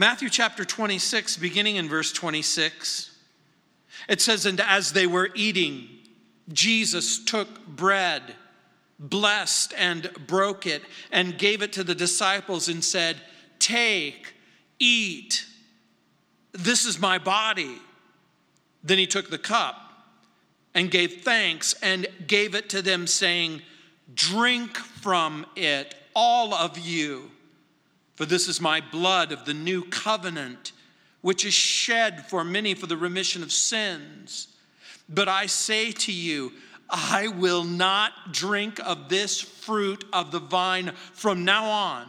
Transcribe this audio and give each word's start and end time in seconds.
Matthew 0.00 0.30
chapter 0.30 0.64
26, 0.64 1.36
beginning 1.36 1.76
in 1.76 1.86
verse 1.86 2.10
26, 2.10 3.14
it 4.08 4.22
says, 4.22 4.46
And 4.46 4.58
as 4.58 4.94
they 4.94 5.06
were 5.06 5.28
eating, 5.34 5.90
Jesus 6.50 7.22
took 7.22 7.66
bread, 7.66 8.22
blessed 8.98 9.74
and 9.76 10.10
broke 10.26 10.66
it, 10.66 10.80
and 11.12 11.36
gave 11.36 11.60
it 11.60 11.74
to 11.74 11.84
the 11.84 11.94
disciples 11.94 12.66
and 12.66 12.82
said, 12.82 13.18
Take, 13.58 14.32
eat, 14.78 15.44
this 16.52 16.86
is 16.86 16.98
my 16.98 17.18
body. 17.18 17.76
Then 18.82 18.96
he 18.96 19.06
took 19.06 19.28
the 19.28 19.36
cup 19.36 19.76
and 20.72 20.90
gave 20.90 21.24
thanks 21.24 21.74
and 21.82 22.06
gave 22.26 22.54
it 22.54 22.70
to 22.70 22.80
them, 22.80 23.06
saying, 23.06 23.60
Drink 24.14 24.78
from 24.78 25.44
it, 25.56 25.94
all 26.14 26.54
of 26.54 26.78
you, 26.78 27.30
for 28.20 28.26
this 28.26 28.48
is 28.48 28.60
my 28.60 28.82
blood 28.82 29.32
of 29.32 29.46
the 29.46 29.54
new 29.54 29.82
covenant, 29.82 30.72
which 31.22 31.46
is 31.46 31.54
shed 31.54 32.26
for 32.26 32.44
many 32.44 32.74
for 32.74 32.86
the 32.86 32.94
remission 32.94 33.42
of 33.42 33.50
sins. 33.50 34.48
But 35.08 35.26
I 35.26 35.46
say 35.46 35.90
to 35.90 36.12
you, 36.12 36.52
I 36.90 37.28
will 37.28 37.64
not 37.64 38.12
drink 38.30 38.78
of 38.84 39.08
this 39.08 39.40
fruit 39.40 40.04
of 40.12 40.32
the 40.32 40.38
vine 40.38 40.92
from 41.14 41.46
now 41.46 41.64
on 41.64 42.08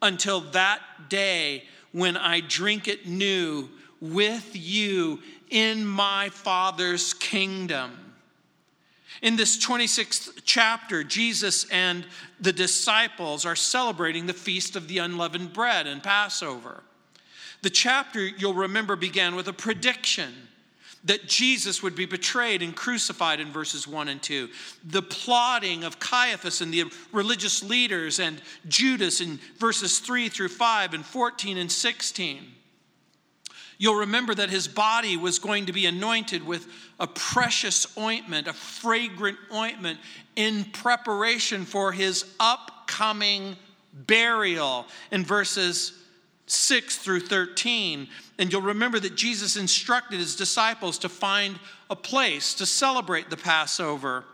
until 0.00 0.40
that 0.52 0.80
day 1.10 1.64
when 1.92 2.16
I 2.16 2.40
drink 2.40 2.88
it 2.88 3.06
new 3.06 3.68
with 4.00 4.52
you 4.54 5.20
in 5.50 5.84
my 5.84 6.30
Father's 6.30 7.12
kingdom. 7.12 8.14
In 9.20 9.36
this 9.36 9.62
26th 9.62 10.40
chapter, 10.44 11.04
Jesus 11.04 11.68
and 11.70 12.06
the 12.40 12.52
disciples 12.52 13.44
are 13.44 13.56
celebrating 13.56 14.26
the 14.26 14.32
Feast 14.32 14.76
of 14.76 14.88
the 14.88 14.98
Unleavened 14.98 15.52
Bread 15.52 15.86
and 15.86 16.02
Passover. 16.02 16.82
The 17.62 17.70
chapter, 17.70 18.24
you'll 18.24 18.54
remember, 18.54 18.96
began 18.96 19.34
with 19.34 19.48
a 19.48 19.52
prediction 19.52 20.32
that 21.04 21.26
Jesus 21.26 21.82
would 21.82 21.94
be 21.94 22.06
betrayed 22.06 22.62
and 22.62 22.74
crucified 22.74 23.40
in 23.40 23.52
verses 23.52 23.86
1 23.86 24.08
and 24.08 24.22
2. 24.22 24.48
The 24.84 25.02
plotting 25.02 25.84
of 25.84 25.98
Caiaphas 25.98 26.60
and 26.60 26.72
the 26.72 26.84
religious 27.12 27.62
leaders 27.62 28.18
and 28.18 28.42
Judas 28.66 29.20
in 29.20 29.38
verses 29.58 30.00
3 30.00 30.28
through 30.28 30.48
5 30.48 30.94
and 30.94 31.04
14 31.04 31.56
and 31.56 31.70
16. 31.70 32.54
You'll 33.78 34.00
remember 34.00 34.34
that 34.34 34.50
his 34.50 34.66
body 34.66 35.16
was 35.16 35.38
going 35.38 35.66
to 35.66 35.72
be 35.72 35.86
anointed 35.86 36.44
with 36.44 36.66
a 36.98 37.06
precious 37.06 37.96
ointment, 37.96 38.48
a 38.48 38.52
fragrant 38.52 39.38
ointment, 39.54 40.00
in 40.34 40.64
preparation 40.64 41.64
for 41.64 41.92
his 41.92 42.24
upcoming 42.40 43.56
burial 43.92 44.86
in 45.12 45.24
verses 45.24 45.92
6 46.46 46.96
through 46.98 47.20
13. 47.20 48.08
And 48.38 48.52
you'll 48.52 48.62
remember 48.62 48.98
that 48.98 49.14
Jesus 49.14 49.56
instructed 49.56 50.18
his 50.18 50.34
disciples 50.34 50.98
to 50.98 51.08
find 51.08 51.58
a 51.88 51.96
place 51.96 52.54
to 52.54 52.66
celebrate 52.66 53.30
the 53.30 53.36
Passover 53.36 54.24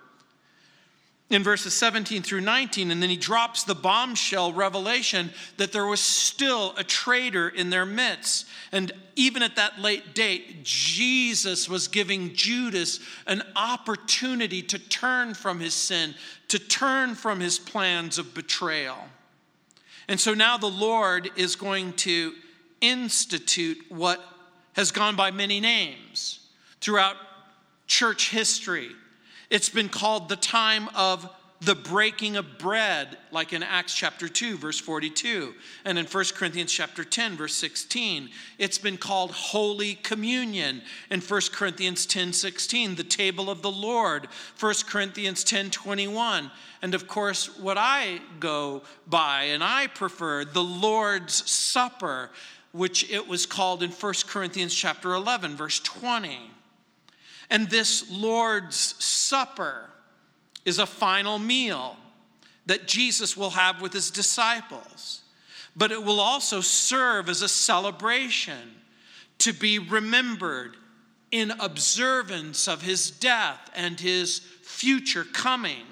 in 1.34 1.42
verses 1.42 1.74
17 1.74 2.22
through 2.22 2.40
19. 2.40 2.90
And 2.90 3.02
then 3.02 3.10
he 3.10 3.16
drops 3.16 3.64
the 3.64 3.74
bombshell 3.74 4.52
revelation 4.52 5.30
that 5.56 5.72
there 5.72 5.86
was 5.86 6.00
still 6.00 6.74
a 6.78 6.84
traitor 6.84 7.48
in 7.48 7.70
their 7.70 7.84
midst. 7.84 8.46
And 8.72 8.92
even 9.16 9.42
at 9.42 9.56
that 9.56 9.78
late 9.78 10.14
date, 10.14 10.64
Jesus 10.64 11.68
was 11.68 11.88
giving 11.88 12.34
Judas 12.34 13.00
an 13.26 13.42
opportunity 13.56 14.62
to 14.62 14.78
turn 14.78 15.34
from 15.34 15.60
his 15.60 15.74
sin, 15.74 16.14
to 16.48 16.58
turn 16.58 17.14
from 17.14 17.40
his 17.40 17.58
plans 17.58 18.18
of 18.18 18.34
betrayal. 18.34 18.98
And 20.08 20.20
so 20.20 20.34
now 20.34 20.56
the 20.56 20.66
Lord 20.66 21.30
is 21.36 21.56
going 21.56 21.94
to 21.94 22.32
institute 22.80 23.78
what 23.88 24.22
has 24.74 24.90
gone 24.90 25.16
by 25.16 25.30
many 25.30 25.60
names 25.60 26.40
throughout 26.80 27.16
church 27.86 28.30
history 28.30 28.90
it's 29.50 29.68
been 29.68 29.88
called 29.88 30.28
the 30.28 30.36
time 30.36 30.88
of 30.94 31.28
the 31.64 31.74
breaking 31.74 32.36
of 32.36 32.58
bread, 32.58 33.16
like 33.30 33.52
in 33.52 33.62
Acts 33.62 33.94
chapter 33.94 34.28
2, 34.28 34.58
verse 34.58 34.78
42, 34.78 35.54
and 35.84 35.98
in 35.98 36.04
1 36.04 36.24
Corinthians 36.34 36.72
chapter 36.72 37.04
10, 37.04 37.36
verse 37.36 37.54
16. 37.54 38.28
It's 38.58 38.78
been 38.78 38.98
called 38.98 39.30
Holy 39.30 39.94
Communion 39.94 40.82
in 41.10 41.20
1 41.20 41.40
Corinthians 41.52 42.06
10, 42.06 42.32
16, 42.32 42.96
the 42.96 43.04
table 43.04 43.48
of 43.48 43.62
the 43.62 43.70
Lord, 43.70 44.28
1 44.60 44.74
Corinthians 44.86 45.44
10, 45.44 45.70
21. 45.70 46.50
And 46.82 46.94
of 46.94 47.08
course, 47.08 47.56
what 47.58 47.78
I 47.78 48.20
go 48.40 48.82
by 49.06 49.44
and 49.44 49.64
I 49.64 49.86
prefer, 49.86 50.44
the 50.44 50.64
Lord's 50.64 51.50
Supper, 51.50 52.30
which 52.72 53.10
it 53.10 53.26
was 53.26 53.46
called 53.46 53.82
in 53.82 53.90
1 53.90 54.14
Corinthians 54.26 54.74
chapter 54.74 55.14
11, 55.14 55.56
verse 55.56 55.80
20. 55.80 56.50
And 57.50 57.68
this 57.68 58.10
Lord's 58.10 58.94
Supper 59.02 59.90
is 60.64 60.78
a 60.78 60.86
final 60.86 61.38
meal 61.38 61.96
that 62.66 62.88
Jesus 62.88 63.36
will 63.36 63.50
have 63.50 63.82
with 63.82 63.92
his 63.92 64.10
disciples. 64.10 65.22
But 65.76 65.92
it 65.92 66.02
will 66.02 66.20
also 66.20 66.60
serve 66.60 67.28
as 67.28 67.42
a 67.42 67.48
celebration 67.48 68.74
to 69.38 69.52
be 69.52 69.78
remembered 69.78 70.76
in 71.30 71.50
observance 71.58 72.68
of 72.68 72.82
his 72.82 73.10
death 73.10 73.70
and 73.74 73.98
his 73.98 74.38
future 74.62 75.24
coming. 75.24 75.84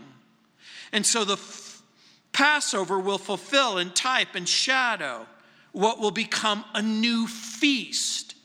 And 0.92 1.04
so 1.04 1.24
the 1.24 1.34
f- 1.34 1.82
Passover 2.32 2.98
will 2.98 3.18
fulfill 3.18 3.78
in 3.78 3.90
type 3.90 4.34
and 4.34 4.48
shadow 4.48 5.26
what 5.72 5.98
will 5.98 6.12
become 6.12 6.64
a 6.74 6.80
new 6.82 7.26
feast, 7.26 8.36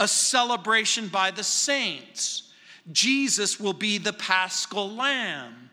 a 0.00 0.08
celebration 0.08 1.08
by 1.08 1.30
the 1.30 1.44
saints 1.44 2.49
Jesus 2.92 3.58
will 3.60 3.72
be 3.72 3.98
the 3.98 4.12
paschal 4.12 4.90
lamb. 4.90 5.70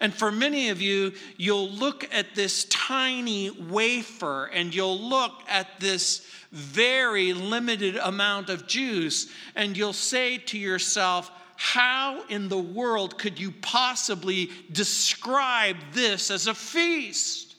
And 0.00 0.14
for 0.14 0.30
many 0.30 0.68
of 0.68 0.80
you, 0.80 1.12
you'll 1.36 1.70
look 1.70 2.08
at 2.12 2.34
this 2.34 2.64
tiny 2.66 3.50
wafer 3.50 4.46
and 4.46 4.72
you'll 4.74 4.98
look 4.98 5.42
at 5.48 5.80
this 5.80 6.26
very 6.52 7.32
limited 7.32 7.96
amount 7.96 8.48
of 8.48 8.66
juice 8.66 9.28
and 9.56 9.76
you'll 9.76 9.92
say 9.92 10.38
to 10.38 10.58
yourself, 10.58 11.30
how 11.56 12.22
in 12.28 12.48
the 12.48 12.58
world 12.58 13.18
could 13.18 13.40
you 13.40 13.50
possibly 13.50 14.50
describe 14.70 15.76
this 15.92 16.30
as 16.30 16.46
a 16.46 16.54
feast? 16.54 17.56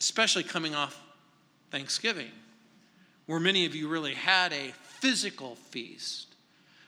Especially 0.00 0.42
coming 0.42 0.74
off 0.74 0.98
Thanksgiving, 1.70 2.30
where 3.26 3.40
many 3.40 3.66
of 3.66 3.74
you 3.74 3.88
really 3.88 4.14
had 4.14 4.54
a 4.54 4.72
physical 5.00 5.56
feast. 5.56 6.33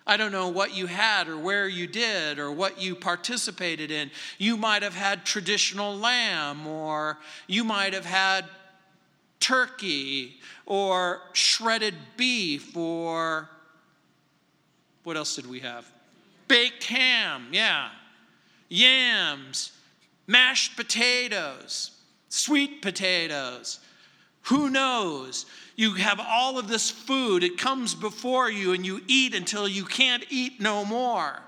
I 0.07 0.17
don't 0.17 0.31
know 0.31 0.49
what 0.49 0.75
you 0.75 0.87
had 0.87 1.27
or 1.27 1.37
where 1.37 1.67
you 1.67 1.89
did 1.89 2.39
or 2.39 2.53
what 2.53 2.81
you 2.81 2.95
participated 2.95 3.91
in. 3.91 4.11
You 4.39 4.57
might 4.57 4.83
have 4.83 4.95
had 4.95 5.25
traditional 5.25 5.97
lamb, 5.97 6.67
or 6.67 7.19
you 7.49 7.65
might 7.65 7.93
have 7.93 8.05
had 8.05 8.45
turkey, 9.41 10.37
or 10.65 11.23
shredded 11.33 11.95
beef, 12.17 12.77
or 12.77 13.49
what 15.03 15.17
else 15.17 15.35
did 15.35 15.49
we 15.49 15.61
have? 15.61 15.91
Baked 16.47 16.85
ham, 16.85 17.49
yeah. 17.51 17.91
Yams, 18.69 19.73
mashed 20.27 20.77
potatoes, 20.77 21.91
sweet 22.29 22.81
potatoes. 22.81 23.81
Who 24.49 24.71
knows? 24.71 25.47
You 25.75 25.95
have 25.95 26.21
all 26.21 26.59
of 26.59 26.69
this 26.69 26.91
food, 26.91 27.43
it 27.43 27.59
comes 27.59 27.95
before 27.95 28.51
you, 28.51 28.73
and 28.73 28.87
you 28.87 29.03
eat 29.09 29.35
until 29.35 29.69
you 29.69 29.85
can't 29.85 30.25
eat 30.31 30.61
no 30.61 30.85
more. 30.85 31.41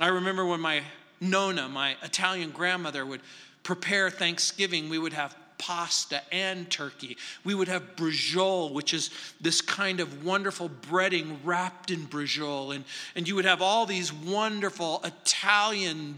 I 0.00 0.08
remember 0.08 0.44
when 0.44 0.60
my 0.60 0.82
Nona, 1.20 1.68
my 1.68 1.96
Italian 2.02 2.50
grandmother, 2.50 3.06
would 3.06 3.20
prepare 3.62 4.10
Thanksgiving, 4.10 4.88
we 4.88 4.98
would 4.98 5.12
have 5.12 5.36
pasta 5.58 6.22
and 6.32 6.70
turkey. 6.70 7.16
We 7.44 7.54
would 7.54 7.68
have 7.68 7.96
bruschetta, 7.96 8.72
which 8.72 8.94
is 8.94 9.10
this 9.40 9.60
kind 9.60 10.00
of 10.00 10.24
wonderful 10.24 10.70
breading 10.70 11.36
wrapped 11.44 11.90
in 11.90 12.06
bruschetta. 12.06 12.76
And, 12.76 12.84
and 13.14 13.28
you 13.28 13.34
would 13.34 13.44
have 13.44 13.60
all 13.60 13.86
these 13.86 14.12
wonderful 14.12 15.00
Italian 15.04 16.16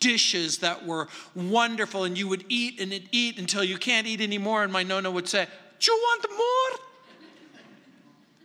dishes 0.00 0.58
that 0.58 0.84
were 0.86 1.08
wonderful. 1.34 2.04
And 2.04 2.16
you 2.18 2.28
would 2.28 2.44
eat 2.48 2.80
and 2.80 2.92
eat 3.12 3.38
until 3.38 3.64
you 3.64 3.78
can't 3.78 4.06
eat 4.06 4.20
anymore. 4.20 4.62
And 4.62 4.72
my 4.72 4.82
Nona 4.82 5.10
would 5.10 5.28
say, 5.28 5.46
do 5.80 5.92
you 5.92 5.98
want 5.98 6.26
more? 6.30 6.80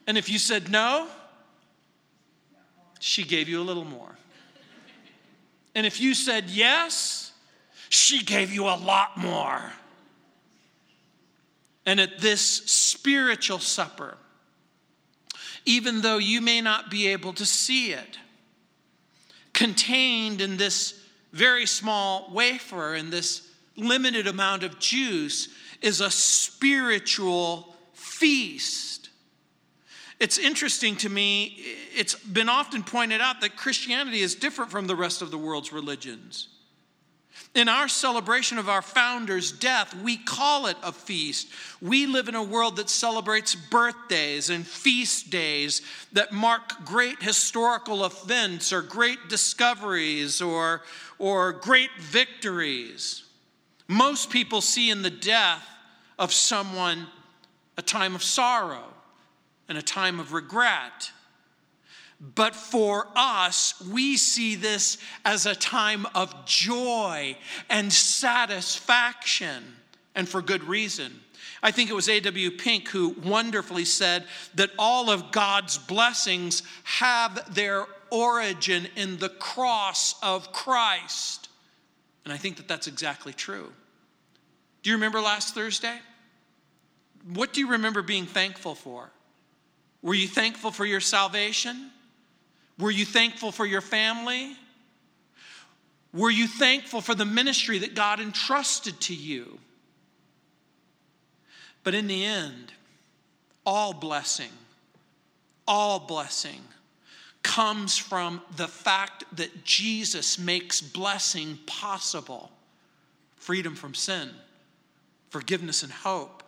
And 0.07 0.17
if 0.17 0.29
you 0.29 0.39
said 0.39 0.71
no, 0.71 1.07
she 2.99 3.23
gave 3.23 3.47
you 3.47 3.61
a 3.61 3.63
little 3.63 3.85
more. 3.85 4.17
And 5.75 5.85
if 5.85 6.01
you 6.01 6.13
said 6.13 6.49
yes, 6.49 7.31
she 7.89 8.23
gave 8.23 8.51
you 8.51 8.65
a 8.65 8.75
lot 8.75 9.17
more. 9.17 9.71
And 11.85 11.99
at 11.99 12.19
this 12.19 12.41
spiritual 12.41 13.59
supper, 13.59 14.17
even 15.65 16.01
though 16.01 16.17
you 16.17 16.41
may 16.41 16.61
not 16.61 16.89
be 16.89 17.07
able 17.07 17.33
to 17.33 17.45
see 17.45 17.91
it, 17.91 18.17
contained 19.53 20.41
in 20.41 20.57
this 20.57 20.98
very 21.31 21.65
small 21.65 22.29
wafer 22.33 22.95
and 22.95 23.11
this 23.11 23.49
limited 23.75 24.27
amount 24.27 24.63
of 24.63 24.79
juice 24.79 25.49
is 25.81 26.01
a 26.01 26.11
spiritual 26.11 27.75
feast. 27.93 29.09
It's 30.19 30.37
interesting 30.37 30.97
to 30.97 31.09
me, 31.09 31.57
it's 31.95 32.15
been 32.15 32.49
often 32.49 32.83
pointed 32.83 33.21
out 33.21 33.39
that 33.41 33.55
Christianity 33.55 34.19
is 34.19 34.35
different 34.35 34.69
from 34.69 34.87
the 34.87 34.95
rest 34.95 35.21
of 35.21 35.31
the 35.31 35.37
world's 35.37 35.71
religions. 35.71 36.49
In 37.55 37.67
our 37.67 37.87
celebration 37.87 38.59
of 38.59 38.69
our 38.69 38.81
founder's 38.81 39.51
death, 39.51 39.95
we 39.95 40.17
call 40.17 40.67
it 40.67 40.77
a 40.83 40.91
feast. 40.91 41.47
We 41.81 42.05
live 42.05 42.27
in 42.27 42.35
a 42.35 42.43
world 42.43 42.75
that 42.75 42.89
celebrates 42.89 43.55
birthdays 43.55 44.51
and 44.51 44.65
feast 44.65 45.31
days 45.31 45.81
that 46.13 46.31
mark 46.31 46.85
great 46.85 47.23
historical 47.23 48.05
events 48.05 48.71
or 48.71 48.83
great 48.83 49.29
discoveries 49.29 50.41
or, 50.41 50.83
or 51.17 51.53
great 51.53 51.89
victories. 51.99 53.23
Most 53.87 54.29
people 54.29 54.61
see 54.61 54.91
in 54.91 55.01
the 55.01 55.09
death 55.09 55.67
of 56.19 56.31
someone 56.31 57.07
a 57.77 57.81
time 57.81 58.13
of 58.13 58.21
sorrow 58.21 58.93
and 59.67 59.77
a 59.77 59.81
time 59.81 60.19
of 60.19 60.33
regret. 60.33 61.11
But 62.19 62.53
for 62.53 63.07
us, 63.15 63.81
we 63.81 64.17
see 64.17 64.55
this 64.55 64.97
as 65.23 65.45
a 65.45 65.55
time 65.55 66.05
of 66.13 66.45
joy 66.45 67.37
and 67.69 67.91
satisfaction, 67.93 69.63
and 70.15 70.27
for 70.27 70.41
good 70.41 70.63
reason. 70.65 71.21
I 71.63 71.71
think 71.71 71.89
it 71.89 71.93
was 71.93 72.09
A.W. 72.09 72.51
Pink 72.51 72.89
who 72.89 73.15
wonderfully 73.23 73.85
said 73.85 74.25
that 74.55 74.71
all 74.77 75.09
of 75.09 75.31
God's 75.31 75.77
blessings 75.77 76.63
have 76.83 77.53
their 77.53 77.85
origin 78.11 78.87
in 78.95 79.17
the 79.17 79.29
cross 79.29 80.15
of 80.23 80.51
Christ. 80.51 81.49
And 82.23 82.33
I 82.33 82.37
think 82.37 82.57
that 82.57 82.67
that's 82.67 82.87
exactly 82.87 83.33
true. 83.33 83.71
Do 84.83 84.89
you 84.89 84.95
remember 84.95 85.21
last 85.21 85.53
Thursday? 85.53 85.99
What 87.33 87.53
do 87.53 87.59
you 87.59 87.71
remember 87.71 88.01
being 88.01 88.25
thankful 88.25 88.75
for? 88.75 89.09
Were 90.01 90.13
you 90.13 90.27
thankful 90.27 90.71
for 90.71 90.85
your 90.85 91.01
salvation? 91.01 91.91
Were 92.79 92.91
you 92.91 93.05
thankful 93.05 93.51
for 93.51 93.65
your 93.65 93.81
family? 93.81 94.55
Were 96.13 96.31
you 96.31 96.47
thankful 96.47 97.01
for 97.01 97.13
the 97.13 97.25
ministry 97.25 97.79
that 97.79 97.93
God 97.93 98.19
entrusted 98.19 98.99
to 99.01 99.15
you? 99.15 99.59
But 101.83 101.93
in 101.93 102.07
the 102.07 102.25
end, 102.25 102.71
all 103.65 103.93
blessing, 103.93 104.49
all 105.67 105.99
blessing 105.99 106.61
comes 107.43 107.97
from 107.97 108.41
the 108.55 108.67
fact 108.67 109.23
that 109.35 109.63
Jesus 109.63 110.39
makes 110.39 110.81
blessing 110.81 111.59
possible 111.65 112.51
freedom 113.35 113.75
from 113.75 113.93
sin, 113.93 114.29
forgiveness, 115.29 115.83
and 115.83 115.91
hope. 115.91 116.43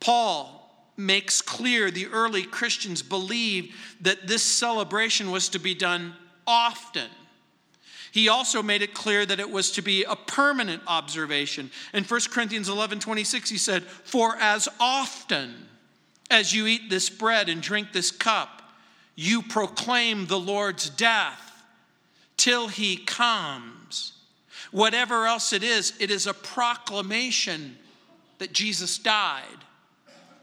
Paul 0.00 0.57
makes 0.98 1.40
clear 1.40 1.90
the 1.90 2.08
early 2.08 2.42
Christians 2.42 3.02
believed 3.02 3.72
that 4.00 4.26
this 4.26 4.42
celebration 4.42 5.30
was 5.30 5.48
to 5.50 5.60
be 5.60 5.74
done 5.74 6.12
often. 6.46 7.08
He 8.10 8.28
also 8.28 8.62
made 8.62 8.82
it 8.82 8.94
clear 8.94 9.24
that 9.24 9.38
it 9.38 9.50
was 9.50 9.70
to 9.72 9.82
be 9.82 10.02
a 10.02 10.16
permanent 10.16 10.82
observation. 10.86 11.70
In 11.94 12.04
1 12.04 12.20
Corinthians 12.30 12.68
11 12.68 12.98
26, 13.00 13.48
he 13.48 13.58
said, 13.58 13.84
For 13.84 14.36
as 14.36 14.68
often 14.80 15.54
as 16.30 16.52
you 16.52 16.66
eat 16.66 16.90
this 16.90 17.08
bread 17.08 17.48
and 17.48 17.62
drink 17.62 17.92
this 17.92 18.10
cup, 18.10 18.62
you 19.14 19.42
proclaim 19.42 20.26
the 20.26 20.38
Lord's 20.38 20.90
death 20.90 21.62
till 22.36 22.68
he 22.68 22.96
comes. 22.96 24.14
Whatever 24.72 25.26
else 25.26 25.52
it 25.52 25.62
is, 25.62 25.92
it 26.00 26.10
is 26.10 26.26
a 26.26 26.34
proclamation 26.34 27.76
that 28.38 28.52
Jesus 28.52 28.98
died 28.98 29.44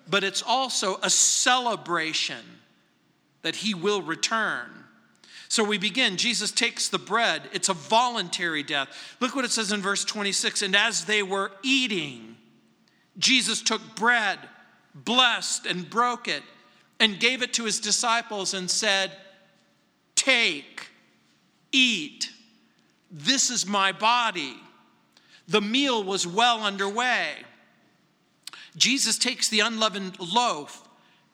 but 0.10 0.24
it's 0.24 0.42
also 0.42 0.98
a 1.02 1.10
celebration 1.10 2.44
that 3.42 3.58
he 3.58 3.74
will 3.74 4.02
return. 4.02 4.70
So 5.48 5.64
we 5.64 5.78
begin. 5.78 6.18
Jesus 6.18 6.52
takes 6.52 6.90
the 6.90 6.98
bread. 6.98 7.44
It's 7.54 7.70
a 7.70 7.74
voluntary 7.74 8.64
death. 8.64 8.90
Look 9.20 9.36
what 9.36 9.46
it 9.46 9.52
says 9.52 9.72
in 9.72 9.82
verse 9.82 10.04
26. 10.04 10.64
And 10.64 10.76
as 10.76 11.06
they 11.06 11.24
were 11.24 11.52
eating, 11.64 12.36
Jesus 13.18 13.62
took 13.62 13.96
bread, 13.96 14.40
blessed 14.94 15.66
and 15.66 15.90
broke 15.90 16.28
it, 16.28 16.44
and 17.00 17.20
gave 17.20 17.42
it 17.42 17.54
to 17.54 17.66
his 17.66 17.80
disciples 17.80 18.54
and 18.54 18.70
said, 18.70 19.12
Take, 20.16 20.88
eat. 21.72 22.32
This 23.12 23.50
is 23.50 23.68
my 23.68 23.92
body. 23.92 24.56
The 25.48 25.62
meal 25.62 26.04
was 26.04 26.26
well 26.26 26.64
underway. 26.64 27.34
Jesus 28.76 29.18
takes 29.18 29.50
the 29.50 29.62
unleavened 29.62 30.20
loaf 30.20 30.88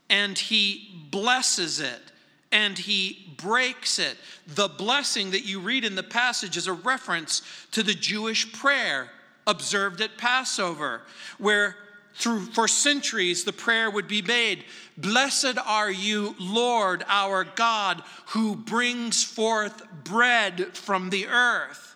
and 0.10 0.38
he 0.38 0.90
blesses 1.10 1.80
it 1.80 2.12
and 2.52 2.78
he 2.78 3.34
breaks 3.38 3.98
it. 3.98 4.18
The 4.48 4.68
blessing 4.68 5.32
that 5.32 5.46
you 5.46 5.60
read 5.60 5.86
in 5.86 5.96
the 5.96 6.04
passage 6.04 6.58
is 6.58 6.68
a 6.68 6.74
reference 6.74 7.42
to 7.72 7.82
the 7.82 7.94
Jewish 7.94 8.52
prayer 8.52 9.10
observed 9.48 10.02
at 10.02 10.18
Passover, 10.18 11.02
where 11.38 11.76
through 12.14 12.46
for 12.48 12.68
centuries 12.68 13.46
the 13.46 13.54
prayer 13.54 13.90
would 13.90 14.08
be 14.08 14.22
made 14.22 14.66
Blessed 14.98 15.58
are 15.66 15.90
you, 15.90 16.36
Lord 16.40 17.04
our 17.08 17.44
God, 17.44 18.04
who 18.28 18.56
brings 18.56 19.24
forth 19.24 19.82
bread 20.04 20.78
from 20.78 21.10
the 21.10 21.28
earth. 21.28 21.91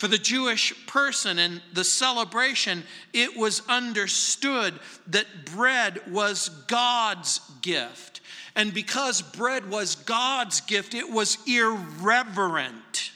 For 0.00 0.08
the 0.08 0.16
Jewish 0.16 0.72
person 0.86 1.38
in 1.38 1.60
the 1.74 1.84
celebration, 1.84 2.84
it 3.12 3.36
was 3.36 3.60
understood 3.68 4.80
that 5.08 5.26
bread 5.54 6.00
was 6.10 6.48
God's 6.68 7.42
gift. 7.60 8.22
And 8.56 8.72
because 8.72 9.20
bread 9.20 9.68
was 9.68 9.96
God's 9.96 10.62
gift, 10.62 10.94
it 10.94 11.10
was 11.10 11.36
irreverent 11.46 13.12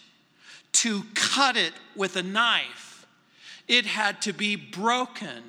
to 0.73 1.05
cut 1.15 1.57
it 1.57 1.73
with 1.97 2.17
a 2.17 2.23
knife. 2.23 3.07
It 3.67 3.87
had 3.87 4.21
to 4.21 4.35
be 4.35 4.55
broken. 4.55 5.43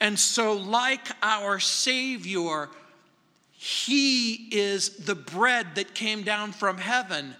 And 0.00 0.18
so, 0.18 0.54
like 0.54 1.06
our 1.22 1.60
Savior, 1.60 2.70
He 3.52 4.48
is 4.52 5.04
the 5.04 5.16
bread 5.16 5.74
that 5.74 5.92
came 5.92 6.22
down 6.22 6.52
from 6.52 6.78
heaven, 6.78 7.36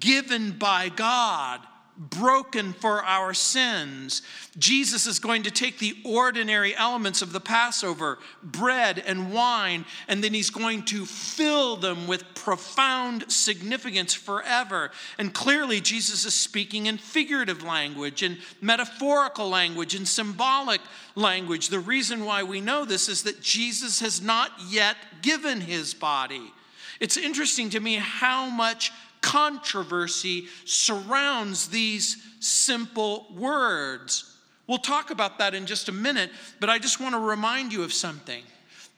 given 0.00 0.52
by 0.52 0.88
God 0.88 1.60
broken 1.96 2.72
for 2.72 3.04
our 3.04 3.32
sins. 3.32 4.22
Jesus 4.58 5.06
is 5.06 5.18
going 5.18 5.44
to 5.44 5.50
take 5.50 5.78
the 5.78 5.96
ordinary 6.04 6.74
elements 6.74 7.22
of 7.22 7.32
the 7.32 7.40
Passover, 7.40 8.18
bread 8.42 9.02
and 9.06 9.32
wine, 9.32 9.84
and 10.08 10.22
then 10.22 10.34
he's 10.34 10.50
going 10.50 10.84
to 10.86 11.06
fill 11.06 11.76
them 11.76 12.06
with 12.06 12.34
profound 12.34 13.30
significance 13.30 14.12
forever. 14.12 14.90
And 15.18 15.32
clearly, 15.32 15.80
Jesus 15.80 16.24
is 16.24 16.34
speaking 16.34 16.86
in 16.86 16.98
figurative 16.98 17.62
language, 17.62 18.22
in 18.22 18.38
metaphorical 18.60 19.48
language, 19.48 19.94
in 19.94 20.06
symbolic 20.06 20.80
language. 21.14 21.68
The 21.68 21.78
reason 21.78 22.24
why 22.24 22.42
we 22.42 22.60
know 22.60 22.84
this 22.84 23.08
is 23.08 23.22
that 23.22 23.40
Jesus 23.40 24.00
has 24.00 24.20
not 24.20 24.50
yet 24.68 24.96
given 25.22 25.60
his 25.60 25.94
body. 25.94 26.52
It's 27.00 27.16
interesting 27.16 27.70
to 27.70 27.80
me 27.80 27.96
how 27.96 28.48
much 28.48 28.92
controversy 29.24 30.46
surrounds 30.66 31.68
these 31.68 32.22
simple 32.40 33.26
words. 33.34 34.36
We'll 34.66 34.76
talk 34.76 35.10
about 35.10 35.38
that 35.38 35.54
in 35.54 35.64
just 35.64 35.88
a 35.88 35.92
minute, 35.92 36.30
but 36.60 36.68
I 36.68 36.78
just 36.78 37.00
want 37.00 37.14
to 37.14 37.18
remind 37.18 37.72
you 37.72 37.82
of 37.82 37.92
something 37.94 38.42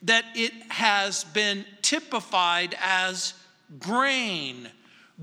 that 0.02 0.25
it 0.35 0.52
has 0.68 1.23
been 1.23 1.64
typified 1.80 2.76
as 2.83 3.35
grain, 3.78 4.68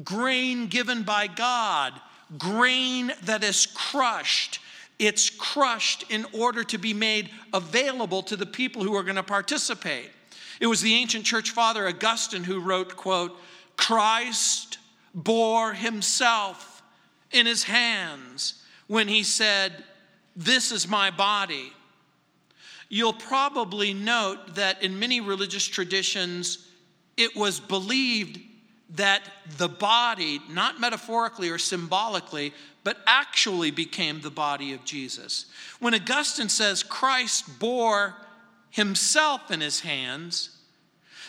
grain 0.06 0.68
given 0.68 1.04
by 1.04 1.28
God, 1.28 1.94
grain 2.38 3.12
that 3.24 3.44
is 3.44 3.66
crushed. 3.66 4.60
It's 5.00 5.30
crushed 5.30 6.06
in 6.10 6.26
order 6.32 6.64
to 6.64 6.78
be 6.78 6.94
made 6.94 7.30
available 7.54 8.24
to 8.24 8.38
the 8.38 8.46
people 8.46 8.84
who 8.84 8.96
are 8.96 9.04
going 9.04 9.18
to 9.18 9.24
participate. 9.24 10.10
It 10.62 10.68
was 10.68 10.82
the 10.82 10.96
ancient 10.96 11.26
church 11.26 11.52
father 11.52 11.90
Augustine 11.90 12.46
who 12.46 12.62
wrote, 12.62 12.96
quote, 12.96 13.38
Christ 13.76 14.78
bore 15.14 15.74
himself 15.74 16.84
in 17.32 17.46
his 17.46 17.64
hands 17.64 18.62
when 18.88 19.08
he 19.08 19.24
said, 19.24 19.84
This 20.36 20.72
is 20.72 20.88
my 20.88 21.12
body. 21.12 21.74
You'll 22.90 23.14
probably 23.14 23.94
note 23.94 24.56
that 24.56 24.84
in 24.84 25.00
many 25.00 25.20
religious 25.20 25.66
traditions, 25.66 26.68
it 27.18 27.36
was 27.36 27.60
believed 27.60 28.40
that 28.92 29.24
the 29.58 29.70
body, 29.70 30.40
not 30.50 30.80
metaphorically 30.80 31.50
or 31.50 31.58
symbolically, 31.58 32.54
but 32.84 32.98
actually 33.08 33.72
became 33.72 34.22
the 34.22 34.30
body 34.30 34.74
of 34.74 34.86
Jesus. 34.86 35.46
When 35.80 35.96
Augustine 35.96 36.50
says 36.50 36.84
Christ 36.84 37.60
bore 37.60 38.16
himself 38.70 39.50
in 39.50 39.62
his 39.62 39.80
hands, 39.80 40.58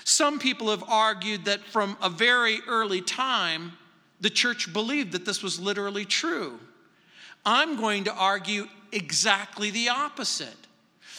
some 0.04 0.38
people 0.38 0.70
have 0.70 0.84
argued 0.86 1.46
that 1.46 1.64
from 1.64 1.96
a 2.02 2.10
very 2.10 2.60
early 2.68 3.00
time, 3.00 3.72
the 4.20 4.30
church 4.30 4.72
believed 4.72 5.12
that 5.12 5.24
this 5.24 5.42
was 5.42 5.58
literally 5.58 6.04
true. 6.04 6.60
I'm 7.44 7.76
going 7.76 8.04
to 8.04 8.14
argue 8.14 8.68
exactly 8.92 9.70
the 9.70 9.88
opposite 9.88 10.56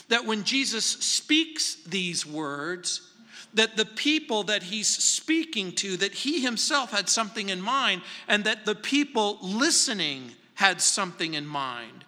that 0.08 0.24
when 0.24 0.44
Jesus 0.44 0.84
speaks 0.84 1.76
these 1.84 2.24
words, 2.24 3.12
that 3.54 3.76
the 3.76 3.84
people 3.84 4.44
that 4.44 4.62
he's 4.62 4.88
speaking 4.88 5.72
to, 5.72 5.96
that 5.96 6.14
he 6.14 6.40
himself 6.40 6.92
had 6.92 7.08
something 7.08 7.48
in 7.48 7.60
mind, 7.60 8.02
and 8.28 8.44
that 8.44 8.66
the 8.66 8.74
people 8.74 9.38
listening 9.42 10.30
had 10.54 10.80
something 10.80 11.34
in 11.34 11.46
mind. 11.46 12.04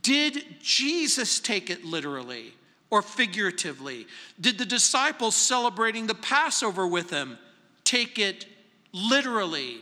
Did 0.00 0.44
Jesus 0.62 1.40
take 1.40 1.68
it 1.68 1.84
literally 1.84 2.54
or 2.92 3.00
figuratively? 3.00 4.06
Did 4.38 4.58
the 4.58 4.66
disciples 4.66 5.34
celebrating 5.34 6.06
the 6.06 6.14
Passover 6.14 6.86
with 6.86 7.08
him 7.08 7.38
take 7.84 8.18
it 8.18 8.44
literally 8.92 9.78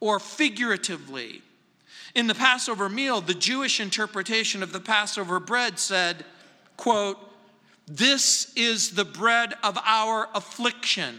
or 0.00 0.18
figuratively? 0.18 1.40
In 2.16 2.26
the 2.26 2.34
Passover 2.34 2.88
meal, 2.88 3.20
the 3.20 3.32
Jewish 3.32 3.78
interpretation 3.78 4.64
of 4.64 4.72
the 4.72 4.80
Passover 4.80 5.38
bread 5.38 5.78
said, 5.78 6.24
quote, 6.76 7.18
This 7.86 8.52
is 8.56 8.90
the 8.90 9.04
bread 9.04 9.54
of 9.62 9.78
our 9.84 10.28
affliction, 10.34 11.16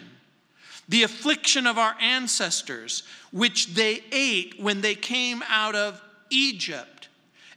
the 0.89 1.03
affliction 1.03 1.65
of 1.65 1.77
our 1.77 1.96
ancestors, 2.01 3.03
which 3.31 3.75
they 3.75 4.03
ate 4.12 4.60
when 4.60 4.81
they 4.81 4.96
came 4.96 5.41
out 5.48 5.75
of 5.75 6.01
Egypt. 6.29 6.99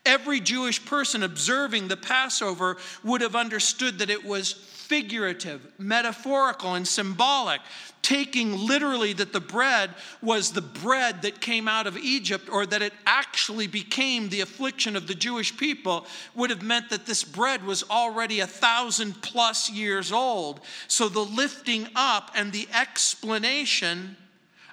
Every 0.04 0.40
Jewish 0.40 0.84
person 0.84 1.22
observing 1.22 1.88
the 1.88 1.96
Passover 1.96 2.76
would 3.04 3.20
have 3.20 3.36
understood 3.36 4.00
that 4.00 4.10
it 4.10 4.24
was 4.24 4.52
figurative, 4.52 5.66
metaphorical, 5.78 6.74
and 6.74 6.86
symbolic, 6.86 7.60
taking 8.02 8.66
literally 8.66 9.12
that 9.12 9.32
the 9.32 9.40
bread 9.40 9.90
was 10.20 10.52
the 10.52 10.60
bread 10.60 11.22
that 11.22 11.40
came 11.40 11.68
out 11.68 11.86
of 11.86 11.96
Egypt 11.96 12.48
or 12.50 12.66
that 12.66 12.82
it 12.82 12.92
actually 13.06 13.68
became 13.68 14.28
the 14.28 14.40
affliction 14.40 14.96
of 14.96 15.06
the 15.06 15.14
Jewish 15.14 15.56
people 15.56 16.04
would 16.34 16.50
have 16.50 16.62
meant 16.62 16.90
that 16.90 17.06
this 17.06 17.22
bread 17.22 17.64
was 17.64 17.84
already 17.88 18.40
a 18.40 18.46
thousand 18.46 19.22
plus 19.22 19.70
years 19.70 20.10
old. 20.10 20.60
So 20.88 21.08
the 21.08 21.20
lifting 21.20 21.86
up 21.94 22.32
and 22.34 22.52
the 22.52 22.68
explanation 22.74 24.16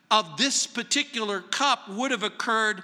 of 0.09 0.37
this 0.37 0.65
particular 0.65 1.39
cup 1.39 1.87
would 1.87 2.09
have 2.09 2.23
occurred 2.23 2.81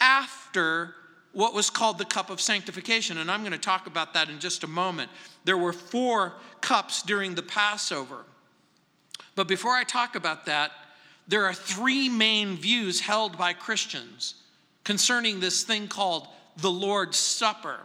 after 0.00 0.94
what 1.32 1.54
was 1.54 1.70
called 1.70 1.98
the 1.98 2.04
cup 2.04 2.30
of 2.30 2.40
sanctification. 2.40 3.18
And 3.18 3.30
I'm 3.30 3.40
going 3.40 3.52
to 3.52 3.58
talk 3.58 3.86
about 3.86 4.14
that 4.14 4.28
in 4.28 4.40
just 4.40 4.64
a 4.64 4.66
moment. 4.66 5.10
There 5.44 5.58
were 5.58 5.72
four 5.72 6.34
cups 6.60 7.02
during 7.02 7.34
the 7.34 7.42
Passover. 7.42 8.24
But 9.34 9.46
before 9.48 9.72
I 9.72 9.84
talk 9.84 10.16
about 10.16 10.46
that, 10.46 10.72
there 11.28 11.44
are 11.44 11.54
three 11.54 12.08
main 12.08 12.56
views 12.56 13.00
held 13.00 13.38
by 13.38 13.52
Christians 13.52 14.34
concerning 14.82 15.38
this 15.38 15.62
thing 15.62 15.86
called 15.86 16.26
the 16.56 16.70
Lord's 16.70 17.18
Supper. 17.18 17.78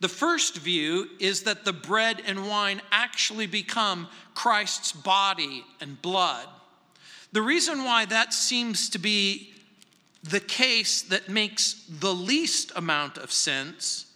The 0.00 0.08
first 0.08 0.58
view 0.58 1.08
is 1.18 1.42
that 1.42 1.64
the 1.64 1.72
bread 1.72 2.22
and 2.26 2.48
wine 2.48 2.80
actually 2.90 3.46
become 3.46 4.08
Christ's 4.34 4.92
body 4.92 5.64
and 5.80 6.00
blood. 6.00 6.46
The 7.32 7.42
reason 7.42 7.84
why 7.84 8.04
that 8.06 8.34
seems 8.34 8.88
to 8.90 8.98
be 8.98 9.52
the 10.22 10.40
case 10.40 11.02
that 11.02 11.28
makes 11.28 11.84
the 11.88 12.14
least 12.14 12.72
amount 12.76 13.18
of 13.18 13.32
sense 13.32 14.06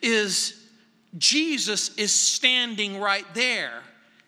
is 0.00 0.54
Jesus 1.18 1.94
is 1.96 2.12
standing 2.12 2.98
right 2.98 3.26
there. 3.34 3.82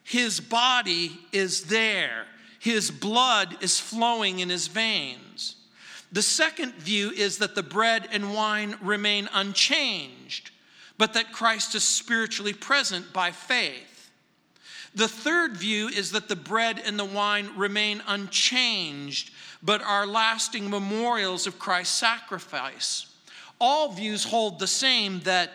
His 0.04 0.40
body 0.40 1.18
is 1.32 1.64
there. 1.64 2.26
His 2.60 2.90
blood 2.90 3.56
is 3.62 3.78
flowing 3.78 4.40
in 4.40 4.48
his 4.48 4.66
veins. 4.66 5.56
The 6.10 6.22
second 6.22 6.74
view 6.74 7.10
is 7.10 7.38
that 7.38 7.54
the 7.54 7.62
bread 7.62 8.08
and 8.10 8.34
wine 8.34 8.76
remain 8.80 9.28
unchanged, 9.32 10.50
but 10.96 11.12
that 11.12 11.32
Christ 11.32 11.74
is 11.74 11.84
spiritually 11.84 12.54
present 12.54 13.12
by 13.12 13.30
faith. 13.30 14.10
The 14.94 15.08
third 15.08 15.56
view 15.56 15.88
is 15.88 16.12
that 16.12 16.28
the 16.28 16.36
bread 16.36 16.82
and 16.84 16.98
the 16.98 17.04
wine 17.04 17.50
remain 17.56 18.02
unchanged, 18.06 19.30
but 19.62 19.82
are 19.82 20.06
lasting 20.06 20.70
memorials 20.70 21.46
of 21.46 21.58
Christ's 21.58 21.96
sacrifice. 21.96 23.06
All 23.60 23.92
views 23.92 24.24
hold 24.24 24.58
the 24.58 24.66
same 24.66 25.20
that 25.20 25.50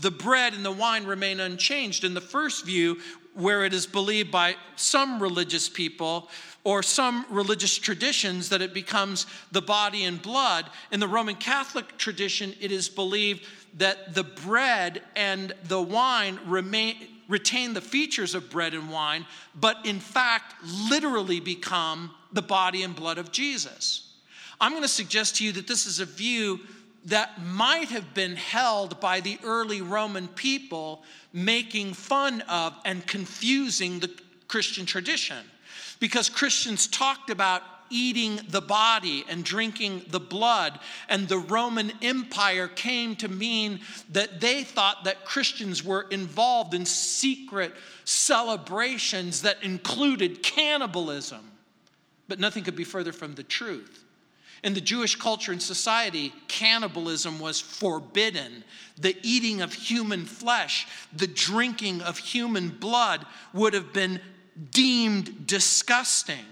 the 0.00 0.10
bread 0.10 0.52
and 0.52 0.64
the 0.64 0.72
wine 0.72 1.04
remain 1.04 1.40
unchanged. 1.40 2.04
In 2.04 2.14
the 2.14 2.20
first 2.20 2.66
view, 2.66 2.98
where 3.34 3.64
it 3.64 3.72
is 3.72 3.86
believed 3.86 4.30
by 4.30 4.56
some 4.76 5.22
religious 5.22 5.68
people 5.68 6.28
or 6.64 6.82
some 6.82 7.24
religious 7.30 7.78
traditions 7.78 8.48
that 8.48 8.60
it 8.60 8.74
becomes 8.74 9.26
the 9.52 9.62
body 9.62 10.04
and 10.04 10.20
blood, 10.20 10.68
in 10.90 11.00
the 11.00 11.08
Roman 11.08 11.36
Catholic 11.36 11.96
tradition, 11.96 12.52
it 12.60 12.72
is 12.72 12.88
believed 12.88 13.46
that 13.78 14.14
the 14.14 14.24
bread 14.24 15.02
and 15.14 15.54
the 15.64 15.80
wine 15.80 16.38
remain 16.46 16.96
retain 17.28 17.74
the 17.74 17.80
features 17.80 18.34
of 18.34 18.50
bread 18.50 18.74
and 18.74 18.90
wine, 18.90 19.26
but 19.54 19.84
in 19.84 20.00
fact, 20.00 20.54
literally 20.90 21.40
become 21.40 22.10
the 22.32 22.42
body 22.42 22.82
and 22.82 22.96
blood 22.96 23.18
of 23.18 23.30
Jesus. 23.30 24.14
I'm 24.60 24.72
going 24.72 24.82
to 24.82 24.88
suggest 24.88 25.36
to 25.36 25.44
you 25.44 25.52
that 25.52 25.68
this 25.68 25.86
is 25.86 26.00
a 26.00 26.04
view 26.04 26.60
that 27.04 27.40
might 27.42 27.88
have 27.90 28.12
been 28.12 28.34
held 28.34 28.98
by 29.00 29.20
the 29.20 29.38
early 29.44 29.80
Roman 29.80 30.28
people, 30.28 31.02
making 31.32 31.94
fun 31.94 32.40
of 32.48 32.74
and 32.84 33.06
confusing 33.06 34.00
the 34.00 34.10
Christian 34.48 34.84
tradition. 34.84 35.38
Because 36.00 36.28
Christians 36.28 36.86
talked 36.86 37.30
about 37.30 37.62
eating 37.90 38.40
the 38.48 38.60
body 38.60 39.24
and 39.28 39.44
drinking 39.44 40.02
the 40.08 40.20
blood. 40.20 40.78
And 41.08 41.28
the 41.28 41.38
Roman 41.38 41.92
Empire 42.02 42.68
came 42.68 43.16
to 43.16 43.28
mean 43.28 43.80
that 44.10 44.40
they 44.40 44.64
thought 44.64 45.04
that 45.04 45.24
Christians 45.24 45.84
were 45.84 46.06
involved 46.10 46.74
in 46.74 46.86
secret 46.86 47.74
celebrations 48.04 49.42
that 49.42 49.62
included 49.62 50.42
cannibalism. 50.42 51.50
But 52.28 52.40
nothing 52.40 52.64
could 52.64 52.76
be 52.76 52.84
further 52.84 53.12
from 53.12 53.34
the 53.34 53.42
truth. 53.42 54.04
In 54.64 54.74
the 54.74 54.80
Jewish 54.80 55.14
culture 55.14 55.52
and 55.52 55.62
society, 55.62 56.32
cannibalism 56.48 57.38
was 57.38 57.60
forbidden. 57.60 58.64
The 59.00 59.16
eating 59.22 59.60
of 59.60 59.72
human 59.72 60.24
flesh, 60.24 60.86
the 61.16 61.28
drinking 61.28 62.02
of 62.02 62.18
human 62.18 62.70
blood 62.70 63.24
would 63.52 63.72
have 63.74 63.92
been 63.92 64.20
deemed 64.72 65.46
disgusting 65.46 66.44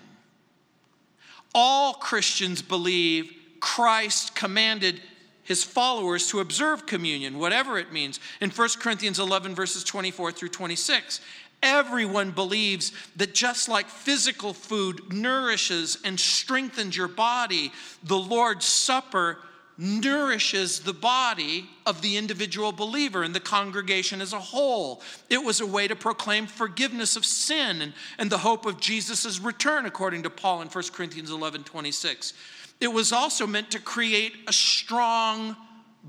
all 1.56 1.94
Christians 1.94 2.60
believe 2.60 3.32
Christ 3.60 4.34
commanded 4.34 5.00
his 5.42 5.64
followers 5.64 6.28
to 6.28 6.40
observe 6.40 6.86
communion, 6.86 7.38
whatever 7.38 7.78
it 7.78 7.92
means. 7.92 8.20
In 8.42 8.50
1 8.50 8.68
Corinthians 8.78 9.18
11, 9.18 9.54
verses 9.54 9.82
24 9.82 10.32
through 10.32 10.50
26, 10.50 11.20
everyone 11.62 12.30
believes 12.30 12.92
that 13.16 13.34
just 13.34 13.70
like 13.70 13.88
physical 13.88 14.52
food 14.52 15.12
nourishes 15.12 15.96
and 16.04 16.20
strengthens 16.20 16.94
your 16.94 17.08
body, 17.08 17.72
the 18.04 18.18
Lord's 18.18 18.66
Supper 18.66 19.38
nourishes 19.78 20.80
the 20.80 20.92
body 20.92 21.68
of 21.84 22.00
the 22.02 22.16
individual 22.16 22.72
believer 22.72 23.22
and 23.22 23.34
the 23.34 23.40
congregation 23.40 24.20
as 24.20 24.32
a 24.32 24.38
whole. 24.38 25.02
It 25.28 25.42
was 25.42 25.60
a 25.60 25.66
way 25.66 25.86
to 25.88 25.96
proclaim 25.96 26.46
forgiveness 26.46 27.16
of 27.16 27.26
sin 27.26 27.82
and, 27.82 27.92
and 28.18 28.30
the 28.30 28.38
hope 28.38 28.64
of 28.66 28.80
Jesus' 28.80 29.38
return, 29.40 29.86
according 29.86 30.22
to 30.22 30.30
Paul 30.30 30.62
in 30.62 30.68
1 30.68 30.84
Corinthians 30.92 31.30
11 31.30 31.64
26. 31.64 32.32
It 32.80 32.88
was 32.88 33.12
also 33.12 33.46
meant 33.46 33.70
to 33.70 33.78
create 33.78 34.34
a 34.46 34.52
strong 34.52 35.56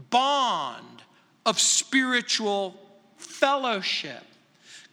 bond 0.09 1.01
of 1.45 1.59
spiritual 1.59 2.75
fellowship. 3.17 4.23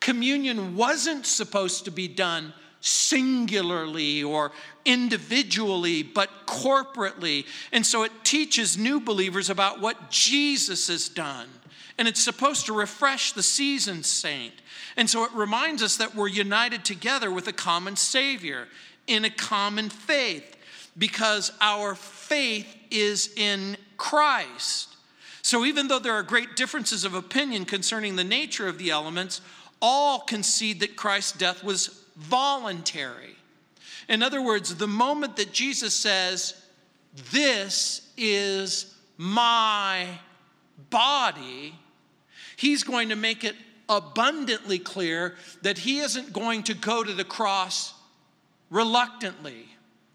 Communion 0.01 0.77
wasn't 0.77 1.27
supposed 1.27 1.85
to 1.85 1.91
be 1.91 2.09
done 2.09 2.53
singularly 2.85 4.23
or 4.23 4.53
individually, 4.85 6.03
but 6.03 6.29
corporately. 6.47 7.47
And 7.73 7.85
so 7.85 8.03
it 8.03 8.13
teaches 8.25 8.77
new 8.77 9.01
believers 9.01 9.49
about 9.49 9.81
what 9.81 10.11
Jesus 10.11 10.89
has 10.89 11.09
done. 11.09 11.49
And 11.97 12.07
it's 12.07 12.23
supposed 12.23 12.67
to 12.67 12.75
refresh 12.75 13.33
the 13.33 13.43
seasoned 13.43 14.05
saint. 14.05 14.53
And 14.99 15.09
so 15.09 15.25
it 15.25 15.33
reminds 15.33 15.83
us 15.83 15.97
that 15.97 16.15
we're 16.15 16.29
united 16.29 16.85
together 16.85 17.31
with 17.31 17.49
a 17.49 17.55
common 17.55 17.97
Savior 17.97 18.69
in 19.07 19.25
a 19.25 19.31
common 19.31 19.89
faith 19.89 20.57
because 20.99 21.53
our 21.63 21.95
faith 21.95 22.77
is 22.91 23.33
in 23.37 23.79
Christ. 23.97 24.95
So 25.41 25.65
even 25.65 25.89
though 25.89 25.99
there 25.99 26.13
are 26.13 26.23
great 26.23 26.55
differences 26.55 27.05
of 27.05 27.15
opinion 27.15 27.65
concerning 27.65 28.17
the 28.17 28.25
nature 28.25 28.69
of 28.69 28.77
the 28.77 28.91
elements, 28.91 29.41
all 29.81 30.21
concede 30.21 30.81
that 30.81 30.97
Christ's 30.97 31.33
death 31.33 31.65
was 31.65 32.04
voluntary. 32.17 33.37
In 34.09 34.23
other 34.23 34.43
words, 34.43 34.75
the 34.75 34.87
moment 34.87 35.37
that 35.37 35.53
Jesus 35.53 35.95
says, 35.95 36.55
This 37.31 38.09
is 38.17 38.95
my 39.17 40.07
body, 40.91 41.75
he's 42.57 42.83
going 42.83 43.09
to 43.09 43.17
make 43.17 43.45
it 43.45 43.57
abundantly 43.89 44.79
clear 44.79 45.35
that 45.63 45.79
he 45.79 45.99
isn't 45.99 46.33
going 46.33 46.63
to 46.65 46.75
go 46.75 47.05
to 47.05 47.13
the 47.13 47.25
cross 47.25 47.95
reluctantly 48.71 49.69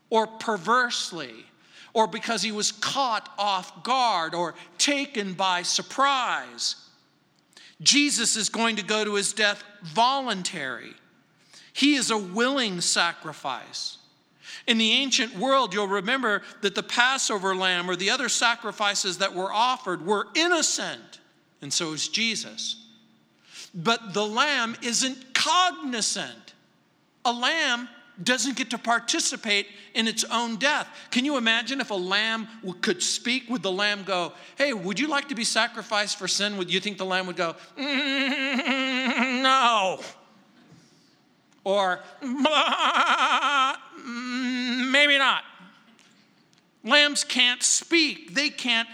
or 0.10 0.27
perversely 0.27 1.46
or 1.94 2.08
because 2.08 2.41
he 2.41 2.51
was 2.51 2.72
caught 2.72 3.34
off 3.38 3.84
guard 3.84 4.34
or 4.34 4.56
taken 4.77 5.34
by 5.34 5.62
surprise. 5.62 6.75
Jesus 7.82 8.36
is 8.36 8.50
going 8.50 8.75
to 8.75 8.84
go 8.84 9.03
to 9.03 9.15
his 9.15 9.34
death 9.34 9.63
voluntary. 9.84 10.94
He 11.79 11.95
is 11.95 12.12
a 12.12 12.17
willing 12.17 12.81
sacrifice. 12.81 14.00
In 14.67 14.77
the 14.77 14.91
ancient 14.91 15.38
world, 15.38 15.74
you'll 15.74 15.88
remember 15.88 16.41
that 16.59 16.75
the 16.75 16.83
Passover 16.83 17.55
lamb 17.55 17.89
or 17.89 17.95
the 17.95 18.09
other 18.09 18.27
sacrifices 18.27 19.19
that 19.19 19.33
were 19.33 19.50
offered 19.50 20.05
were 20.05 20.27
innocent, 20.36 21.21
and 21.62 21.71
so 21.71 21.93
is 21.93 22.09
Jesus. 22.09 22.86
But 23.74 24.13
the 24.13 24.25
lamb 24.25 24.75
isn't 24.81 25.33
cognizant. 25.33 26.53
A 27.24 27.31
lamb 27.31 27.88
doesn't 28.21 28.57
get 28.57 28.71
to 28.71 28.77
participate 28.77 29.65
in 29.93 30.05
its 30.05 30.25
own 30.25 30.57
death. 30.57 30.86
Can 31.12 31.24
you 31.24 31.38
imagine 31.38 31.79
if 31.79 31.91
a 31.91 31.95
lamb 31.95 32.50
could 32.81 33.01
speak? 33.01 33.50
Would 33.50 33.63
the 33.63 33.71
lamb 33.71 34.03
go, 34.03 34.33
Hey, 34.57 34.74
would 34.74 35.00
you 35.00 35.07
like 35.07 35.29
to 35.29 35.36
be 35.36 35.45
sacrificed 35.45 36.19
for 36.19 36.27
sin? 36.27 36.57
Would 36.57 36.74
you 36.74 36.81
think 36.81 36.98
the 36.98 37.05
lamb 37.05 37.25
would 37.27 37.38
go, 37.38 37.55
mm, 37.77 39.41
No? 39.41 40.01
Or, 41.63 42.00
maybe 42.22 42.38
not. 45.18 45.44
Lambs 46.84 47.24
can't 47.24 47.62
speak, 47.62 48.34
they 48.34 48.50
can't 48.50 48.88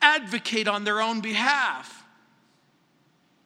advocate 0.00 0.68
on 0.68 0.84
their 0.84 1.00
own 1.00 1.20
behalf. 1.20 2.04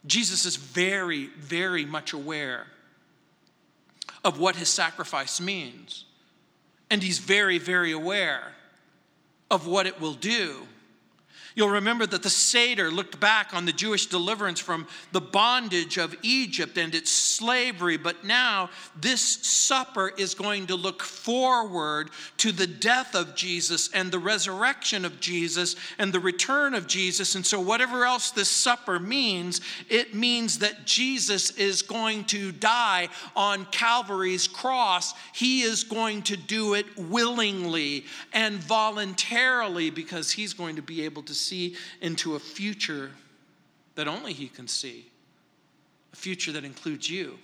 Jesus 0.07 0.47
is 0.47 0.57
very, 0.57 1.27
very 1.39 1.85
much 1.85 2.13
aware 2.13 2.67
of 4.25 4.39
what 4.39 4.57
his 4.57 4.69
sacrifice 4.69 5.41
means. 5.41 6.05
And 6.91 7.03
he's 7.03 7.19
very, 7.19 7.59
very 7.59 7.93
aware 7.93 8.53
of 9.51 9.67
what 9.67 9.87
it 9.87 10.01
will 10.01 10.15
do. 10.15 10.67
You'll 11.57 11.71
remember 11.71 12.05
that 12.05 12.23
the 12.23 12.29
Seder 12.29 12.91
looked 12.91 13.19
back 13.19 13.55
on 13.55 13.65
the 13.65 13.73
Jewish 13.73 14.05
deliverance 14.07 14.61
from 14.61 14.87
the 15.13 15.23
bondage 15.23 15.97
of 15.97 16.15
Egypt 16.21 16.77
and 16.77 16.95
its 16.95 17.11
slavery, 17.11 17.97
but 17.97 18.25
now 18.25 18.69
this 18.95 19.23
supper 19.23 20.13
is 20.19 20.35
going 20.35 20.67
to 20.67 20.77
look 20.77 21.03
forward 21.03 22.11
to 22.37 22.53
the 22.53 22.67
death 22.67 23.15
of 23.15 23.35
Jesus 23.35 23.89
and 23.95 24.13
the 24.13 24.19
resurrection 24.19 25.07
of 25.07 25.19
Jesus 25.19 25.77
and 25.99 26.13
the 26.13 26.21
return 26.21 26.75
of 26.75 26.87
Jesus. 26.87 27.35
And 27.35 27.47
so, 27.47 27.59
whatever 27.59 28.05
else 28.05 28.33
this 28.33 28.51
supper 28.51 28.99
means, 28.99 29.63
it 29.89 30.15
means 30.15 30.59
that 30.59 30.85
Jesus 30.85 31.53
is 31.53 31.81
going 31.81 32.25
to 32.25 32.53
die 32.53 33.09
on 33.35 33.65
Calvary's 33.71 34.47
cross. 34.47 35.15
He 35.33 35.63
is 35.63 35.85
going 35.85 36.21
to 36.25 36.37
do 36.37 36.75
it 36.75 36.85
willingly 36.99 38.05
and 38.35 38.57
voluntarily 38.57 39.89
because 39.89 40.31
he's 40.31 40.53
going 40.53 40.77
to 40.77 40.83
be 40.83 41.03
able 41.03 41.23
to 41.23 41.46
see 41.47 41.77
into 42.01 42.35
a 42.35 42.39
future 42.39 43.11
that 43.95 44.09
only 44.09 44.33
He 44.33 44.49
can 44.49 44.69
see, 44.69 45.07
a 46.13 46.17
future 46.17 46.53
that 46.53 46.65
includes 46.65 47.09
you, 47.09 47.39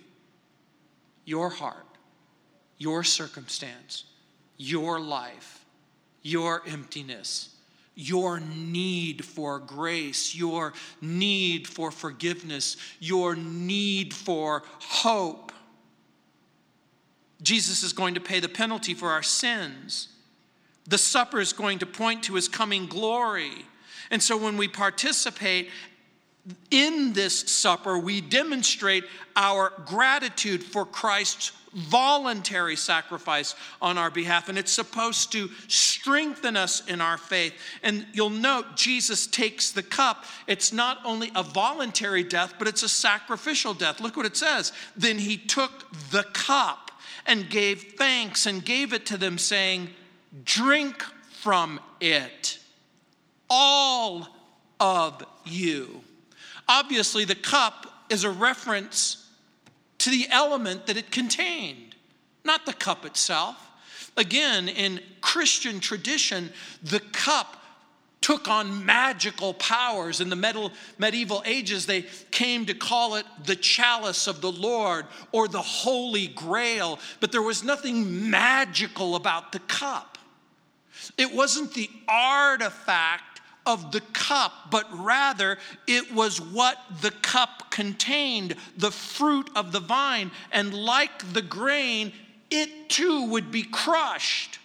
your 1.25 1.51
heart, 1.51 1.87
your 2.79 3.05
circumstance, 3.05 4.05
your 4.57 5.01
life, 5.01 5.65
your 6.23 6.63
emptiness. 6.67 7.49
Your 7.95 8.41
need 8.41 9.23
for 9.23 9.59
grace, 9.59 10.35
your 10.35 10.73
need 11.03 11.69
for 11.69 11.91
forgiveness, 11.91 12.79
your 13.01 13.37
need 13.37 14.15
for 14.15 14.63
hope. 14.81 15.53
Jesus 17.43 17.83
is 17.83 17.93
going 17.93 18.15
to 18.15 18.21
pay 18.21 18.41
the 18.41 18.49
penalty 18.49 18.95
for 18.95 19.11
our 19.11 19.23
sins. 19.23 20.09
The 20.87 20.97
supper 20.97 21.39
is 21.39 21.53
going 21.53 21.81
to 21.81 21.87
point 21.87 22.23
to 22.25 22.35
his 22.35 22.49
coming 22.49 22.87
glory. 22.87 23.67
And 24.13 24.23
so 24.23 24.37
when 24.37 24.57
we 24.57 24.69
participate 24.69 25.71
in 26.71 27.15
this 27.15 27.41
supper, 27.41 27.99
we 27.99 28.21
demonstrate 28.21 29.05
our 29.35 29.73
gratitude 29.87 30.63
for 30.63 30.85
Christ's 30.85 31.53
voluntary 31.73 32.77
sacrifice 32.77 33.55
on 33.81 33.97
our 33.97 34.11
behalf, 34.11 34.51
and 34.51 34.59
it's 34.59 34.73
supposed 34.73 35.33
to 35.33 35.49
strengthen 35.69 36.57
us 36.57 36.87
in 36.87 37.01
our 37.01 37.17
faith. 37.17 37.55
And 37.83 38.07
you'll 38.13 38.29
note 38.29 38.77
Jesus 38.77 39.27
takes 39.27 39.71
the 39.71 39.83
cup. 39.83 40.27
It's 40.47 40.75
not 40.75 40.99
only 41.07 41.33
a 41.35 41.43
voluntary 41.43 42.23
death, 42.23 42.55
but 42.59 42.69
it's 42.69 42.83
a 42.83 42.91
sacrificial 42.91 43.73
death. 43.73 44.01
Look 44.01 44.19
what 44.19 44.27
it 44.27 44.37
says. 44.37 44.73
Then 44.95 45.19
he 45.19 45.39
took 45.39 45.91
the 46.11 46.25
cup 46.35 46.91
and 47.25 47.49
gave 47.49 47.95
thanks 47.97 48.45
and 48.45 48.63
gave 48.63 48.93
it 48.93 49.07
to 49.07 49.17
them, 49.17 49.39
saying, 49.39 49.89
Drink 50.45 51.03
from 51.31 51.81
it 52.01 52.59
all 53.55 54.27
of 54.81 55.23
you. 55.45 56.01
Obviously, 56.67 57.27
the 57.27 57.35
cup 57.35 57.87
is 58.09 58.25
a 58.25 58.31
reference 58.31 59.29
to 59.99 60.09
the 60.09 60.27
element 60.31 60.87
that 60.87 60.97
it 60.97 61.11
contained, 61.11 61.95
not 62.45 62.65
the 62.65 62.73
cup 62.73 63.05
itself. 63.05 63.69
Again, 64.17 64.69
in 64.69 65.01
Christian 65.21 65.81
tradition, 65.81 66.51
the 66.83 67.01
cup 67.01 67.59
took 68.23 68.49
on 68.49 68.87
magical 68.87 69.53
powers. 69.53 70.23
In 70.23 70.31
the 70.31 70.71
medieval 70.99 71.43
ages, 71.45 71.85
they 71.85 72.07
came 72.31 72.65
to 72.67 72.75
call 72.75 73.17
it 73.17 73.27
the 73.45 73.57
chalice 73.57 74.29
of 74.29 74.41
the 74.41 74.53
Lord 74.53 75.07
or 75.31 75.47
the 75.47 75.61
Holy 75.61 76.29
Grail, 76.29 76.99
but 77.21 77.33
there 77.33 77.43
was 77.43 77.63
nothing 77.63 78.31
magical 78.31 79.15
about 79.15 79.53
the 79.53 79.59
cup. 79.59 80.17
It 81.19 81.35
wasn't 81.35 81.75
the 81.75 81.91
artifact 82.09 83.32
of 83.67 83.93
the 83.93 84.01
cup, 84.13 84.53
but 84.71 84.87
rather 84.93 85.59
it 85.87 86.13
was 86.13 86.41
what 86.41 86.79
the 87.01 87.11
cup 87.11 87.71
contained, 87.71 88.57
the 88.77 88.91
fruit 88.91 89.51
of 89.55 89.73
the 89.73 89.81
vine. 89.81 90.31
And 90.51 90.75
like 90.75 91.33
the 91.33 91.43
grain, 91.43 92.13
it 92.51 92.89
too 92.89 93.27
would 93.27 93.51
be 93.51 93.63
crushed. 93.63 94.59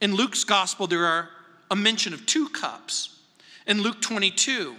In 0.00 0.14
Luke's 0.14 0.44
gospel, 0.44 0.86
there 0.86 1.06
are 1.06 1.30
a 1.70 1.76
mention 1.76 2.12
of 2.12 2.26
two 2.26 2.48
cups. 2.48 3.18
In 3.66 3.82
Luke 3.82 4.00
22, 4.00 4.76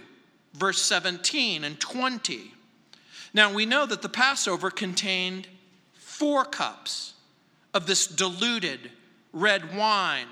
verse 0.54 0.80
17 0.82 1.64
and 1.64 1.78
20. 1.78 2.52
Now 3.32 3.52
we 3.52 3.66
know 3.66 3.86
that 3.86 4.02
the 4.02 4.08
Passover 4.08 4.70
contained 4.70 5.46
four 5.92 6.44
cups 6.44 7.14
of 7.72 7.86
this 7.86 8.06
diluted 8.06 8.90
red 9.32 9.76
wine 9.76 10.26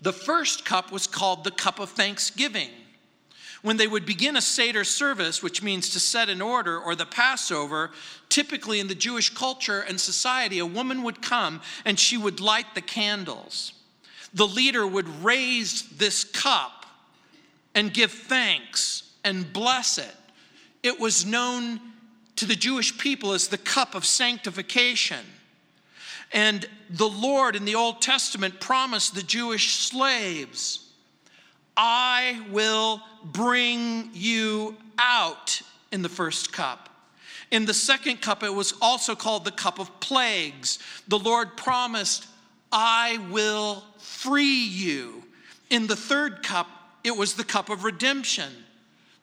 the 0.00 0.12
first 0.12 0.64
cup 0.64 0.92
was 0.92 1.06
called 1.06 1.44
the 1.44 1.50
cup 1.50 1.80
of 1.80 1.90
thanksgiving. 1.90 2.70
When 3.62 3.76
they 3.76 3.88
would 3.88 4.06
begin 4.06 4.36
a 4.36 4.40
Seder 4.40 4.84
service, 4.84 5.42
which 5.42 5.62
means 5.62 5.90
to 5.90 6.00
set 6.00 6.28
in 6.28 6.40
order, 6.40 6.78
or 6.78 6.94
the 6.94 7.06
Passover, 7.06 7.90
typically 8.28 8.78
in 8.78 8.86
the 8.86 8.94
Jewish 8.94 9.34
culture 9.34 9.80
and 9.80 10.00
society, 10.00 10.60
a 10.60 10.66
woman 10.66 11.02
would 11.02 11.20
come 11.20 11.60
and 11.84 11.98
she 11.98 12.16
would 12.16 12.38
light 12.38 12.74
the 12.74 12.80
candles. 12.80 13.72
The 14.32 14.46
leader 14.46 14.86
would 14.86 15.08
raise 15.24 15.88
this 15.88 16.22
cup 16.22 16.86
and 17.74 17.92
give 17.92 18.12
thanks 18.12 19.12
and 19.24 19.52
bless 19.52 19.98
it. 19.98 20.14
It 20.82 21.00
was 21.00 21.26
known 21.26 21.80
to 22.36 22.46
the 22.46 22.54
Jewish 22.54 22.96
people 22.96 23.32
as 23.32 23.48
the 23.48 23.58
cup 23.58 23.96
of 23.96 24.04
sanctification. 24.04 25.24
And 26.32 26.66
the 26.90 27.08
Lord 27.08 27.56
in 27.56 27.64
the 27.64 27.74
Old 27.74 28.02
Testament 28.02 28.60
promised 28.60 29.14
the 29.14 29.22
Jewish 29.22 29.76
slaves, 29.76 30.84
I 31.76 32.44
will 32.50 33.02
bring 33.24 34.10
you 34.12 34.76
out 34.98 35.62
in 35.92 36.02
the 36.02 36.08
first 36.08 36.52
cup. 36.52 36.88
In 37.50 37.64
the 37.64 37.74
second 37.74 38.20
cup, 38.20 38.42
it 38.42 38.52
was 38.52 38.74
also 38.82 39.14
called 39.14 39.44
the 39.44 39.50
cup 39.50 39.78
of 39.78 40.00
plagues. 40.00 40.78
The 41.06 41.18
Lord 41.18 41.56
promised, 41.56 42.26
I 42.70 43.18
will 43.30 43.84
free 43.98 44.64
you. 44.64 45.22
In 45.70 45.86
the 45.86 45.96
third 45.96 46.42
cup, 46.42 46.66
it 47.04 47.16
was 47.16 47.34
the 47.34 47.44
cup 47.44 47.70
of 47.70 47.84
redemption. 47.84 48.52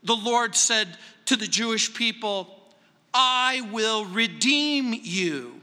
The 0.03 0.15
Lord 0.15 0.55
said 0.55 0.87
to 1.25 1.35
the 1.35 1.47
Jewish 1.47 1.93
people, 1.93 2.63
I 3.13 3.61
will 3.71 4.05
redeem 4.05 4.93
you. 4.93 5.61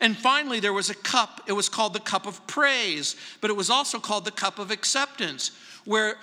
And 0.00 0.16
finally, 0.16 0.60
there 0.60 0.72
was 0.72 0.90
a 0.90 0.94
cup. 0.94 1.42
It 1.46 1.52
was 1.52 1.68
called 1.68 1.92
the 1.92 2.00
cup 2.00 2.26
of 2.26 2.46
praise, 2.46 3.16
but 3.40 3.50
it 3.50 3.56
was 3.56 3.70
also 3.70 3.98
called 3.98 4.24
the 4.24 4.30
cup 4.30 4.58
of 4.58 4.70
acceptance, 4.70 5.50
where 5.84 6.16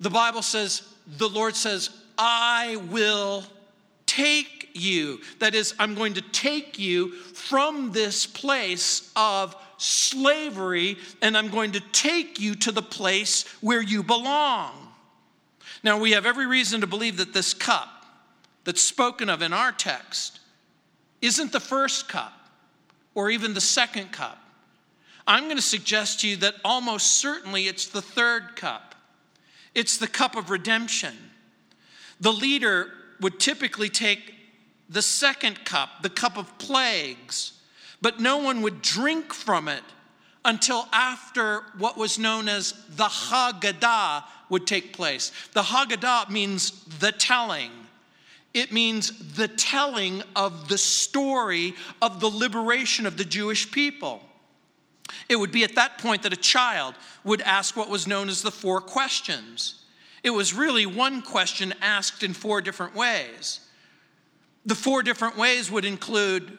the 0.00 0.10
Bible 0.10 0.42
says, 0.42 0.82
the 1.06 1.28
Lord 1.28 1.54
says, 1.54 1.90
I 2.18 2.76
will 2.90 3.44
take 4.06 4.70
you. 4.72 5.20
That 5.38 5.54
is, 5.54 5.74
I'm 5.78 5.94
going 5.94 6.14
to 6.14 6.20
take 6.20 6.78
you 6.78 7.12
from 7.12 7.92
this 7.92 8.26
place 8.26 9.10
of 9.16 9.56
slavery 9.78 10.96
and 11.22 11.36
I'm 11.36 11.48
going 11.48 11.72
to 11.72 11.80
take 11.92 12.40
you 12.40 12.54
to 12.56 12.72
the 12.72 12.82
place 12.82 13.44
where 13.60 13.82
you 13.82 14.02
belong. 14.02 14.72
Now, 15.82 15.98
we 15.98 16.12
have 16.12 16.26
every 16.26 16.46
reason 16.46 16.80
to 16.80 16.86
believe 16.86 17.18
that 17.18 17.32
this 17.32 17.54
cup 17.54 17.88
that's 18.64 18.80
spoken 18.80 19.28
of 19.28 19.42
in 19.42 19.52
our 19.52 19.72
text 19.72 20.40
isn't 21.20 21.52
the 21.52 21.60
first 21.60 22.08
cup 22.08 22.32
or 23.16 23.30
even 23.30 23.54
the 23.54 23.60
second 23.60 24.12
cup. 24.12 24.38
I'm 25.26 25.44
going 25.44 25.56
to 25.56 25.62
suggest 25.62 26.20
to 26.20 26.28
you 26.28 26.36
that 26.36 26.54
almost 26.64 27.16
certainly 27.16 27.66
it's 27.66 27.86
the 27.86 28.02
third 28.02 28.54
cup. 28.54 28.94
It's 29.74 29.98
the 29.98 30.06
cup 30.06 30.36
of 30.36 30.50
redemption. 30.50 31.16
The 32.20 32.32
leader 32.32 32.92
would 33.20 33.40
typically 33.40 33.88
take 33.88 34.34
the 34.88 35.02
second 35.02 35.64
cup, 35.64 36.02
the 36.02 36.10
cup 36.10 36.36
of 36.36 36.56
plagues, 36.58 37.52
but 38.00 38.20
no 38.20 38.36
one 38.36 38.62
would 38.62 38.82
drink 38.82 39.32
from 39.32 39.66
it 39.66 39.82
until 40.44 40.86
after 40.92 41.62
what 41.78 41.96
was 41.96 42.18
known 42.18 42.48
as 42.48 42.72
the 42.90 43.04
Haggadah 43.04 44.24
would 44.50 44.66
take 44.66 44.92
place. 44.92 45.32
The 45.54 45.62
Haggadah 45.62 46.30
means 46.30 46.70
the 47.00 47.10
telling. 47.10 47.72
It 48.56 48.72
means 48.72 49.12
the 49.34 49.48
telling 49.48 50.22
of 50.34 50.68
the 50.68 50.78
story 50.78 51.74
of 52.00 52.20
the 52.20 52.28
liberation 52.28 53.04
of 53.04 53.18
the 53.18 53.24
Jewish 53.24 53.70
people. 53.70 54.22
It 55.28 55.36
would 55.36 55.52
be 55.52 55.62
at 55.62 55.74
that 55.74 55.98
point 55.98 56.22
that 56.22 56.32
a 56.32 56.36
child 56.36 56.94
would 57.22 57.42
ask 57.42 57.76
what 57.76 57.90
was 57.90 58.06
known 58.06 58.30
as 58.30 58.40
the 58.40 58.50
four 58.50 58.80
questions. 58.80 59.84
It 60.22 60.30
was 60.30 60.54
really 60.54 60.86
one 60.86 61.20
question 61.20 61.74
asked 61.82 62.22
in 62.22 62.32
four 62.32 62.62
different 62.62 62.94
ways. 62.94 63.60
The 64.64 64.74
four 64.74 65.02
different 65.02 65.36
ways 65.36 65.70
would 65.70 65.84
include 65.84 66.56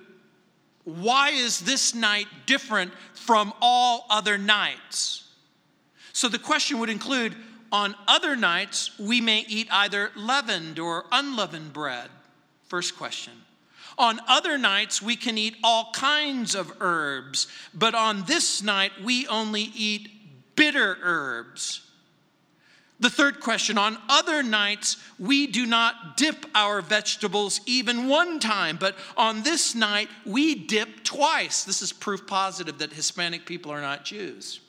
why 0.83 1.31
is 1.31 1.61
this 1.61 1.95
night 1.95 2.27
different 2.45 2.93
from 3.15 3.53
all 3.59 4.05
other 4.11 4.37
nights? 4.37 5.33
So 6.13 6.29
the 6.29 6.37
question 6.37 6.77
would 6.77 6.91
include 6.91 7.35
on 7.71 7.95
other 8.07 8.35
nights, 8.35 8.97
we 8.99 9.21
may 9.21 9.45
eat 9.47 9.67
either 9.71 10.11
leavened 10.15 10.79
or 10.79 11.05
unleavened 11.11 11.73
bread. 11.73 12.09
First 12.67 12.97
question. 12.97 13.33
On 13.97 14.19
other 14.27 14.57
nights, 14.57 15.01
we 15.01 15.15
can 15.15 15.37
eat 15.37 15.55
all 15.63 15.91
kinds 15.93 16.53
of 16.53 16.71
herbs, 16.79 17.47
but 17.73 17.95
on 17.95 18.25
this 18.25 18.61
night, 18.61 18.91
we 19.03 19.25
only 19.27 19.71
eat 19.75 20.09
bitter 20.55 20.97
herbs. 21.01 21.81
The 22.99 23.09
third 23.09 23.39
question 23.39 23.77
on 23.77 23.97
other 24.09 24.41
nights, 24.41 24.97
we 25.19 25.45
do 25.47 25.65
not 25.65 26.17
dip 26.17 26.45
our 26.55 26.81
vegetables 26.81 27.61
even 27.67 28.07
one 28.07 28.39
time, 28.39 28.77
but 28.77 28.95
on 29.15 29.43
this 29.43 29.75
night, 29.75 30.09
we 30.25 30.55
dip 30.55 31.03
twice. 31.03 31.63
This 31.63 31.81
is 31.81 31.93
proof 31.93 32.25
positive 32.25 32.79
that 32.79 32.93
Hispanic 32.93 33.45
people 33.45 33.71
are 33.71 33.81
not 33.81 34.03
Jews. 34.03 34.61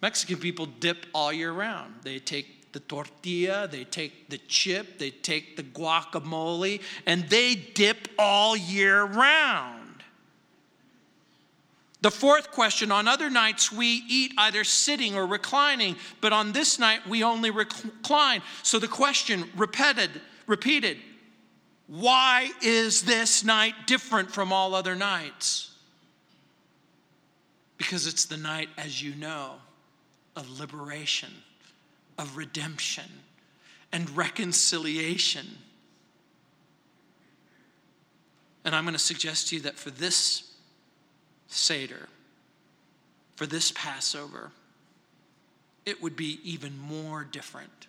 Mexican 0.00 0.38
people 0.38 0.66
dip 0.66 1.06
all 1.12 1.32
year 1.32 1.52
round. 1.52 1.94
They 2.02 2.18
take 2.18 2.72
the 2.72 2.80
tortilla, 2.80 3.66
they 3.66 3.84
take 3.84 4.28
the 4.28 4.38
chip, 4.38 4.98
they 4.98 5.10
take 5.10 5.56
the 5.56 5.62
guacamole, 5.62 6.82
and 7.06 7.28
they 7.28 7.54
dip 7.54 8.08
all 8.18 8.56
year 8.56 9.04
round. 9.04 9.88
The 12.00 12.10
fourth 12.12 12.52
question 12.52 12.92
on 12.92 13.08
other 13.08 13.28
nights 13.28 13.72
we 13.72 14.04
eat 14.08 14.32
either 14.38 14.62
sitting 14.62 15.16
or 15.16 15.26
reclining, 15.26 15.96
but 16.20 16.32
on 16.32 16.52
this 16.52 16.78
night 16.78 17.06
we 17.08 17.24
only 17.24 17.50
recline. 17.50 18.42
So 18.62 18.78
the 18.78 18.86
question 18.86 19.50
repeated, 19.56 20.10
repeated, 20.46 20.98
why 21.88 22.52
is 22.62 23.02
this 23.02 23.42
night 23.42 23.74
different 23.86 24.30
from 24.30 24.52
all 24.52 24.74
other 24.74 24.94
nights? 24.94 25.72
Because 27.78 28.06
it's 28.06 28.26
the 28.26 28.36
night, 28.36 28.68
as 28.76 29.02
you 29.02 29.14
know, 29.16 29.54
of 30.38 30.60
liberation, 30.60 31.30
of 32.16 32.36
redemption, 32.36 33.04
and 33.92 34.08
reconciliation. 34.16 35.46
And 38.64 38.74
I'm 38.74 38.84
going 38.84 38.94
to 38.94 39.00
suggest 39.00 39.48
to 39.48 39.56
you 39.56 39.62
that 39.62 39.76
for 39.76 39.90
this 39.90 40.54
Seder, 41.48 42.08
for 43.34 43.46
this 43.46 43.72
Passover, 43.74 44.52
it 45.84 46.00
would 46.00 46.14
be 46.14 46.38
even 46.44 46.78
more 46.78 47.24
different 47.24 47.88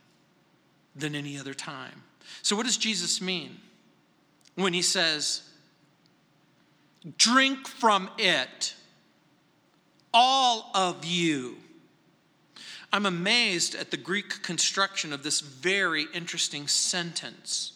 than 0.95 1.13
any 1.13 1.38
other 1.38 1.53
time. 1.53 2.03
So, 2.41 2.55
what 2.55 2.65
does 2.65 2.77
Jesus 2.77 3.21
mean 3.21 3.57
when 4.55 4.73
he 4.73 4.81
says, 4.81 5.43
Drink 7.17 7.67
from 7.67 8.09
it, 8.17 8.73
all 10.13 10.71
of 10.73 11.05
you? 11.05 11.57
I'm 12.91 13.06
amazed 13.06 13.75
at 13.75 13.91
the 13.91 13.97
Greek 13.97 14.41
construction 14.41 15.13
of 15.13 15.23
this 15.23 15.41
very 15.41 16.08
interesting 16.13 16.67
sentence 16.67 17.73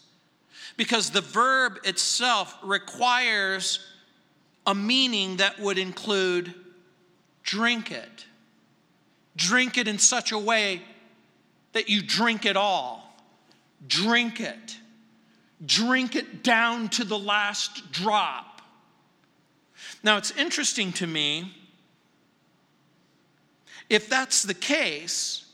because 0.75 1.11
the 1.11 1.21
verb 1.21 1.77
itself 1.83 2.57
requires 2.63 3.79
a 4.65 4.73
meaning 4.73 5.37
that 5.37 5.59
would 5.59 5.77
include 5.77 6.53
drink 7.43 7.91
it. 7.91 8.25
Drink 9.35 9.77
it 9.77 9.87
in 9.87 9.99
such 9.99 10.31
a 10.31 10.37
way 10.37 10.81
that 11.73 11.89
you 11.89 12.01
drink 12.01 12.45
it 12.45 12.57
all. 12.57 13.15
Drink 13.87 14.39
it. 14.39 14.77
Drink 15.65 16.15
it 16.15 16.43
down 16.43 16.89
to 16.89 17.03
the 17.03 17.17
last 17.17 17.91
drop. 17.91 18.61
Now, 20.01 20.17
it's 20.17 20.31
interesting 20.31 20.91
to 20.93 21.07
me 21.07 21.53
if 23.93 24.09
that's 24.09 24.43
the 24.43 24.53
case, 24.53 25.45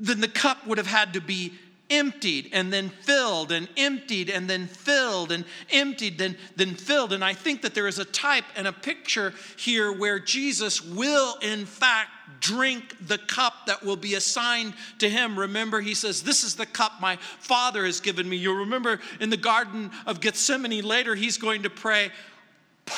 then 0.00 0.20
the 0.20 0.28
cup 0.28 0.66
would 0.66 0.78
have 0.78 0.86
had 0.86 1.14
to 1.14 1.20
be 1.20 1.52
emptied 1.90 2.48
and 2.52 2.72
then 2.72 2.88
filled 2.88 3.52
and 3.52 3.68
emptied 3.76 4.30
and 4.30 4.48
then 4.48 4.66
filled 4.66 5.30
and 5.30 5.44
emptied 5.70 6.16
then 6.16 6.36
then 6.56 6.74
filled. 6.74 7.12
And 7.12 7.22
i 7.22 7.34
think 7.34 7.60
that 7.62 7.74
there 7.74 7.86
is 7.86 7.98
a 7.98 8.04
type 8.06 8.44
and 8.56 8.66
a 8.66 8.72
picture 8.72 9.34
here 9.58 9.92
where 9.92 10.18
jesus 10.18 10.82
will 10.82 11.36
in 11.42 11.66
fact 11.66 12.08
drink 12.40 12.96
the 13.06 13.18
cup 13.18 13.66
that 13.66 13.82
will 13.84 13.96
be 13.96 14.14
assigned 14.14 14.74
to 14.98 15.08
him. 15.08 15.38
Remember 15.38 15.80
he 15.80 15.94
says 15.94 16.22
this 16.22 16.44
is 16.44 16.56
the 16.56 16.66
cup 16.66 17.00
my 17.00 17.16
father 17.16 17.84
has 17.86 18.00
given 18.00 18.28
me. 18.28 18.36
You'll 18.36 18.56
remember 18.56 19.00
in 19.20 19.30
the 19.30 19.36
garden 19.36 19.90
of 20.06 20.20
gethsemane 20.20 20.84
later 20.84 21.14
he's 21.14 21.38
going 21.38 21.62
to 21.62 21.70
pray 21.70 22.10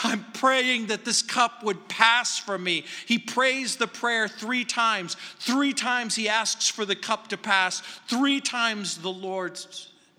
I'm 0.03 0.25
praying 0.33 0.87
that 0.87 1.05
this 1.05 1.23
cup 1.23 1.63
would 1.63 1.89
pass 1.89 2.39
from 2.39 2.65
me. 2.65 2.85
He 3.07 3.19
prays 3.19 3.77
the 3.77 3.87
prayer 3.87 4.29
three 4.29 4.65
times. 4.65 5.17
Three 5.39 5.73
times 5.73 6.17
he 6.17 6.29
asks 6.29 6.69
for 6.69 6.85
the 6.85 6.97
cup 6.97 7.29
to 7.29 7.37
pass. 7.37 7.81
Three 8.09 8.41
times 8.41 8.99
the 8.99 9.13
Lord 9.13 9.59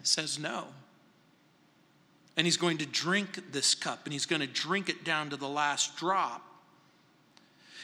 says 0.03 0.39
no. 0.39 0.65
And 2.38 2.45
he's 2.45 2.57
going 2.57 2.77
to 2.79 2.85
drink 2.85 3.51
this 3.51 3.75
cup 3.75 4.01
and 4.05 4.13
he's 4.13 4.25
going 4.25 4.41
to 4.41 4.47
drink 4.47 4.89
it 4.89 5.03
down 5.03 5.29
to 5.29 5.38
the 5.38 5.47
last 5.47 5.97
drop. 5.97 6.41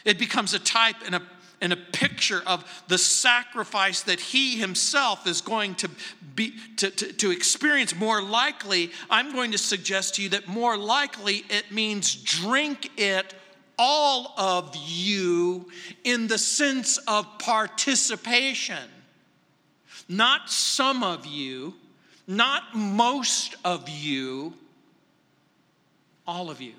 It 0.05 0.17
becomes 0.17 0.53
a 0.53 0.59
type 0.59 0.97
and 1.05 1.15
a 1.15 1.21
and 1.61 1.71
a 1.71 1.77
picture 1.77 2.41
of 2.45 2.83
the 2.87 2.97
sacrifice 2.97 4.01
that 4.01 4.19
he 4.19 4.57
himself 4.57 5.27
is 5.27 5.41
going 5.41 5.75
to 5.75 5.89
be 6.35 6.53
to, 6.77 6.89
to, 6.89 7.13
to, 7.13 7.31
experience. 7.31 7.95
More 7.95 8.21
likely 8.21 8.91
i'm 9.09 9.33
going 9.33 9.51
to 9.51 9.57
suggest 9.57 10.15
to 10.15 10.23
you 10.23 10.29
that 10.29 10.47
more 10.47 10.77
likely 10.77 11.43
it 11.49 11.71
means 11.71 12.15
drink 12.15 12.89
it 12.97 13.33
all 13.77 14.33
of 14.37 14.75
you 14.75 15.69
in 16.03 16.27
the 16.27 16.37
sense 16.37 16.97
of 17.07 17.25
participation. 17.39 18.77
Not 20.07 20.49
some 20.49 21.03
of 21.03 21.25
you 21.25 21.73
not 22.27 22.75
most 22.75 23.55
of 23.65 23.89
you 23.89 24.53
all 26.25 26.49
of 26.49 26.61
you. 26.61 26.73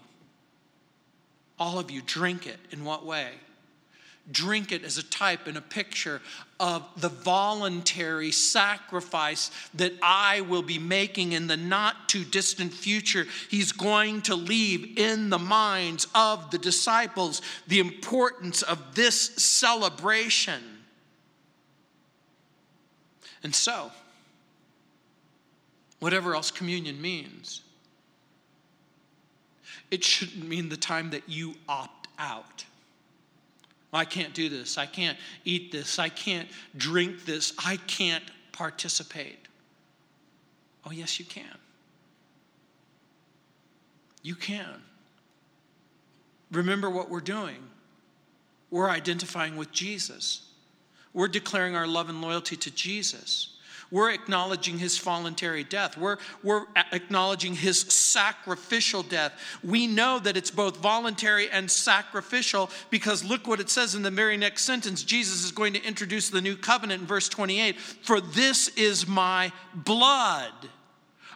All 1.58 1.78
of 1.78 1.90
you 1.90 2.00
drink 2.00 2.46
it. 2.46 2.58
In 2.70 2.84
what 2.84 3.04
way 3.04 3.32
drink 4.30 4.70
it 4.70 4.84
as 4.84 4.98
a 4.98 5.02
type 5.02 5.46
and 5.46 5.56
a 5.56 5.62
picture 5.62 6.20
of 6.60 6.86
the 6.96 7.08
voluntary 7.08 8.30
sacrifice 8.30 9.50
that 9.74 9.92
I 10.00 10.42
will 10.42 10.62
be 10.62 10.78
making 10.78 11.32
in 11.32 11.48
the 11.48 11.56
not 11.56 12.08
too 12.08 12.24
distant 12.24 12.72
future. 12.72 13.26
He's 13.50 13.72
going 13.72 14.22
to 14.22 14.36
leave 14.36 14.96
in 14.96 15.28
the 15.28 15.40
minds 15.40 16.06
of 16.14 16.52
the 16.52 16.58
disciples 16.58 17.42
the 17.66 17.80
importance 17.80 18.62
of 18.62 18.94
this 18.94 19.18
celebration. 19.18 20.62
And 23.42 23.52
so, 23.52 23.90
whatever 25.98 26.36
else 26.36 26.52
communion 26.52 27.02
means, 27.02 27.62
it 29.90 30.04
shouldn't 30.04 30.48
mean 30.48 30.68
the 30.68 30.76
time 30.76 31.10
that 31.10 31.28
you 31.28 31.54
opt 31.68 32.06
out. 32.20 32.64
I 33.92 34.04
can't 34.04 34.32
do 34.32 34.48
this. 34.48 34.78
I 34.78 34.86
can't 34.86 35.18
eat 35.44 35.70
this. 35.70 35.98
I 35.98 36.08
can't 36.08 36.48
drink 36.76 37.24
this. 37.24 37.52
I 37.58 37.76
can't 37.76 38.24
participate. 38.52 39.38
Oh, 40.86 40.90
yes, 40.90 41.18
you 41.18 41.24
can. 41.24 41.58
You 44.22 44.34
can. 44.34 44.82
Remember 46.50 46.88
what 46.88 47.10
we're 47.10 47.20
doing. 47.20 47.58
We're 48.70 48.88
identifying 48.88 49.56
with 49.56 49.72
Jesus. 49.72 50.48
We're 51.12 51.28
declaring 51.28 51.76
our 51.76 51.86
love 51.86 52.08
and 52.08 52.22
loyalty 52.22 52.56
to 52.56 52.70
Jesus. 52.70 53.51
We're 53.92 54.10
acknowledging 54.10 54.78
his 54.78 54.96
voluntary 54.96 55.64
death. 55.64 55.98
We're, 55.98 56.16
we're 56.42 56.64
acknowledging 56.92 57.54
his 57.54 57.78
sacrificial 57.78 59.02
death. 59.02 59.38
We 59.62 59.86
know 59.86 60.18
that 60.18 60.34
it's 60.34 60.50
both 60.50 60.78
voluntary 60.78 61.50
and 61.50 61.70
sacrificial 61.70 62.70
because 62.88 63.22
look 63.22 63.46
what 63.46 63.60
it 63.60 63.68
says 63.68 63.94
in 63.94 64.00
the 64.00 64.10
very 64.10 64.38
next 64.38 64.62
sentence. 64.62 65.04
Jesus 65.04 65.44
is 65.44 65.52
going 65.52 65.74
to 65.74 65.84
introduce 65.84 66.30
the 66.30 66.40
new 66.40 66.56
covenant 66.56 67.02
in 67.02 67.06
verse 67.06 67.28
28 67.28 67.78
For 67.78 68.22
this 68.22 68.68
is 68.68 69.06
my 69.06 69.52
blood 69.74 70.54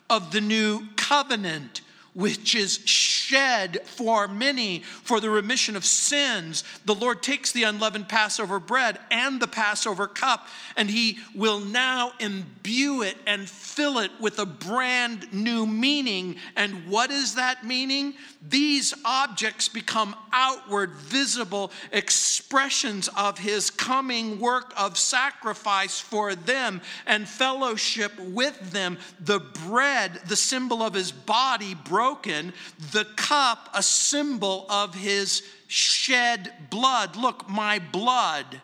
of 0.08 0.32
the 0.32 0.40
new 0.40 0.86
covenant 0.96 1.82
which 2.16 2.54
is 2.54 2.80
shed 2.86 3.78
for 3.84 4.26
many 4.26 4.80
for 4.80 5.20
the 5.20 5.28
remission 5.28 5.76
of 5.76 5.84
sins. 5.84 6.64
The 6.86 6.94
Lord 6.94 7.22
takes 7.22 7.52
the 7.52 7.64
unleavened 7.64 8.08
Passover 8.08 8.58
bread 8.58 8.98
and 9.10 9.38
the 9.38 9.46
Passover 9.46 10.06
cup, 10.06 10.48
and 10.78 10.88
He 10.88 11.18
will 11.34 11.60
now 11.60 12.12
imbue 12.18 13.02
it 13.02 13.18
and 13.26 13.46
fill 13.46 13.98
it 13.98 14.10
with 14.18 14.38
a 14.38 14.46
brand 14.46 15.30
new 15.30 15.66
meaning. 15.66 16.36
And 16.56 16.86
what 16.88 17.10
is 17.10 17.34
that 17.34 17.66
meaning? 17.66 18.14
These 18.48 18.94
objects 19.04 19.68
become 19.68 20.14
outward, 20.32 20.92
visible 20.92 21.70
expressions 21.92 23.08
of 23.16 23.38
His 23.38 23.70
coming 23.70 24.40
work 24.40 24.72
of 24.76 24.98
sacrifice 24.98 26.00
for 26.00 26.34
them 26.34 26.80
and 27.06 27.28
fellowship 27.28 28.12
with 28.18 28.72
them. 28.72 28.98
The 29.20 29.40
bread, 29.40 30.20
the 30.26 30.36
symbol 30.36 30.82
of 30.82 30.94
His 30.94 31.12
body, 31.12 31.74
broken 31.74 32.52
the 32.92 33.04
cup 33.16 33.70
a 33.74 33.82
symbol 33.82 34.66
of 34.68 34.94
his 34.94 35.42
shed 35.66 36.52
blood. 36.70 37.16
Look, 37.16 37.48
my 37.48 37.78
blood 37.78 38.60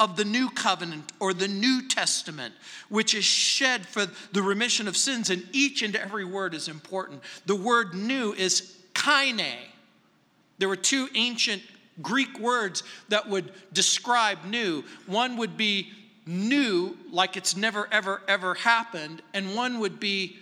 of 0.00 0.16
the 0.16 0.24
new 0.24 0.50
covenant 0.50 1.12
or 1.20 1.32
the 1.32 1.48
New 1.48 1.88
Testament, 1.88 2.54
which 2.88 3.14
is 3.14 3.24
shed 3.24 3.86
for 3.86 4.06
the 4.32 4.42
remission 4.42 4.88
of 4.88 4.96
sins, 4.96 5.30
and 5.30 5.46
each 5.52 5.82
and 5.82 5.94
every 5.94 6.24
word 6.24 6.54
is 6.54 6.68
important. 6.68 7.22
The 7.46 7.56
word 7.56 7.94
new 7.94 8.32
is 8.32 8.76
kaine. 9.02 9.58
There 10.58 10.68
were 10.68 10.76
two 10.76 11.08
ancient 11.14 11.62
Greek 12.00 12.38
words 12.38 12.82
that 13.08 13.28
would 13.28 13.52
describe 13.72 14.44
new. 14.44 14.84
One 15.06 15.36
would 15.36 15.56
be 15.56 15.90
new, 16.26 16.96
like 17.10 17.36
it's 17.36 17.56
never, 17.56 17.88
ever, 17.90 18.22
ever 18.28 18.54
happened, 18.54 19.22
and 19.34 19.54
one 19.56 19.80
would 19.80 19.98
be 19.98 20.36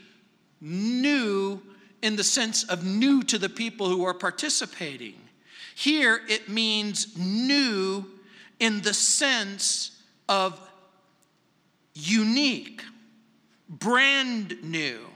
new 0.60 1.60
in 2.02 2.16
the 2.16 2.24
sense 2.24 2.64
of 2.64 2.84
new 2.84 3.22
to 3.24 3.38
the 3.38 3.48
people 3.48 3.88
who 3.88 4.04
are 4.04 4.14
participating. 4.14 5.14
Here 5.74 6.20
it 6.28 6.48
means 6.48 7.16
new 7.16 8.06
in 8.58 8.82
the 8.82 8.94
sense 8.94 10.02
of 10.28 10.60
unique, 11.94 12.82
brand 13.68 14.62
new. 14.62 15.09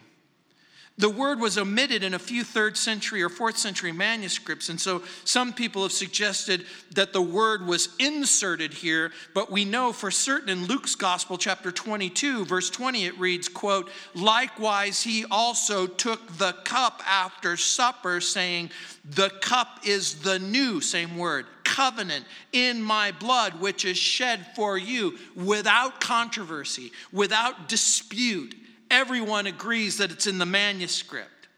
The 0.96 1.10
word 1.10 1.40
was 1.40 1.58
omitted 1.58 2.04
in 2.04 2.14
a 2.14 2.20
few 2.20 2.44
third 2.44 2.76
century 2.76 3.20
or 3.20 3.28
fourth 3.28 3.58
century 3.58 3.90
manuscripts, 3.90 4.68
and 4.68 4.80
so 4.80 5.02
some 5.24 5.52
people 5.52 5.82
have 5.82 5.90
suggested 5.90 6.66
that 6.92 7.12
the 7.12 7.20
word 7.20 7.66
was 7.66 7.88
inserted 7.98 8.72
here, 8.72 9.10
but 9.34 9.50
we 9.50 9.64
know 9.64 9.92
for 9.92 10.12
certain 10.12 10.50
in 10.50 10.66
Luke's 10.66 10.94
Gospel, 10.94 11.36
chapter 11.36 11.72
22, 11.72 12.44
verse 12.44 12.70
20, 12.70 13.06
it 13.06 13.18
reads, 13.18 13.48
quote, 13.48 13.90
Likewise, 14.14 15.02
he 15.02 15.24
also 15.32 15.88
took 15.88 16.38
the 16.38 16.52
cup 16.64 17.02
after 17.04 17.56
supper, 17.56 18.20
saying, 18.20 18.70
The 19.04 19.30
cup 19.40 19.80
is 19.84 20.20
the 20.22 20.38
new, 20.38 20.80
same 20.80 21.16
word, 21.16 21.46
covenant 21.64 22.24
in 22.52 22.80
my 22.80 23.10
blood, 23.10 23.60
which 23.60 23.84
is 23.84 23.98
shed 23.98 24.46
for 24.54 24.78
you 24.78 25.18
without 25.34 26.00
controversy, 26.00 26.92
without 27.10 27.68
dispute 27.68 28.54
everyone 28.94 29.46
agrees 29.46 29.98
that 29.98 30.12
it's 30.12 30.26
in 30.26 30.38
the 30.38 30.46
manuscript. 30.46 31.48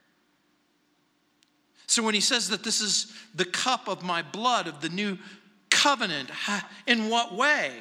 So 1.87 2.03
when 2.03 2.15
he 2.15 2.21
says 2.21 2.49
that 2.49 2.65
this 2.65 2.81
is 2.81 3.13
the 3.35 3.45
cup 3.45 3.89
of 3.89 4.03
my 4.03 4.23
blood 4.23 4.67
of 4.67 4.81
the 4.81 4.89
new 4.89 5.19
covenant, 5.71 6.31
in 6.87 7.11
what 7.11 7.35
way 7.35 7.73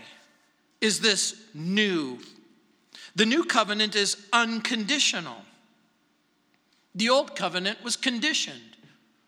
is 0.81 0.99
this 0.99 1.41
new? 1.53 2.19
The 3.15 3.25
new 3.25 3.45
covenant 3.45 3.95
is 3.95 4.27
unconditional. 4.33 5.37
The 6.93 7.09
old 7.09 7.35
covenant 7.35 7.83
was 7.83 7.95
conditioned 7.95 8.74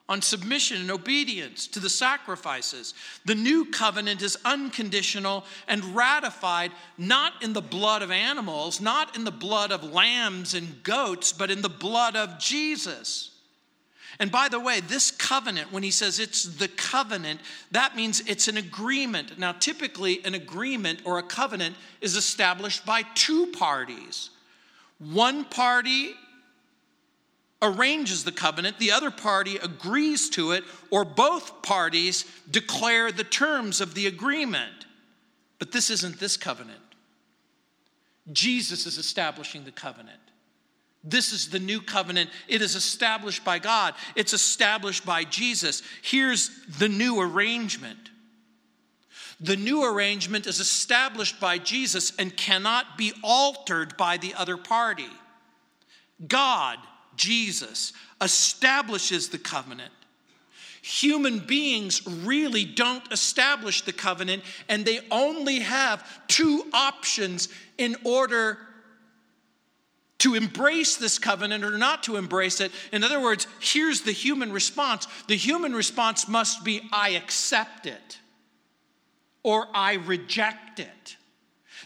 on 0.09 0.21
submission 0.21 0.77
and 0.77 0.91
obedience 0.91 1.67
to 1.67 1.79
the 1.79 1.89
sacrifices. 1.89 2.93
The 3.25 3.35
new 3.35 3.65
covenant 3.65 4.21
is 4.21 4.37
unconditional 4.45 5.43
and 5.67 5.83
ratified 5.95 6.71
not 6.97 7.43
in 7.43 7.53
the 7.53 7.61
blood 7.61 8.01
of 8.01 8.11
animals, 8.11 8.79
not 8.79 9.15
in 9.17 9.25
the 9.25 9.31
blood 9.31 9.71
of 9.71 9.83
lambs 9.83 10.53
and 10.53 10.81
goats, 10.83 11.33
but 11.33 11.51
in 11.51 11.61
the 11.61 11.69
blood 11.69 12.15
of 12.15 12.39
Jesus. 12.39 13.31
And 14.19 14.31
by 14.31 14.49
the 14.49 14.59
way, 14.59 14.79
this 14.79 15.11
covenant, 15.11 15.71
when 15.71 15.83
he 15.83 15.91
says 15.91 16.19
it's 16.19 16.43
the 16.43 16.69
covenant, 16.69 17.39
that 17.71 17.95
means 17.95 18.21
it's 18.21 18.47
an 18.47 18.57
agreement. 18.57 19.37
Now, 19.37 19.51
typically, 19.51 20.23
an 20.25 20.33
agreement 20.33 21.01
or 21.05 21.19
a 21.19 21.23
covenant 21.23 21.75
is 22.01 22.15
established 22.15 22.85
by 22.85 23.03
two 23.13 23.47
parties. 23.47 24.31
One 24.99 25.45
party 25.45 26.15
arranges 27.61 28.23
the 28.23 28.31
covenant, 28.31 28.77
the 28.79 28.91
other 28.91 29.11
party 29.11 29.57
agrees 29.57 30.29
to 30.31 30.51
it, 30.51 30.63
or 30.91 31.03
both 31.03 31.61
parties 31.61 32.25
declare 32.49 33.11
the 33.11 33.23
terms 33.23 33.81
of 33.81 33.93
the 33.93 34.07
agreement. 34.07 34.85
But 35.59 35.71
this 35.71 35.89
isn't 35.89 36.19
this 36.19 36.37
covenant. 36.37 36.79
Jesus 38.31 38.85
is 38.85 38.97
establishing 38.97 39.63
the 39.63 39.71
covenant. 39.71 40.19
This 41.03 41.31
is 41.31 41.49
the 41.49 41.59
new 41.59 41.81
covenant. 41.81 42.29
It 42.47 42.61
is 42.61 42.75
established 42.75 43.43
by 43.43 43.59
God, 43.59 43.95
it's 44.15 44.33
established 44.33 45.05
by 45.05 45.23
Jesus. 45.23 45.81
Here's 46.01 46.49
the 46.77 46.89
new 46.89 47.19
arrangement. 47.19 48.11
The 49.39 49.55
new 49.55 49.83
arrangement 49.83 50.47
is 50.47 50.59
established 50.59 51.39
by 51.39 51.59
Jesus 51.59 52.11
and 52.17 52.35
cannot 52.35 52.97
be 52.97 53.13
altered 53.23 53.95
by 53.95 54.17
the 54.17 54.33
other 54.33 54.57
party. 54.57 55.09
God 56.27 56.79
Jesus, 57.17 57.93
establishes 58.21 59.29
the 59.29 59.37
covenant. 59.37 59.91
Human 60.81 61.39
beings 61.39 62.07
really 62.07 62.63
don't 62.63 63.11
establish 63.11 63.81
the 63.81 63.91
covenant, 63.91 64.43
and 64.69 64.85
they 64.85 65.01
only 65.11 65.59
have 65.59 66.07
two 66.27 66.63
options 66.71 67.49
in 67.77 67.97
order 68.05 68.57
to 70.19 70.35
embrace 70.35 70.95
this 70.95 71.19
covenant 71.19 71.63
or 71.63 71.77
not 71.77 72.03
to 72.03 72.15
embrace 72.15 72.61
it. 72.61 72.71
In 72.91 73.03
other 73.03 73.19
words, 73.19 73.47
here's 73.59 74.01
the 74.01 74.11
human 74.11 74.51
response 74.51 75.07
the 75.27 75.35
human 75.35 75.73
response 75.73 76.27
must 76.27 76.63
be 76.63 76.81
I 76.91 77.09
accept 77.09 77.85
it 77.85 78.17
or 79.43 79.67
I 79.73 79.93
reject 79.93 80.79
it. 80.79 81.17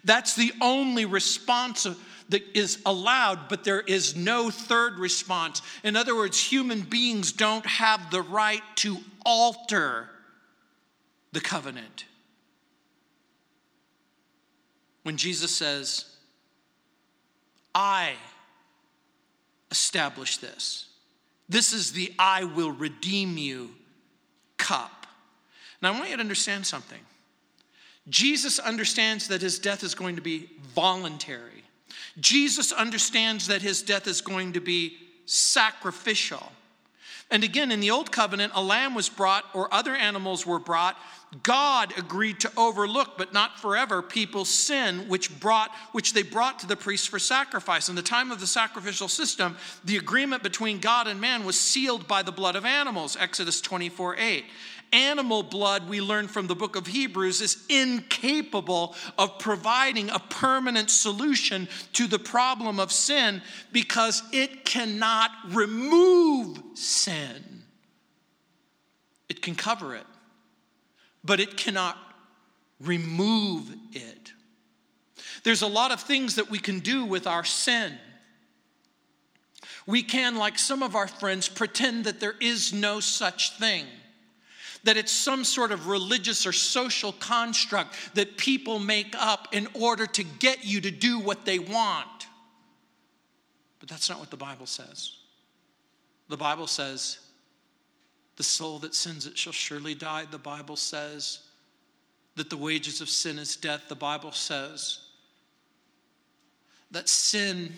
That's 0.03 0.35
the 0.35 0.51
only 0.61 1.05
response 1.05 1.85
that 2.31 2.43
is 2.53 2.81
allowed, 2.85 3.47
but 3.47 3.63
there 3.63 3.81
is 3.81 4.15
no 4.15 4.49
third 4.49 4.97
response. 4.97 5.61
In 5.83 5.95
other 5.95 6.15
words, 6.15 6.41
human 6.41 6.81
beings 6.81 7.31
don't 7.31 7.65
have 7.65 8.09
the 8.09 8.21
right 8.21 8.63
to 8.77 8.97
alter 9.25 10.09
the 11.31 11.39
covenant. 11.39 12.05
When 15.03 15.17
Jesus 15.17 15.55
says, 15.55 16.05
I 17.73 18.13
establish 19.69 20.37
this, 20.37 20.87
this 21.47 21.73
is 21.73 21.91
the 21.91 22.13
I 22.17 22.45
will 22.45 22.71
redeem 22.71 23.37
you 23.37 23.71
cup. 24.57 25.07
Now, 25.81 25.93
I 25.93 25.97
want 25.97 26.09
you 26.09 26.15
to 26.15 26.21
understand 26.21 26.65
something. 26.65 26.99
Jesus 28.09 28.59
understands 28.59 29.27
that 29.27 29.41
his 29.41 29.59
death 29.59 29.83
is 29.83 29.95
going 29.95 30.15
to 30.15 30.21
be 30.21 30.49
voluntary. 30.73 31.60
Jesus 32.19 32.71
understands 32.71 33.47
that 33.47 33.61
his 33.61 33.81
death 33.81 34.07
is 34.07 34.21
going 34.21 34.53
to 34.53 34.61
be 34.61 34.97
sacrificial. 35.25 36.51
And 37.31 37.45
again, 37.45 37.71
in 37.71 37.79
the 37.79 37.91
old 37.91 38.11
covenant, 38.11 38.51
a 38.55 38.61
lamb 38.61 38.93
was 38.93 39.07
brought 39.07 39.45
or 39.53 39.73
other 39.73 39.95
animals 39.95 40.45
were 40.45 40.59
brought. 40.59 40.97
God 41.43 41.97
agreed 41.97 42.41
to 42.41 42.51
overlook, 42.57 43.17
but 43.17 43.31
not 43.31 43.57
forever, 43.57 44.01
people's 44.01 44.49
sin, 44.49 45.07
which 45.07 45.39
brought, 45.39 45.71
which 45.93 46.11
they 46.11 46.23
brought 46.23 46.59
to 46.59 46.67
the 46.67 46.75
priests 46.75 47.07
for 47.07 47.19
sacrifice. 47.19 47.87
In 47.87 47.95
the 47.95 48.01
time 48.01 48.31
of 48.31 48.41
the 48.41 48.47
sacrificial 48.47 49.07
system, 49.07 49.55
the 49.85 49.95
agreement 49.95 50.43
between 50.43 50.79
God 50.79 51.07
and 51.07 51.21
man 51.21 51.45
was 51.45 51.57
sealed 51.57 52.05
by 52.05 52.21
the 52.21 52.33
blood 52.33 52.57
of 52.57 52.65
animals, 52.65 53.15
Exodus 53.17 53.61
24 53.61 54.17
8 54.17 54.45
animal 54.93 55.43
blood, 55.43 55.87
we 55.89 56.01
learn 56.01 56.27
from 56.27 56.47
the 56.47 56.55
book 56.55 56.75
of 56.75 56.87
Hebrews, 56.87 57.41
is 57.41 57.65
incapable 57.69 58.95
of 59.17 59.39
providing 59.39 60.09
a 60.09 60.19
permanent 60.19 60.89
solution 60.89 61.67
to 61.93 62.07
the 62.07 62.19
problem 62.19 62.79
of 62.79 62.91
sin 62.91 63.41
because 63.71 64.23
it 64.31 64.65
cannot 64.65 65.31
remove 65.49 66.57
sin. 66.73 67.63
It 69.29 69.41
can 69.41 69.55
cover 69.55 69.95
it, 69.95 70.05
but 71.23 71.39
it 71.39 71.55
cannot 71.55 71.97
remove 72.79 73.73
it. 73.93 74.31
There's 75.43 75.61
a 75.61 75.67
lot 75.67 75.91
of 75.91 76.01
things 76.01 76.35
that 76.35 76.49
we 76.49 76.59
can 76.59 76.79
do 76.79 77.05
with 77.05 77.27
our 77.27 77.43
sin. 77.43 77.97
We 79.87 80.03
can, 80.03 80.35
like 80.35 80.59
some 80.59 80.83
of 80.83 80.95
our 80.95 81.07
friends, 81.07 81.49
pretend 81.49 82.05
that 82.05 82.19
there 82.19 82.35
is 82.39 82.73
no 82.73 82.99
such 82.99 83.57
thing, 83.57 83.85
that 84.83 84.97
it's 84.97 85.11
some 85.11 85.43
sort 85.43 85.71
of 85.71 85.87
religious 85.87 86.45
or 86.45 86.51
social 86.51 87.11
construct 87.13 87.95
that 88.15 88.37
people 88.37 88.79
make 88.79 89.15
up 89.17 89.47
in 89.51 89.67
order 89.73 90.05
to 90.07 90.23
get 90.23 90.65
you 90.65 90.81
to 90.81 90.91
do 90.91 91.19
what 91.19 91.45
they 91.45 91.59
want. 91.59 92.27
But 93.79 93.89
that's 93.89 94.09
not 94.09 94.19
what 94.19 94.31
the 94.31 94.37
Bible 94.37 94.65
says. 94.65 95.17
The 96.29 96.37
Bible 96.37 96.67
says, 96.67 97.19
the 98.37 98.43
soul 98.43 98.79
that 98.79 98.95
sins 98.95 99.27
it 99.27 99.37
shall 99.37 99.53
surely 99.53 99.93
die. 99.93 100.25
The 100.29 100.37
Bible 100.37 100.75
says 100.75 101.39
that 102.35 102.49
the 102.49 102.57
wages 102.57 103.01
of 103.01 103.09
sin 103.09 103.37
is 103.37 103.55
death. 103.55 103.83
The 103.87 103.95
Bible 103.95 104.31
says 104.31 104.99
that 106.91 107.07
sin 107.07 107.73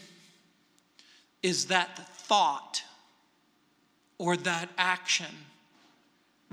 is 1.42 1.66
that 1.66 1.98
thought 2.18 2.82
or 4.18 4.38
that 4.38 4.70
action 4.78 5.36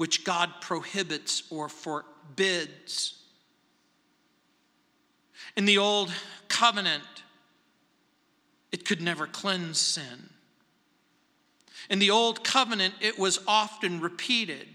which 0.00 0.24
God 0.24 0.62
prohibits 0.62 1.42
or 1.50 1.68
forbids. 1.68 3.22
In 5.58 5.66
the 5.66 5.76
old 5.76 6.10
covenant, 6.48 7.04
it 8.72 8.86
could 8.86 9.02
never 9.02 9.26
cleanse 9.26 9.78
sin. 9.78 10.30
In 11.90 11.98
the 11.98 12.08
old 12.08 12.42
covenant, 12.42 12.94
it 13.02 13.18
was 13.18 13.40
often 13.46 14.00
repeated. 14.00 14.66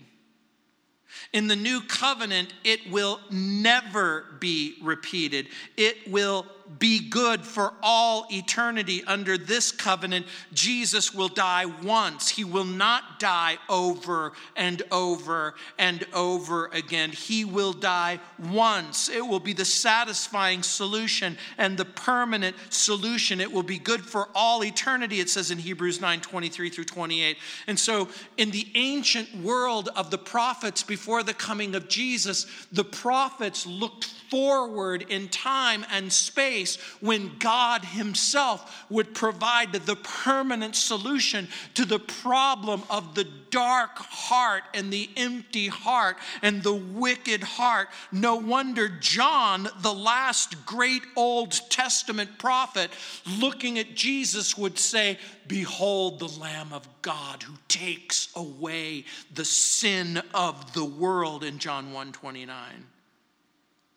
In 1.33 1.47
the 1.47 1.55
new 1.55 1.81
covenant, 1.81 2.53
it 2.63 2.91
will 2.91 3.19
never 3.31 4.27
be 4.39 4.75
repeated. 4.83 5.47
It 5.75 6.07
will 6.07 6.45
be 6.79 7.09
good 7.09 7.41
for 7.41 7.73
all 7.83 8.25
eternity. 8.31 9.03
Under 9.05 9.37
this 9.37 9.71
covenant, 9.71 10.25
Jesus 10.53 11.13
will 11.13 11.27
die 11.27 11.65
once. 11.65 12.29
He 12.29 12.43
will 12.43 12.65
not 12.65 13.19
die 13.19 13.57
over 13.69 14.33
and 14.55 14.81
over 14.91 15.53
and 15.77 16.05
over 16.13 16.67
again. 16.67 17.11
He 17.11 17.45
will 17.45 17.73
die 17.73 18.19
once. 18.39 19.09
It 19.09 19.25
will 19.25 19.39
be 19.39 19.53
the 19.53 19.65
satisfying 19.65 20.63
solution 20.63 21.37
and 21.57 21.77
the 21.77 21.85
permanent 21.85 22.55
solution. 22.69 23.39
It 23.39 23.51
will 23.51 23.63
be 23.63 23.79
good 23.79 24.01
for 24.01 24.29
all 24.33 24.63
eternity, 24.63 25.19
it 25.19 25.29
says 25.29 25.51
in 25.51 25.59
Hebrews 25.59 26.01
9 26.01 26.21
23 26.21 26.69
through 26.69 26.85
28. 26.85 27.37
And 27.67 27.79
so, 27.79 28.07
in 28.37 28.51
the 28.51 28.67
ancient 28.75 29.35
world 29.37 29.89
of 29.95 30.09
the 30.09 30.17
prophets 30.17 30.83
before 30.83 31.21
the 31.21 31.33
coming 31.33 31.75
of 31.75 31.87
Jesus, 31.87 32.47
the 32.71 32.83
prophets 32.83 33.65
looked 33.67 34.05
forward 34.29 35.05
in 35.09 35.29
time 35.29 35.85
and 35.91 36.11
space 36.11 36.54
when 37.01 37.37
God 37.39 37.83
Himself 37.83 38.85
would 38.89 39.13
provide 39.13 39.73
the 39.73 39.95
permanent 39.95 40.75
solution 40.75 41.47
to 41.73 41.85
the 41.85 41.99
problem 41.99 42.83
of 42.89 43.15
the 43.15 43.27
dark 43.49 43.97
heart 43.97 44.63
and 44.73 44.91
the 44.91 45.09
empty 45.15 45.67
heart 45.67 46.17
and 46.41 46.63
the 46.63 46.73
wicked 46.73 47.43
heart. 47.43 47.87
No 48.11 48.35
wonder 48.35 48.89
John, 48.89 49.67
the 49.81 49.93
last 49.93 50.65
great 50.65 51.03
Old 51.15 51.51
Testament 51.69 52.37
prophet, 52.37 52.91
looking 53.39 53.79
at 53.79 53.95
Jesus, 53.95 54.57
would 54.57 54.77
say, 54.77 55.17
Behold 55.47 56.19
the 56.19 56.27
Lamb 56.27 56.73
of 56.73 56.87
God 57.01 57.43
who 57.43 57.53
takes 57.67 58.29
away 58.35 59.05
the 59.33 59.45
sin 59.45 60.21
of 60.33 60.73
the 60.73 60.85
world 60.85 61.43
in 61.43 61.59
John 61.59 61.93
1 61.93 62.11
29. 62.11 62.85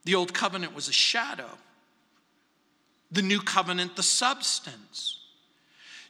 The 0.04 0.14
old 0.14 0.32
covenant 0.32 0.74
was 0.74 0.88
a 0.88 0.92
shadow, 0.92 1.50
the 3.10 3.22
new 3.22 3.40
covenant, 3.40 3.96
the 3.96 4.02
substance. 4.02 5.20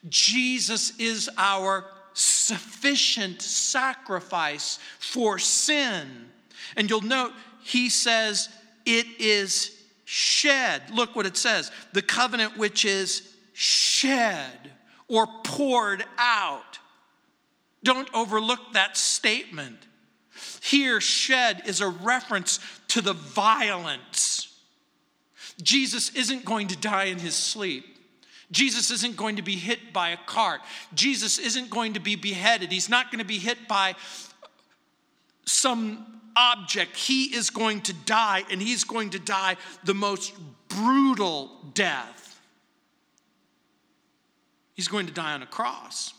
Jesus 0.08 0.98
is 0.98 1.28
our 1.36 1.84
sufficient 2.12 3.42
sacrifice 3.42 4.78
for 4.98 5.38
sin. 5.38 6.26
And 6.76 6.90
you'll 6.90 7.00
note 7.00 7.32
he 7.62 7.88
says 7.88 8.48
it 8.84 9.06
is 9.18 9.76
shed. 10.04 10.82
Look 10.92 11.14
what 11.14 11.26
it 11.26 11.36
says 11.36 11.70
the 11.92 12.02
covenant 12.02 12.56
which 12.56 12.84
is 12.84 13.34
shed 13.52 14.70
or 15.08 15.26
poured 15.44 16.04
out. 16.16 16.78
Don't 17.82 18.08
overlook 18.14 18.72
that 18.72 18.96
statement. 18.96 19.78
Here, 20.62 21.00
shed 21.00 21.62
is 21.66 21.80
a 21.80 21.88
reference 21.88 22.60
to 22.88 23.00
the 23.00 23.12
violence. 23.12 24.47
Jesus 25.62 26.14
isn't 26.14 26.44
going 26.44 26.68
to 26.68 26.76
die 26.76 27.04
in 27.04 27.18
his 27.18 27.34
sleep. 27.34 27.84
Jesus 28.50 28.90
isn't 28.90 29.16
going 29.16 29.36
to 29.36 29.42
be 29.42 29.56
hit 29.56 29.92
by 29.92 30.10
a 30.10 30.16
cart. 30.16 30.60
Jesus 30.94 31.38
isn't 31.38 31.68
going 31.68 31.94
to 31.94 32.00
be 32.00 32.16
beheaded. 32.16 32.72
He's 32.72 32.88
not 32.88 33.10
going 33.10 33.18
to 33.18 33.24
be 33.24 33.38
hit 33.38 33.68
by 33.68 33.94
some 35.44 36.20
object. 36.34 36.96
He 36.96 37.34
is 37.34 37.50
going 37.50 37.82
to 37.82 37.92
die, 37.92 38.44
and 38.50 38.62
he's 38.62 38.84
going 38.84 39.10
to 39.10 39.18
die 39.18 39.56
the 39.84 39.94
most 39.94 40.32
brutal 40.68 41.50
death. 41.74 42.40
He's 44.74 44.88
going 44.88 45.06
to 45.06 45.12
die 45.12 45.32
on 45.32 45.42
a 45.42 45.46
cross. 45.46 46.14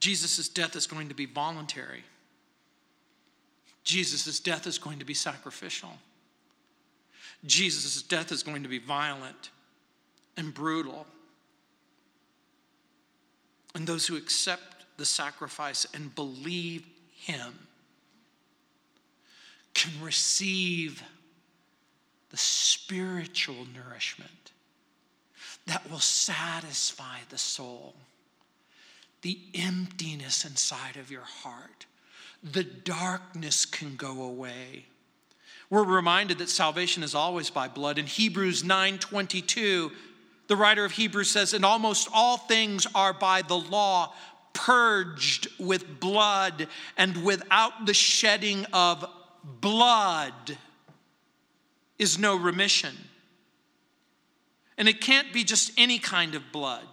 Jesus' 0.00 0.48
death 0.48 0.76
is 0.76 0.86
going 0.86 1.08
to 1.08 1.14
be 1.14 1.26
voluntary. 1.26 2.02
Jesus' 3.86 4.40
death 4.40 4.66
is 4.66 4.78
going 4.78 4.98
to 4.98 5.04
be 5.04 5.14
sacrificial. 5.14 5.92
Jesus' 7.46 8.02
death 8.02 8.32
is 8.32 8.42
going 8.42 8.64
to 8.64 8.68
be 8.68 8.80
violent 8.80 9.50
and 10.36 10.52
brutal. 10.52 11.06
And 13.74 13.86
those 13.86 14.06
who 14.06 14.16
accept 14.16 14.84
the 14.96 15.06
sacrifice 15.06 15.86
and 15.94 16.14
believe 16.14 16.84
Him 17.14 17.54
can 19.72 19.92
receive 20.02 21.02
the 22.30 22.36
spiritual 22.36 23.66
nourishment 23.72 24.50
that 25.66 25.88
will 25.88 26.00
satisfy 26.00 27.18
the 27.30 27.38
soul 27.38 27.94
the 29.22 29.40
emptiness 29.54 30.44
inside 30.44 30.96
of 30.96 31.10
your 31.10 31.22
heart. 31.22 31.86
The 32.52 32.64
darkness 32.64 33.66
can 33.66 33.96
go 33.96 34.22
away. 34.22 34.86
We're 35.68 35.82
reminded 35.82 36.38
that 36.38 36.48
salvation 36.48 37.02
is 37.02 37.14
always 37.14 37.50
by 37.50 37.66
blood. 37.66 37.98
In 37.98 38.06
Hebrews 38.06 38.62
9:22, 38.62 39.92
the 40.46 40.54
writer 40.54 40.84
of 40.84 40.92
Hebrews 40.92 41.30
says, 41.30 41.52
"And 41.52 41.64
almost 41.64 42.08
all 42.12 42.36
things 42.36 42.86
are 42.94 43.12
by 43.12 43.42
the 43.42 43.58
law 43.58 44.14
purged 44.52 45.48
with 45.58 45.98
blood, 45.98 46.68
and 46.96 47.24
without 47.24 47.84
the 47.86 47.94
shedding 47.94 48.64
of 48.66 49.04
blood 49.42 50.56
is 51.98 52.16
no 52.16 52.36
remission." 52.36 53.08
And 54.78 54.88
it 54.88 55.00
can't 55.00 55.32
be 55.32 55.42
just 55.42 55.72
any 55.76 55.98
kind 55.98 56.36
of 56.36 56.52
blood. 56.52 56.86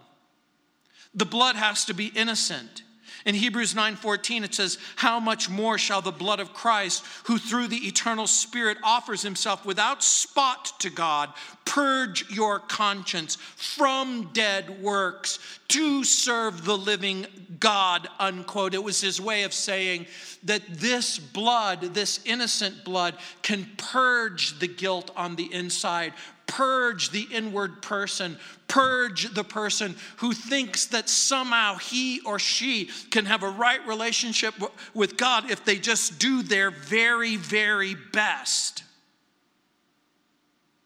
The 1.13 1.25
blood 1.25 1.55
has 1.55 1.85
to 1.85 1.93
be 1.93 2.07
innocent. 2.07 2.81
In 3.25 3.35
Hebrews 3.35 3.73
9:14 3.73 4.43
it 4.43 4.53
says, 4.53 4.77
"How 4.97 5.19
much 5.19 5.47
more 5.47 5.77
shall 5.77 6.01
the 6.01 6.11
blood 6.11 6.39
of 6.39 6.53
Christ, 6.53 7.03
who 7.23 7.37
through 7.37 7.67
the 7.67 7.87
eternal 7.87 8.27
Spirit 8.27 8.77
offers 8.83 9.21
himself 9.21 9.65
without 9.65 10.03
spot 10.03 10.79
to 10.79 10.89
God, 10.89 11.33
purge 11.63 12.29
your 12.29 12.59
conscience 12.59 13.37
from 13.55 14.33
dead 14.33 14.81
works 14.81 15.39
to 15.69 16.03
serve 16.03 16.65
the 16.65 16.77
living 16.77 17.27
God." 17.59 18.09
Unquote. 18.19 18.73
It 18.73 18.83
was 18.83 18.99
his 18.99 19.21
way 19.21 19.43
of 19.43 19.53
saying 19.53 20.05
that 20.43 20.81
this 20.81 21.17
blood, 21.17 21.93
this 21.93 22.19
innocent 22.25 22.83
blood, 22.83 23.17
can 23.41 23.71
purge 23.77 24.59
the 24.59 24.67
guilt 24.67 25.11
on 25.15 25.37
the 25.37 25.51
inside, 25.53 26.13
purge 26.47 27.09
the 27.11 27.27
inward 27.31 27.81
person, 27.81 28.37
purge 28.67 29.33
the 29.33 29.43
person 29.43 29.95
who 30.17 30.33
thinks 30.33 30.87
that 30.87 31.09
somehow 31.09 31.75
he 31.77 32.21
or 32.21 32.39
she 32.39 32.89
can 33.11 33.25
have 33.25 33.43
a 33.43 33.49
right 33.49 33.85
relationship 33.87 34.53
with 34.93 35.17
God 35.17 35.49
if 35.49 35.65
they 35.65 35.77
just 35.77 36.19
do 36.19 36.43
their 36.43 36.71
very, 36.71 37.35
very 37.35 37.95
best. 38.11 38.83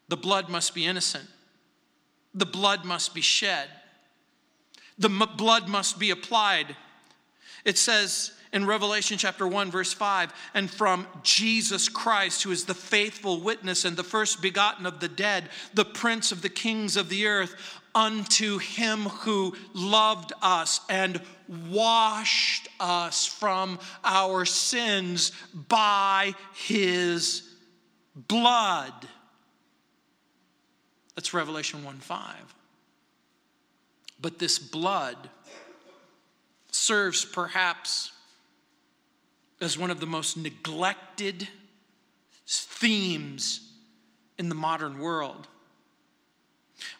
The 0.08 0.16
blood 0.16 0.48
must 0.48 0.74
be 0.74 0.86
innocent, 0.86 1.28
the 2.34 2.46
blood 2.46 2.84
must 2.84 3.14
be 3.14 3.20
shed, 3.20 3.68
the 4.98 5.08
blood 5.08 5.68
must 5.68 5.98
be 5.98 6.10
applied. 6.10 6.76
It 7.64 7.76
says, 7.76 8.32
in 8.52 8.66
Revelation 8.66 9.18
chapter 9.18 9.46
1, 9.46 9.70
verse 9.70 9.92
5, 9.92 10.32
and 10.54 10.70
from 10.70 11.06
Jesus 11.22 11.88
Christ, 11.88 12.42
who 12.42 12.50
is 12.50 12.64
the 12.64 12.74
faithful 12.74 13.40
witness 13.40 13.84
and 13.84 13.96
the 13.96 14.04
first 14.04 14.40
begotten 14.40 14.86
of 14.86 15.00
the 15.00 15.08
dead, 15.08 15.48
the 15.74 15.84
prince 15.84 16.32
of 16.32 16.42
the 16.42 16.48
kings 16.48 16.96
of 16.96 17.08
the 17.08 17.26
earth, 17.26 17.54
unto 17.94 18.58
him 18.58 19.00
who 19.00 19.54
loved 19.74 20.32
us 20.40 20.80
and 20.88 21.20
washed 21.68 22.68
us 22.78 23.26
from 23.26 23.78
our 24.04 24.44
sins 24.44 25.32
by 25.68 26.34
his 26.54 27.42
blood. 28.14 28.92
That's 31.14 31.34
Revelation 31.34 31.82
1 31.84 31.96
5. 31.96 32.54
But 34.20 34.38
this 34.38 34.58
blood 34.58 35.16
serves 36.70 37.24
perhaps 37.24 38.12
as 39.60 39.78
one 39.78 39.90
of 39.90 40.00
the 40.00 40.06
most 40.06 40.36
neglected 40.36 41.48
themes 42.46 43.72
in 44.38 44.48
the 44.48 44.54
modern 44.54 44.98
world. 44.98 45.48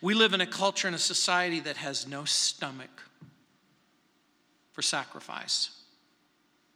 We 0.00 0.14
live 0.14 0.32
in 0.32 0.40
a 0.40 0.46
culture 0.46 0.88
and 0.88 0.94
a 0.94 0.98
society 0.98 1.60
that 1.60 1.76
has 1.76 2.06
no 2.06 2.24
stomach 2.24 3.02
for 4.72 4.82
sacrifice, 4.82 5.70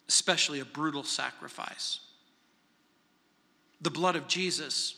especially 0.09 0.61
a 0.61 0.65
brutal 0.65 1.03
sacrifice. 1.03 2.01
The 3.81 3.91
blood 3.91 4.15
of 4.15 4.29
Jesus 4.29 4.95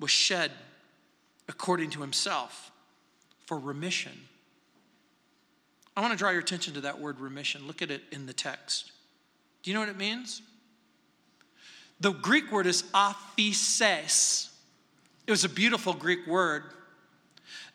was 0.00 0.10
shed 0.10 0.50
according 1.48 1.90
to 1.90 2.00
himself 2.00 2.72
for 3.46 3.58
remission. 3.58 4.12
I 5.96 6.00
want 6.00 6.12
to 6.12 6.18
draw 6.18 6.30
your 6.30 6.40
attention 6.40 6.74
to 6.74 6.80
that 6.82 7.00
word 7.00 7.20
remission. 7.20 7.66
Look 7.66 7.82
at 7.82 7.90
it 7.90 8.02
in 8.12 8.26
the 8.26 8.32
text. 8.32 8.92
Do 9.62 9.70
you 9.70 9.74
know 9.74 9.80
what 9.80 9.88
it 9.88 9.96
means? 9.96 10.42
The 12.00 12.12
Greek 12.12 12.52
word 12.52 12.66
is 12.66 12.84
aphesis. 12.94 14.50
It 15.26 15.30
was 15.30 15.44
a 15.44 15.48
beautiful 15.48 15.92
Greek 15.92 16.26
word 16.26 16.64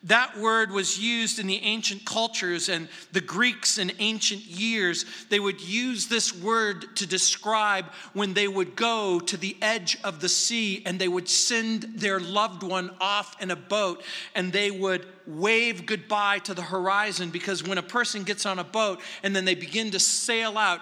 that 0.06 0.38
word 0.38 0.72
was 0.72 1.00
used 1.00 1.40
in 1.40 1.48
the 1.48 1.62
ancient 1.64 2.04
cultures 2.04 2.68
and 2.68 2.90
the 3.14 3.22
Greeks 3.22 3.78
in 3.78 3.92
ancient 4.00 4.42
years. 4.42 5.06
They 5.30 5.40
would 5.40 5.62
use 5.62 6.08
this 6.08 6.36
word 6.36 6.98
to 6.98 7.08
describe 7.08 7.86
when 8.12 8.34
they 8.34 8.50
would 8.50 8.76
go 8.76 9.22
to 9.22 9.38
the 9.38 9.56
edge 9.62 9.98
of 10.04 10.20
the 10.20 10.28
sea 10.28 10.84
and 10.86 11.00
they 11.00 11.08
would 11.08 11.30
send 11.30 11.84
their 11.96 12.20
loved 12.20 12.64
one 12.64 12.92
off 13.00 13.42
in 13.42 13.50
a 13.50 13.56
boat 13.56 14.04
and 14.36 14.52
they 14.52 14.72
would 14.72 15.06
wave 15.26 15.86
goodbye 15.86 16.40
to 16.40 16.54
the 16.54 16.62
horizon 16.62 17.30
because 17.30 17.64
when 17.64 17.78
a 17.78 17.84
person 17.84 18.24
gets 18.24 18.46
on 18.46 18.60
a 18.60 18.64
boat 18.64 19.00
and 19.24 19.34
then 19.34 19.46
they 19.46 19.56
begin 19.56 19.90
to 19.92 20.00
sail 20.02 20.58
out, 20.58 20.82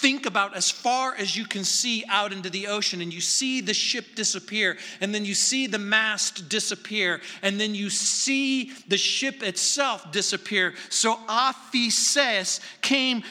think 0.00 0.26
about 0.26 0.56
as 0.56 0.70
far 0.70 1.14
as 1.16 1.36
you 1.36 1.44
can 1.44 1.64
see 1.64 2.04
out 2.08 2.32
into 2.32 2.48
the 2.48 2.68
ocean 2.68 3.00
and 3.00 3.12
you 3.12 3.20
see 3.20 3.60
the 3.60 3.74
ship 3.74 4.14
disappear 4.14 4.78
and 5.00 5.12
then 5.12 5.24
you 5.24 5.34
see 5.34 5.66
the 5.66 5.78
mast 5.78 6.48
disappear 6.48 7.20
and 7.42 7.60
then 7.60 7.74
you 7.74 7.90
see 7.90 8.72
the 8.86 8.96
ship 8.96 9.42
itself 9.42 10.12
disappear. 10.12 10.74
So 10.88 11.16
aphesis 11.28 12.60
came 12.80 13.24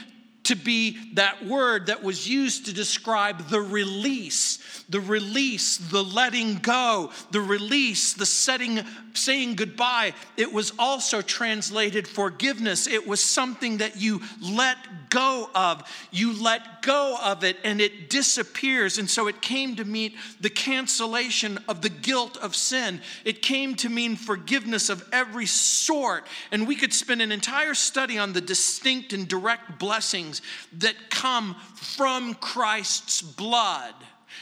to 0.48 0.56
be 0.56 0.98
that 1.14 1.46
word 1.46 1.88
that 1.88 2.04
was 2.04 2.28
used 2.28 2.66
to 2.66 2.74
describe 2.74 3.50
the 3.50 3.60
release, 3.60 4.84
the 4.88 5.00
release, 5.00 5.78
the 5.78 6.04
letting 6.04 6.56
go, 6.56 7.12
the 7.32 7.42
release, 7.42 8.14
the 8.14 8.26
setting, 8.26 8.80
saying 9.14 9.56
goodbye. 9.56 10.14
It 10.38 10.54
was 10.54 10.72
also 10.80 11.22
translated 11.22 12.08
forgiveness. 12.08 12.88
It 12.88 13.06
was 13.06 13.22
something 13.22 13.78
that 13.78 13.98
you 13.98 14.22
let 14.42 14.78
go 15.10 15.50
of. 15.54 15.84
You 16.12 16.42
let 16.42 16.82
go 16.82 17.18
of 17.22 17.44
it 17.44 17.58
and 17.64 17.82
it 17.82 18.10
disappears. 18.10 18.98
And 18.98 19.10
so 19.10 19.28
it 19.28 19.42
came 19.42 19.76
to 19.76 19.86
mean 19.86 20.14
the 20.40 20.50
cancellation 20.50 21.60
of 21.68 21.82
the 21.82 21.90
guilt 21.90 22.38
of 22.38 22.56
sin. 22.56 23.02
It 23.26 23.42
came 23.42 23.76
to 23.76 23.90
mean 23.90 24.16
forgiveness 24.16 24.90
of 24.90 25.08
every 25.12 25.46
sort. 25.46 26.26
And 26.52 26.68
we 26.68 26.76
could 26.76 26.94
spend 26.94 27.22
an 27.22 27.32
entire 27.32 27.74
study 27.74 28.18
on 28.18 28.34
the 28.34 28.42
distinct 28.42 29.12
and 29.12 29.28
direct 29.28 29.78
blessings 29.80 30.37
that 30.74 31.10
come 31.10 31.56
from 31.76 32.34
Christ's 32.36 33.22
blood. 33.22 33.94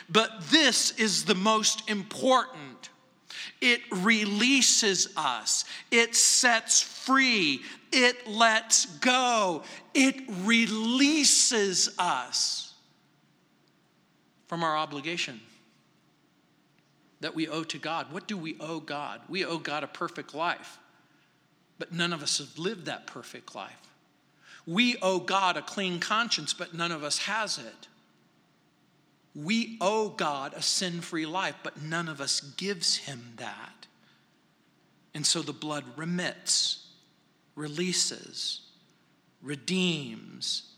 But 0.10 0.50
this 0.50 0.91
is 0.91 1.26
the 1.26 1.36
most 1.36 1.89
important. 1.89 2.89
It 3.62 3.82
releases 3.91 5.08
us, 5.16 5.66
it 5.91 6.16
sets 6.16 6.82
free, 6.82 7.62
it 7.91 8.28
lets 8.28 8.86
go, 8.98 9.64
it 9.93 10.16
releases 10.43 11.96
us 11.98 12.74
from 14.48 14.64
our 14.64 14.78
obligation 14.78 15.39
that 17.22 17.34
we 17.34 17.48
owe 17.48 17.64
to 17.64 17.78
God. 17.78 18.12
What 18.12 18.28
do 18.28 18.38
we 18.38 18.56
owe 18.60 18.80
God? 18.80 19.22
We 19.30 19.46
owe 19.46 19.58
God 19.58 19.84
a 19.84 19.88
perfect 19.88 20.36
life, 20.36 20.78
but 21.80 21.91
none 21.91 22.14
of 22.14 22.22
us 22.22 22.38
have 22.38 22.58
lived 22.58 22.86
that 22.86 23.08
perfect 23.08 23.56
life. 23.56 23.85
We 24.68 24.97
owe 25.01 25.20
God 25.20 25.57
a 25.57 25.61
clean 25.61 25.99
conscience, 25.99 26.53
but 26.53 26.74
none 26.74 26.91
of 26.91 27.03
us 27.03 27.20
has 27.20 27.57
it. 27.57 27.88
We 29.36 29.78
owe 29.82 30.09
God 30.09 30.53
a 30.55 30.61
sin 30.61 31.01
free 31.01 31.26
life, 31.26 31.55
but 31.61 31.82
none 31.82 32.07
of 32.07 32.22
us 32.22 32.39
gives 32.41 32.97
him 32.97 33.34
that. 33.38 33.86
And 35.13 35.26
so 35.26 35.41
the 35.41 35.53
blood 35.53 35.84
remits, 35.95 36.88
releases, 37.55 38.61
redeems. 39.41 40.72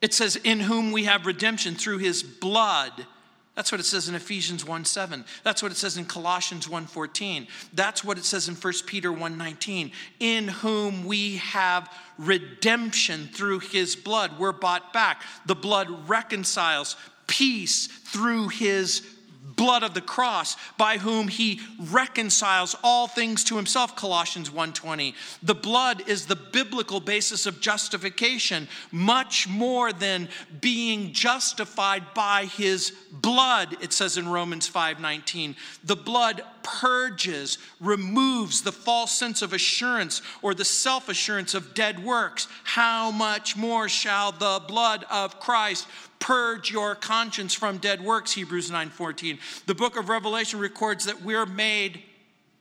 It 0.00 0.14
says, 0.14 0.36
In 0.36 0.60
whom 0.60 0.92
we 0.92 1.04
have 1.04 1.26
redemption 1.26 1.74
through 1.74 1.98
his 1.98 2.22
blood 2.22 3.06
that's 3.54 3.72
what 3.72 3.80
it 3.80 3.84
says 3.84 4.08
in 4.08 4.14
Ephesians 4.14 4.64
1 4.64 4.84
7. 4.84 5.24
That's 5.42 5.62
what 5.62 5.72
it 5.72 5.76
says 5.76 5.96
in 5.96 6.04
Colossians 6.04 6.68
1 6.68 6.86
14. 6.86 7.46
That's 7.74 8.04
what 8.04 8.16
it 8.16 8.24
says 8.24 8.48
in 8.48 8.54
1 8.54 8.72
Peter 8.86 9.12
1 9.12 9.36
19. 9.36 9.90
In 10.20 10.48
whom 10.48 11.04
we 11.04 11.36
have 11.38 11.92
redemption 12.16 13.28
through 13.32 13.60
his 13.60 13.96
blood. 13.96 14.38
We're 14.38 14.52
bought 14.52 14.92
back. 14.92 15.22
The 15.46 15.56
blood 15.56 16.08
reconciles 16.08 16.96
peace 17.26 17.86
through 17.86 18.48
his 18.48 19.06
blood 19.42 19.82
of 19.82 19.94
the 19.94 20.00
cross 20.00 20.56
by 20.76 20.98
whom 20.98 21.28
he 21.28 21.60
reconciles 21.90 22.76
all 22.82 23.06
things 23.06 23.44
to 23.44 23.56
himself 23.56 23.96
colossians 23.96 24.50
1.20 24.50 25.14
the 25.42 25.54
blood 25.54 26.02
is 26.08 26.26
the 26.26 26.36
biblical 26.36 27.00
basis 27.00 27.46
of 27.46 27.60
justification 27.60 28.68
much 28.92 29.48
more 29.48 29.92
than 29.92 30.28
being 30.60 31.12
justified 31.12 32.02
by 32.14 32.44
his 32.44 32.92
blood 33.12 33.76
it 33.80 33.92
says 33.92 34.16
in 34.16 34.28
romans 34.28 34.68
5.19 34.68 35.54
the 35.84 35.96
blood 35.96 36.42
purges 36.62 37.58
removes 37.80 38.62
the 38.62 38.72
false 38.72 39.12
sense 39.12 39.42
of 39.42 39.52
assurance 39.52 40.22
or 40.42 40.54
the 40.54 40.64
self-assurance 40.64 41.54
of 41.54 41.74
dead 41.74 42.02
works. 42.04 42.48
How 42.64 43.10
much 43.10 43.56
more 43.56 43.88
shall 43.88 44.32
the 44.32 44.62
blood 44.66 45.04
of 45.10 45.40
christ 45.40 45.86
purge 46.20 46.70
your 46.70 46.94
conscience 46.94 47.52
from 47.52 47.78
dead 47.78 48.00
works 48.00 48.32
hebrews 48.32 48.70
9:14 48.70 49.38
the 49.66 49.74
book 49.74 49.96
of 49.96 50.08
revelation 50.08 50.60
records 50.60 51.06
that 51.06 51.22
we're 51.22 51.46
made 51.46 52.02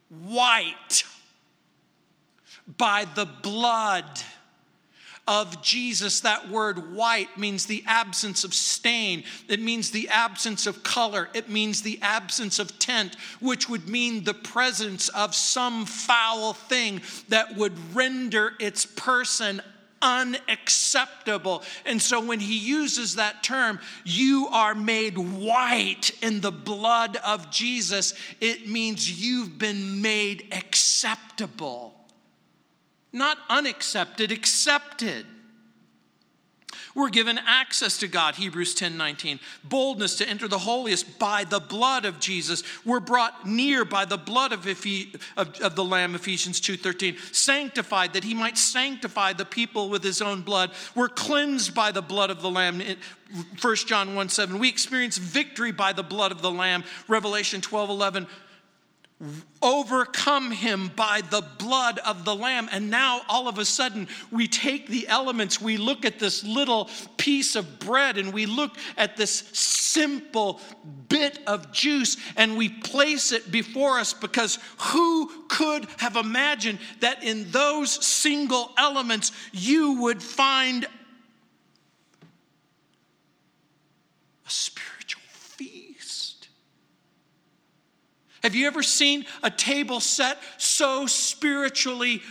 white 0.10 1.04
by 2.78 3.06
the 3.16 3.26
blood 3.26 4.06
of 5.30 5.62
Jesus, 5.62 6.22
that 6.22 6.50
word 6.50 6.96
white 6.96 7.38
means 7.38 7.68
the 7.68 7.84
absence 7.86 8.44
of 8.44 8.52
stain. 8.52 9.24
It 9.48 9.62
means 9.62 9.92
the 9.92 10.10
absence 10.10 10.66
of 10.66 10.82
color. 10.82 11.30
It 11.36 11.48
means 11.48 11.84
the 11.84 12.00
absence 12.02 12.58
of 12.58 12.80
tint, 12.80 13.16
which 13.40 13.70
would 13.70 13.88
mean 13.88 14.24
the 14.24 14.34
presence 14.34 15.08
of 15.10 15.36
some 15.36 15.86
foul 15.86 16.54
thing 16.54 17.02
that 17.28 17.56
would 17.56 17.96
render 17.96 18.54
its 18.60 18.88
person 18.88 19.62
unacceptable. 20.02 21.64
And 21.86 22.02
so 22.02 22.24
when 22.24 22.40
he 22.40 22.58
uses 22.58 23.16
that 23.16 23.44
term, 23.44 23.80
you 24.04 24.48
are 24.52 24.76
made 24.76 25.18
white 25.18 26.12
in 26.22 26.42
the 26.42 26.52
blood 26.52 27.18
of 27.26 27.52
Jesus, 27.52 28.14
it 28.40 28.68
means 28.68 29.22
you've 29.22 29.58
been 29.58 30.02
made 30.02 30.48
acceptable. 30.52 31.94
Not 33.12 33.38
unaccepted, 33.50 34.32
accepted. 34.32 35.26
We're 37.00 37.10
given 37.10 37.40
access 37.48 37.98
to 38.00 38.10
God, 38.10 38.36
Hebrews 38.36 38.76
10 38.76 38.98
19. 38.98 39.40
Boldness 39.64 40.18
to 40.18 40.28
enter 40.28 40.50
the 40.50 40.58
holiest 40.58 41.18
by 41.18 41.46
the 41.46 41.62
blood 41.62 42.04
of 42.04 42.20
Jesus. 42.20 42.62
We're 42.84 43.00
brought 43.00 43.48
near 43.48 43.86
by 43.86 44.04
the 44.04 44.18
blood 44.18 44.52
of, 44.52 44.68
of, 45.38 45.62
of 45.62 45.76
the 45.78 45.84
Lamb, 45.86 46.14
Ephesians 46.14 46.60
2 46.60 46.76
13. 46.76 47.16
Sanctified 47.32 48.12
that 48.12 48.26
he 48.26 48.34
might 48.34 48.58
sanctify 48.58 49.32
the 49.32 49.46
people 49.46 49.90
with 49.90 50.04
his 50.04 50.22
own 50.22 50.42
blood. 50.42 50.72
We're 50.94 51.08
cleansed 51.08 51.74
by 51.74 51.94
the 51.94 52.02
blood 52.02 52.32
of 52.32 52.42
the 52.42 52.50
Lamb. 52.50 52.82
1 53.62 53.76
John 53.88 54.14
1 54.14 54.28
7. 54.28 54.60
We 54.60 54.68
experience 54.68 55.18
victory 55.18 55.72
by 55.72 55.94
the 55.94 56.04
blood 56.04 56.34
of 56.34 56.42
the 56.42 56.52
Lamb. 56.52 56.84
Revelation 57.08 57.62
12 57.62 57.90
11 57.92 58.28
overcome 59.62 60.52
him 60.52 60.92
by 60.96 61.22
the 61.30 61.42
blood 61.58 62.00
of 62.00 62.24
the 62.24 62.34
lamb. 62.34 62.70
And 62.72 62.90
now 62.90 63.22
all 63.28 63.50
of 63.50 63.58
a 63.58 63.66
sudden 63.66 64.08
we 64.32 64.48
take 64.48 64.88
the 64.88 65.08
elements 65.10 65.60
we 65.60 65.76
look 65.76 66.06
at 66.06 66.20
this 66.20 66.44
little 66.44 66.90
piece 67.18 67.56
of 67.56 67.80
bread 67.80 68.18
and 68.18 68.34
we 68.34 68.46
look 68.46 68.78
at 68.98 69.18
this 69.18 69.32
simple 69.54 70.62
bit 71.10 71.40
of 71.48 71.72
juice 71.74 72.16
and 72.38 72.58
we 72.58 72.70
place 72.70 73.34
it 73.34 73.52
before 73.52 74.00
us 74.00 74.14
because 74.14 74.58
who 74.78 75.30
could 75.50 75.86
have 75.98 76.16
imagined 76.16 76.80
that 77.02 77.22
in 77.24 77.52
those 77.52 78.06
single 78.06 78.72
elements 78.78 79.34
you 79.52 80.02
would 80.02 80.24
find 80.24 80.86
a 84.46 84.50
spiritual 84.50 85.22
feast 85.32 86.48
Have 88.44 88.56
you 88.56 88.68
ever 88.68 88.84
seen 88.84 89.26
a 89.44 89.52
table 89.52 90.00
set 90.00 90.38
so 90.58 91.06
spiritually 91.08 92.22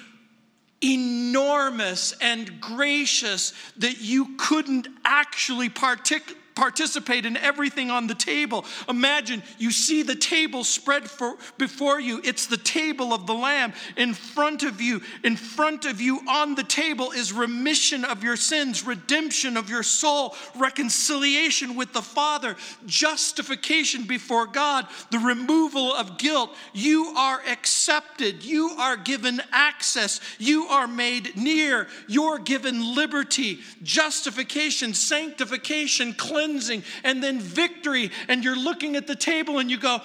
enormous 0.82 2.12
and 2.20 2.60
gracious 2.60 3.52
that 3.78 4.00
you 4.00 4.36
couldn't 4.36 4.88
actually 5.04 5.68
partic- 5.68 6.34
participate 6.58 7.24
in 7.24 7.36
everything 7.36 7.88
on 7.88 8.08
the 8.08 8.16
table. 8.16 8.64
Imagine 8.88 9.44
you 9.58 9.70
see 9.70 10.02
the 10.02 10.16
table 10.16 10.64
spread 10.64 11.08
for, 11.08 11.36
before 11.56 12.00
you. 12.00 12.20
It's 12.24 12.46
the 12.46 12.56
table 12.56 13.14
of 13.14 13.28
the 13.28 13.34
Lamb 13.34 13.72
in 13.96 14.12
front 14.12 14.64
of 14.64 14.80
you. 14.80 15.00
In 15.22 15.36
front 15.36 15.84
of 15.84 16.00
you 16.00 16.20
on 16.28 16.56
the 16.56 16.64
table 16.64 17.12
is 17.12 17.32
remission 17.32 18.04
of 18.04 18.24
your 18.24 18.36
sins, 18.36 18.84
redemption 18.84 19.56
of 19.56 19.70
your 19.70 19.84
soul, 19.84 20.34
reconciliation 20.56 21.76
with 21.76 21.92
the 21.92 22.02
Father, 22.02 22.56
justification 22.86 24.02
before 24.02 24.46
God, 24.46 24.88
the 25.12 25.20
removal 25.20 25.94
of 25.94 26.18
guilt. 26.18 26.50
You 26.72 27.14
are 27.16 27.40
accepted. 27.48 28.44
You 28.44 28.70
are 28.70 28.96
given 28.96 29.40
access. 29.52 30.20
You 30.38 30.64
are 30.64 30.88
made 30.88 31.36
near. 31.36 31.86
You're 32.08 32.40
given 32.40 32.96
liberty, 32.96 33.60
justification, 33.84 34.92
sanctification, 34.92 36.14
cleansing 36.14 36.47
cleansing 36.48 36.82
and 37.04 37.22
then 37.22 37.40
victory. 37.40 38.10
And 38.28 38.44
you're 38.44 38.58
looking 38.58 38.96
at 38.96 39.06
the 39.06 39.16
table 39.16 39.58
and 39.58 39.70
you 39.70 39.78
go, 39.78 40.00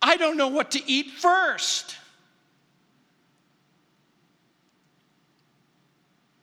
I 0.00 0.16
don't 0.16 0.36
know 0.36 0.48
what 0.48 0.72
to 0.72 0.90
eat 0.90 1.10
first. 1.10 1.96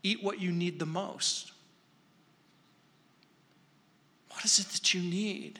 Eat 0.01 0.21
what 0.21 0.41
you 0.41 0.51
need 0.51 0.79
the 0.79 0.85
most. 0.85 1.51
What 4.29 4.43
is 4.43 4.59
it 4.59 4.67
that 4.69 4.93
you 4.93 5.01
need? 5.01 5.59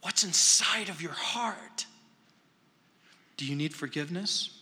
What's 0.00 0.24
inside 0.24 0.88
of 0.88 1.02
your 1.02 1.12
heart? 1.12 1.84
Do 3.36 3.44
you 3.44 3.54
need 3.54 3.74
forgiveness? 3.74 4.55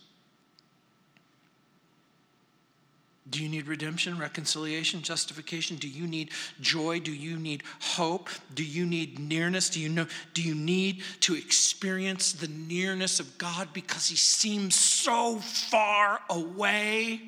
Do 3.29 3.41
you 3.41 3.49
need 3.49 3.67
redemption, 3.67 4.19
reconciliation, 4.19 5.01
justification? 5.01 5.77
Do 5.77 5.89
you 5.89 6.05
need 6.05 6.29
joy? 6.61 6.99
Do 6.99 7.11
you 7.11 7.37
need 7.37 7.63
hope? 7.79 8.29
Do 8.53 8.63
you 8.63 8.85
need 8.85 9.17
nearness? 9.17 9.69
Do 9.69 9.79
you 9.79 9.89
know 9.89 10.05
do 10.33 10.43
you 10.43 10.53
need 10.53 11.01
to 11.21 11.35
experience 11.35 12.33
the 12.33 12.47
nearness 12.47 13.19
of 13.19 13.37
God 13.37 13.69
because 13.73 14.07
he 14.07 14.15
seems 14.15 14.75
so 14.75 15.37
far 15.39 16.19
away? 16.29 17.21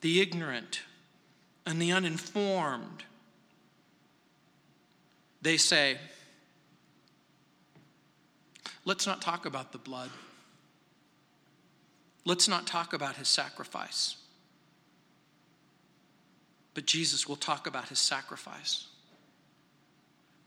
The 0.00 0.20
ignorant 0.20 0.80
and 1.64 1.80
the 1.80 1.92
uninformed 1.92 3.04
they 5.42 5.56
say, 5.56 5.98
let's 8.84 9.06
not 9.06 9.22
talk 9.22 9.46
about 9.46 9.72
the 9.72 9.78
blood. 9.78 10.10
Let's 12.28 12.46
not 12.46 12.66
talk 12.66 12.92
about 12.92 13.16
his 13.16 13.26
sacrifice. 13.26 14.16
But 16.74 16.84
Jesus 16.84 17.26
will 17.26 17.36
talk 17.36 17.66
about 17.66 17.88
his 17.88 17.98
sacrifice. 17.98 18.86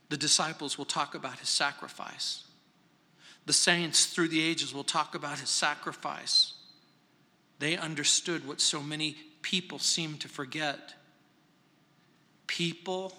The 0.10 0.16
disciples 0.16 0.78
will 0.78 0.86
talk 0.86 1.16
about 1.16 1.40
his 1.40 1.50
sacrifice. 1.50 2.44
The 3.48 3.54
saints 3.54 4.06
through 4.06 4.28
the 4.28 4.44
ages 4.44 4.76
will 4.76 4.84
talk 4.84 5.16
about 5.16 5.40
his 5.40 5.50
sacrifice. 5.50 6.54
They 7.58 7.78
understood 7.78 8.48
what 8.48 8.62
so 8.62 8.84
many 8.84 9.16
people 9.42 9.80
seem 9.80 10.20
to 10.20 10.28
forget. 10.28 10.94
People 12.46 13.12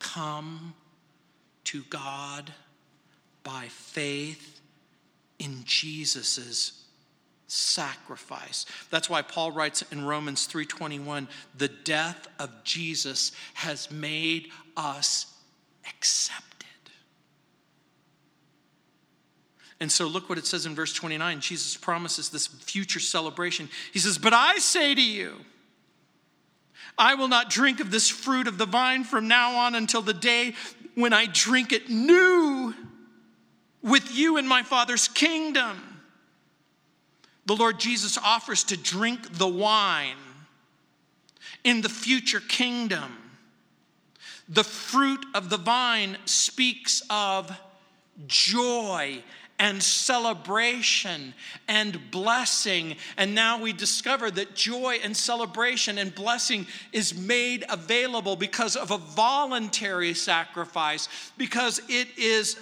come 0.00 0.74
to 1.62 1.84
God 1.84 2.52
by 3.44 3.66
faith 3.68 4.60
in 5.38 5.62
Jesus' 5.64 6.82
sacrifice. 7.46 8.66
That's 8.90 9.08
why 9.08 9.22
Paul 9.22 9.52
writes 9.52 9.82
in 9.90 10.04
Romans 10.04 10.46
3:21, 10.46 11.28
"The 11.54 11.68
death 11.68 12.26
of 12.38 12.64
Jesus 12.64 13.32
has 13.54 13.90
made 13.90 14.52
us 14.76 15.26
accepted." 15.88 16.66
And 19.78 19.92
so 19.92 20.06
look 20.06 20.28
what 20.28 20.38
it 20.38 20.46
says 20.46 20.66
in 20.66 20.74
verse 20.74 20.92
29. 20.92 21.40
Jesus 21.40 21.76
promises 21.76 22.30
this 22.30 22.46
future 22.46 22.98
celebration. 22.98 23.70
He 23.92 23.98
says, 23.98 24.18
"But 24.18 24.32
I 24.32 24.58
say 24.58 24.94
to 24.94 25.02
you, 25.02 25.44
I 26.98 27.14
will 27.14 27.28
not 27.28 27.50
drink 27.50 27.80
of 27.80 27.90
this 27.90 28.08
fruit 28.08 28.48
of 28.48 28.56
the 28.56 28.64
vine 28.64 29.04
from 29.04 29.28
now 29.28 29.56
on 29.56 29.74
until 29.74 30.00
the 30.00 30.14
day 30.14 30.56
when 30.94 31.12
I 31.12 31.26
drink 31.26 31.72
it 31.72 31.90
new 31.90 32.74
with 33.82 34.10
you 34.12 34.38
in 34.38 34.48
my 34.48 34.62
Father's 34.62 35.08
kingdom." 35.08 35.95
The 37.46 37.56
Lord 37.56 37.78
Jesus 37.78 38.18
offers 38.18 38.64
to 38.64 38.76
drink 38.76 39.38
the 39.38 39.48
wine 39.48 40.16
in 41.64 41.80
the 41.80 41.88
future 41.88 42.40
kingdom. 42.40 43.16
The 44.48 44.64
fruit 44.64 45.24
of 45.34 45.48
the 45.50 45.56
vine 45.56 46.16
speaks 46.24 47.02
of 47.10 47.50
joy 48.26 49.22
and 49.58 49.82
celebration 49.82 51.34
and 51.66 52.10
blessing. 52.10 52.96
And 53.16 53.34
now 53.34 53.60
we 53.60 53.72
discover 53.72 54.30
that 54.32 54.54
joy 54.54 54.98
and 55.02 55.16
celebration 55.16 55.98
and 55.98 56.14
blessing 56.14 56.66
is 56.92 57.14
made 57.14 57.64
available 57.68 58.36
because 58.36 58.76
of 58.76 58.90
a 58.90 58.98
voluntary 58.98 60.14
sacrifice, 60.14 61.08
because 61.38 61.80
it 61.88 62.08
is 62.18 62.58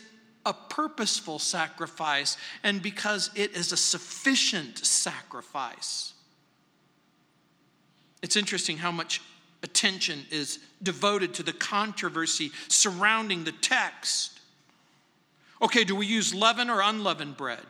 a 0.47 0.53
purposeful 0.53 1.39
sacrifice 1.39 2.37
and 2.63 2.83
because 2.83 3.31
it 3.35 3.57
is 3.57 3.73
a 3.73 3.77
sufficient 3.77 4.79
sacrifice. 4.79 6.13
It's 8.23 8.37
interesting 8.37 8.79
how 8.79 8.91
much 8.91 9.21
attention 9.63 10.27
is 10.31 10.59
devoted 10.83 11.35
to 11.35 11.43
the 11.43 11.53
controversy 11.53 12.53
surrounding 12.69 13.45
the 13.45 13.53
text. 13.53 14.41
Okay, 15.63 15.85
do 15.85 15.97
we 15.97 16.07
use 16.07 16.35
leaven 16.35 16.69
or 16.69 16.81
unleavened 16.83 17.37
bread? 17.37 17.65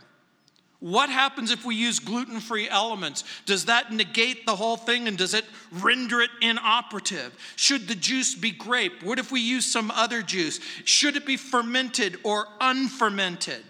What 0.85 1.09
happens 1.09 1.51
if 1.51 1.65
we 1.65 1.77
use 1.77 1.99
gluten 1.99 2.41
free 2.41 2.69
elements? 2.69 3.25
Does 3.47 3.65
that 3.65 3.91
negate 3.91 4.45
the 4.45 4.55
whole 4.55 4.77
thing 4.77 5.09
and 5.09 5.17
does 5.17 5.33
it 5.33 5.47
render 5.73 6.21
it 6.21 6.29
inoperative? 6.43 7.35
Should 7.57 7.89
the 7.89 7.95
juice 7.95 8.35
be 8.35 8.51
grape? 8.51 9.03
What 9.03 9.19
if 9.19 9.33
we 9.33 9.41
use 9.41 9.65
some 9.65 9.91
other 9.91 10.21
juice? 10.21 10.61
Should 10.85 11.17
it 11.17 11.25
be 11.25 11.39
fermented 11.39 12.19
or 12.23 12.49
unfermented? 12.61 13.65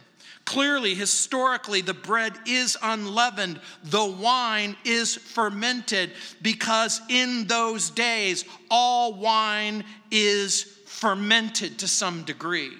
Clearly, 0.44 0.96
historically, 0.96 1.82
the 1.82 1.94
bread 1.94 2.32
is 2.48 2.76
unleavened, 2.82 3.60
the 3.84 4.04
wine 4.04 4.76
is 4.84 5.14
fermented, 5.14 6.10
because 6.42 7.00
in 7.08 7.46
those 7.46 7.90
days, 7.90 8.44
all 8.72 9.14
wine 9.14 9.84
is 10.10 10.64
fermented 10.86 11.78
to 11.78 11.86
some 11.86 12.24
degree. 12.24 12.72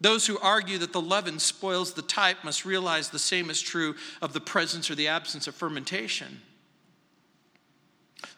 Those 0.00 0.26
who 0.26 0.38
argue 0.38 0.78
that 0.78 0.92
the 0.92 1.00
leaven 1.00 1.38
spoils 1.38 1.92
the 1.92 2.02
type 2.02 2.38
must 2.42 2.64
realize 2.64 3.10
the 3.10 3.18
same 3.18 3.50
is 3.50 3.60
true 3.60 3.94
of 4.22 4.32
the 4.32 4.40
presence 4.40 4.90
or 4.90 4.94
the 4.94 5.08
absence 5.08 5.46
of 5.46 5.54
fermentation. 5.54 6.40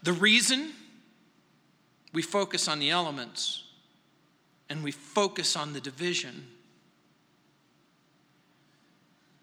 The 0.02 0.12
reason? 0.12 0.72
We 2.12 2.22
focus 2.22 2.68
on 2.68 2.78
the 2.78 2.90
elements 2.90 3.64
and 4.68 4.82
we 4.82 4.90
focus 4.90 5.56
on 5.56 5.72
the 5.72 5.80
division 5.80 6.46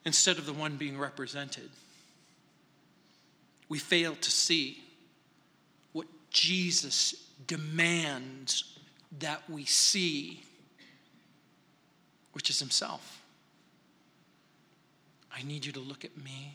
instead 0.05 0.37
of 0.39 0.45
the 0.45 0.53
one 0.53 0.75
being 0.75 0.97
represented, 0.97 1.69
we 3.67 3.77
fail 3.77 4.15
to 4.15 4.31
see 4.31 4.83
what 5.91 6.07
Jesus 6.31 7.13
demands 7.45 8.79
that 9.19 9.47
we 9.49 9.65
see 9.65 10.41
which 12.33 12.49
is 12.49 12.59
himself. 12.59 13.21
I 15.35 15.43
need 15.43 15.65
you 15.65 15.71
to 15.73 15.79
look 15.79 16.03
at 16.03 16.17
me. 16.17 16.53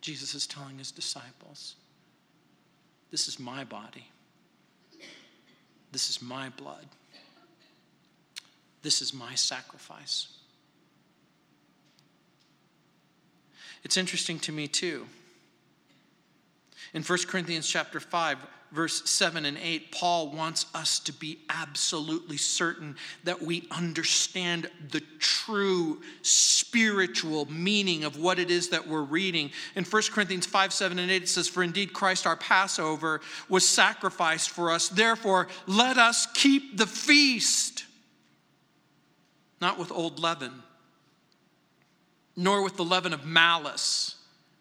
Jesus 0.00 0.34
is 0.34 0.46
telling 0.46 0.78
his 0.78 0.90
disciples, 0.90 1.76
This 3.10 3.28
is 3.28 3.38
my 3.38 3.64
body. 3.64 4.06
This 5.92 6.08
is 6.08 6.22
my 6.22 6.50
blood. 6.50 6.86
This 8.82 9.02
is 9.02 9.12
my 9.12 9.34
sacrifice. 9.34 10.28
It's 13.82 13.96
interesting 13.96 14.38
to 14.40 14.52
me, 14.52 14.68
too, 14.68 15.06
In 16.92 17.02
1 17.02 17.18
Corinthians 17.26 17.68
chapter 17.68 18.00
5, 18.00 18.38
verse 18.72 19.08
7 19.08 19.44
and 19.44 19.58
8, 19.58 19.90
Paul 19.90 20.30
wants 20.30 20.66
us 20.74 20.98
to 21.00 21.12
be 21.12 21.38
absolutely 21.48 22.36
certain 22.36 22.96
that 23.24 23.42
we 23.42 23.66
understand 23.70 24.70
the 24.90 25.02
true 25.18 26.00
spiritual 26.22 27.50
meaning 27.50 28.04
of 28.04 28.18
what 28.18 28.38
it 28.38 28.50
is 28.50 28.68
that 28.68 28.86
we're 28.86 29.02
reading. 29.02 29.50
In 29.74 29.84
1 29.84 30.02
Corinthians 30.12 30.46
5, 30.46 30.72
7, 30.72 30.98
and 30.98 31.10
8, 31.10 31.22
it 31.22 31.28
says, 31.28 31.48
For 31.48 31.62
indeed 31.62 31.92
Christ 31.92 32.26
our 32.26 32.36
Passover 32.36 33.20
was 33.48 33.68
sacrificed 33.68 34.50
for 34.50 34.70
us. 34.70 34.88
Therefore, 34.88 35.48
let 35.66 35.98
us 35.98 36.26
keep 36.34 36.76
the 36.76 36.86
feast, 36.86 37.84
not 39.60 39.78
with 39.78 39.90
old 39.90 40.18
leaven, 40.20 40.62
nor 42.36 42.62
with 42.62 42.76
the 42.76 42.84
leaven 42.84 43.12
of 43.12 43.26
malice 43.26 44.14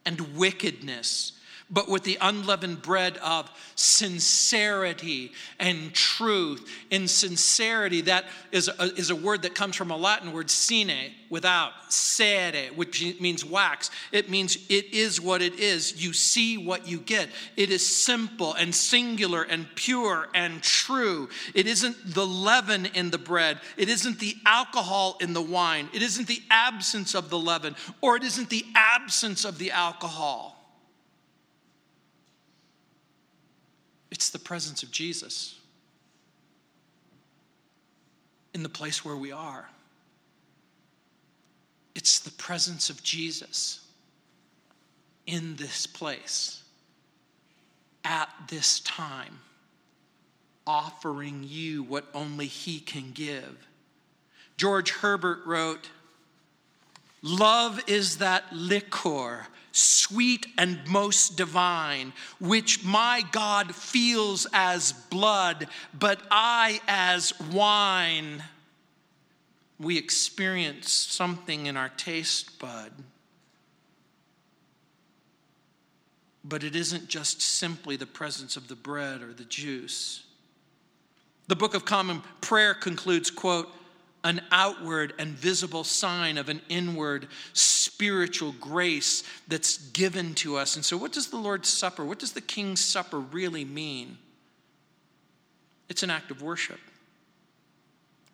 and 0.05 0.35
wickedness 0.35 1.33
but 1.71 1.87
with 1.87 2.03
the 2.03 2.17
unleavened 2.19 2.81
bread 2.81 3.17
of 3.17 3.49
sincerity 3.75 5.31
and 5.59 5.93
truth. 5.93 6.67
In 6.89 7.07
sincerity, 7.07 8.01
that 8.01 8.25
is 8.51 8.67
a, 8.67 8.83
is 8.95 9.11
a 9.11 9.15
word 9.15 9.43
that 9.43 9.53
comes 9.53 9.75
from 9.75 9.91
a 9.91 9.97
Latin 9.97 10.31
word 10.31 10.49
sine, 10.49 11.11
without, 11.29 11.71
cera, 11.89 12.67
which 12.75 13.19
means 13.19 13.45
wax. 13.45 13.91
It 14.11 14.29
means 14.29 14.57
it 14.67 14.93
is 14.93 15.21
what 15.21 15.43
it 15.43 15.59
is. 15.59 16.03
You 16.03 16.11
see 16.13 16.57
what 16.57 16.87
you 16.87 16.97
get. 16.99 17.29
It 17.55 17.69
is 17.69 17.85
simple 17.85 18.55
and 18.55 18.73
singular 18.73 19.43
and 19.43 19.67
pure 19.75 20.27
and 20.33 20.63
true. 20.63 21.29
It 21.53 21.67
isn't 21.67 22.15
the 22.15 22.25
leaven 22.25 22.87
in 22.87 23.11
the 23.11 23.19
bread, 23.19 23.59
it 23.77 23.89
isn't 23.89 24.19
the 24.19 24.35
alcohol 24.45 25.17
in 25.21 25.33
the 25.33 25.41
wine, 25.41 25.89
it 25.93 26.01
isn't 26.01 26.27
the 26.27 26.41
absence 26.49 27.13
of 27.13 27.29
the 27.29 27.37
leaven, 27.37 27.75
or 28.01 28.15
it 28.15 28.23
isn't 28.23 28.49
the 28.49 28.65
absence 28.75 29.45
of 29.45 29.59
the 29.59 29.71
alcohol. 29.71 30.58
It's 34.11 34.29
the 34.29 34.39
presence 34.39 34.83
of 34.83 34.91
Jesus 34.91 35.59
in 38.53 38.63
the 38.63 38.69
place 38.69 39.05
where 39.05 39.15
we 39.15 39.31
are. 39.31 39.69
It's 41.95 42.19
the 42.19 42.31
presence 42.31 42.89
of 42.89 43.03
Jesus 43.03 43.85
in 45.27 45.55
this 45.57 45.85
place 45.85 46.63
at 48.03 48.29
this 48.47 48.79
time, 48.79 49.39
offering 50.65 51.43
you 51.45 51.83
what 51.83 52.05
only 52.13 52.47
He 52.47 52.79
can 52.79 53.11
give. 53.11 53.67
George 54.57 54.91
Herbert 54.91 55.45
wrote, 55.45 55.89
Love 57.21 57.81
is 57.87 58.17
that 58.17 58.45
liquor 58.51 59.47
sweet 59.71 60.47
and 60.57 60.79
most 60.87 61.37
divine, 61.37 62.13
which 62.39 62.83
my 62.83 63.23
God 63.31 63.75
feels 63.75 64.47
as 64.53 64.91
blood, 64.91 65.67
but 65.97 66.21
I 66.31 66.81
as 66.87 67.33
wine. 67.51 68.43
We 69.79 69.97
experience 69.97 70.91
something 70.91 71.67
in 71.67 71.77
our 71.77 71.89
taste 71.89 72.59
bud. 72.59 72.91
But 76.43 76.63
it 76.63 76.75
isn't 76.75 77.07
just 77.07 77.41
simply 77.41 77.95
the 77.95 78.07
presence 78.07 78.57
of 78.57 78.67
the 78.67 78.75
bread 78.75 79.21
or 79.21 79.33
the 79.33 79.43
juice. 79.45 80.23
The 81.47 81.55
Book 81.55 81.73
of 81.73 81.85
Common 81.85 82.21
Prayer 82.41 82.73
concludes, 82.73 83.29
quote, 83.31 83.73
an 84.23 84.41
outward 84.51 85.13
and 85.17 85.29
visible 85.29 85.83
sign 85.83 86.37
of 86.37 86.49
an 86.49 86.61
inward 86.67 87.27
spiritual 87.53 88.53
grace 88.59 89.23
that's 89.47 89.77
given 89.89 90.33
to 90.35 90.57
us. 90.57 90.75
And 90.75 90.83
so, 90.83 90.97
what 90.97 91.13
does 91.13 91.27
the 91.27 91.37
Lord's 91.37 91.69
Supper, 91.69 92.03
what 92.03 92.19
does 92.19 92.33
the 92.33 92.41
King's 92.41 92.83
Supper 92.83 93.19
really 93.19 93.65
mean? 93.65 94.17
It's 95.89 96.03
an 96.03 96.09
act 96.09 96.31
of 96.31 96.41
worship. 96.41 96.79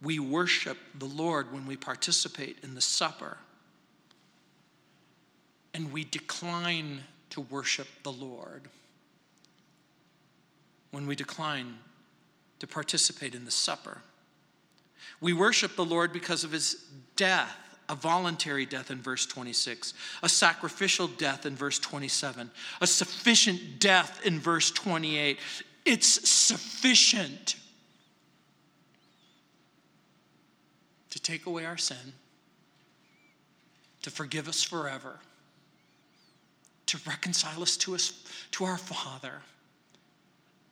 We 0.02 0.20
worship 0.20 0.78
the 1.00 1.06
Lord 1.06 1.52
when 1.54 1.66
we 1.66 1.78
participate 1.78 2.58
in 2.64 2.76
the 2.76 2.82
supper, 2.82 3.38
and 5.74 5.92
we 5.92 6.04
decline 6.04 7.02
to 7.32 7.42
worship 7.42 7.88
the 8.04 8.12
Lord 8.12 8.64
when 10.92 11.08
we 11.08 11.16
decline 11.16 11.76
to 12.60 12.68
participate 12.68 13.36
in 13.36 13.46
the 13.46 13.52
supper. 13.52 14.00
We 15.22 15.34
worship 15.34 15.76
the 15.76 15.86
Lord 15.86 16.12
because 16.14 16.44
of 16.44 16.52
his 16.52 16.84
death, 17.16 17.56
a 17.88 17.96
voluntary 17.96 18.66
death 18.66 18.92
in 18.92 19.02
verse 19.02 19.26
26, 19.26 19.94
a 20.24 20.30
sacrificial 20.30 21.08
death 21.08 21.46
in 21.46 21.56
verse 21.56 21.80
27, 21.80 22.52
a 22.82 22.88
sufficient 22.88 23.80
death 23.80 24.26
in 24.26 24.40
verse 24.40 24.72
28. 24.72 25.40
It's 25.86 26.30
sufficient 26.30 27.56
to 31.12 31.20
take 31.20 31.46
away 31.46 31.66
our 31.66 31.78
sin, 31.78 32.14
to 34.02 34.12
forgive 34.12 34.48
us 34.48 34.64
forever, 34.64 35.20
to 36.88 37.00
reconcile 37.08 37.62
us 37.62 37.78
to 37.78 37.96
us 37.96 38.14
to 38.52 38.66
our 38.66 38.78
Father, 38.78 39.42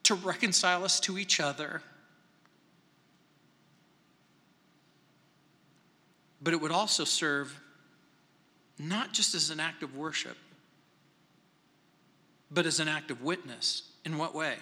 to 0.04 0.16
reconcile 0.16 0.84
us 0.84 1.00
to 1.00 1.18
each 1.18 1.40
other 1.40 1.82
but 6.44 6.54
it 6.54 6.62
would 6.62 6.72
also 6.72 7.06
serve 7.06 7.60
not 8.78 9.14
just 9.14 9.34
as 9.34 9.50
an 9.50 9.60
act 9.60 9.82
of 9.82 9.96
worship, 9.96 10.38
but 12.52 12.66
as 12.66 12.80
an 12.80 12.88
act 12.88 13.12
of 13.12 13.22
witness. 13.22 13.84
In 14.04 14.18
what 14.18 14.36
way? 14.36 14.56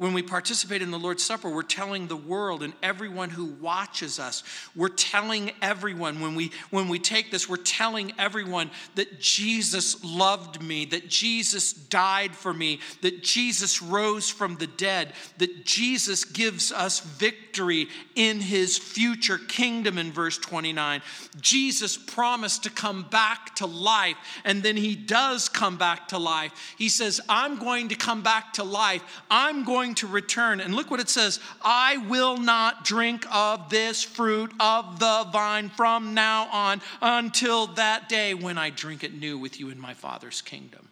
When 0.00 0.14
we 0.14 0.22
participate 0.22 0.80
in 0.80 0.90
the 0.90 0.98
Lord's 0.98 1.22
Supper, 1.22 1.50
we're 1.50 1.60
telling 1.60 2.06
the 2.06 2.16
world 2.16 2.62
and 2.62 2.72
everyone 2.82 3.28
who 3.28 3.44
watches 3.44 4.18
us, 4.18 4.42
we're 4.74 4.88
telling 4.88 5.50
everyone 5.60 6.20
when 6.20 6.34
we 6.34 6.52
when 6.70 6.88
we 6.88 6.98
take 6.98 7.30
this, 7.30 7.50
we're 7.50 7.58
telling 7.58 8.14
everyone 8.18 8.70
that 8.94 9.20
Jesus 9.20 10.02
loved 10.02 10.62
me, 10.62 10.86
that 10.86 11.10
Jesus 11.10 11.74
died 11.74 12.34
for 12.34 12.54
me, 12.54 12.80
that 13.02 13.22
Jesus 13.22 13.82
rose 13.82 14.30
from 14.30 14.56
the 14.56 14.68
dead, 14.68 15.12
that 15.36 15.66
Jesus 15.66 16.24
gives 16.24 16.72
us 16.72 17.00
victory 17.00 17.86
in 18.14 18.40
his 18.40 18.78
future 18.78 19.36
kingdom 19.36 19.98
in 19.98 20.12
verse 20.12 20.38
29. 20.38 21.02
Jesus 21.42 21.98
promised 21.98 22.62
to 22.62 22.70
come 22.70 23.02
back 23.10 23.54
to 23.56 23.66
life, 23.66 24.16
and 24.46 24.62
then 24.62 24.78
he 24.78 24.96
does 24.96 25.50
come 25.50 25.76
back 25.76 26.08
to 26.08 26.16
life. 26.16 26.74
He 26.78 26.88
says, 26.88 27.20
"I'm 27.28 27.58
going 27.58 27.90
to 27.90 27.96
come 27.96 28.22
back 28.22 28.54
to 28.54 28.64
life. 28.64 29.02
I'm 29.30 29.62
going 29.64 29.89
going 29.90 29.96
to 29.96 30.06
return. 30.06 30.60
And 30.60 30.74
look 30.74 30.90
what 30.90 31.00
it 31.00 31.08
says 31.08 31.40
I 31.62 31.96
will 31.96 32.36
not 32.36 32.84
drink 32.84 33.26
of 33.34 33.70
this 33.70 34.02
fruit 34.04 34.52
of 34.60 35.00
the 35.00 35.26
vine 35.32 35.68
from 35.68 36.14
now 36.14 36.48
on 36.52 36.80
until 37.02 37.66
that 37.68 38.08
day 38.08 38.34
when 38.34 38.56
I 38.56 38.70
drink 38.70 39.02
it 39.02 39.14
new 39.14 39.36
with 39.36 39.58
you 39.58 39.68
in 39.70 39.80
my 39.80 39.94
Father's 39.94 40.42
kingdom. 40.42 40.88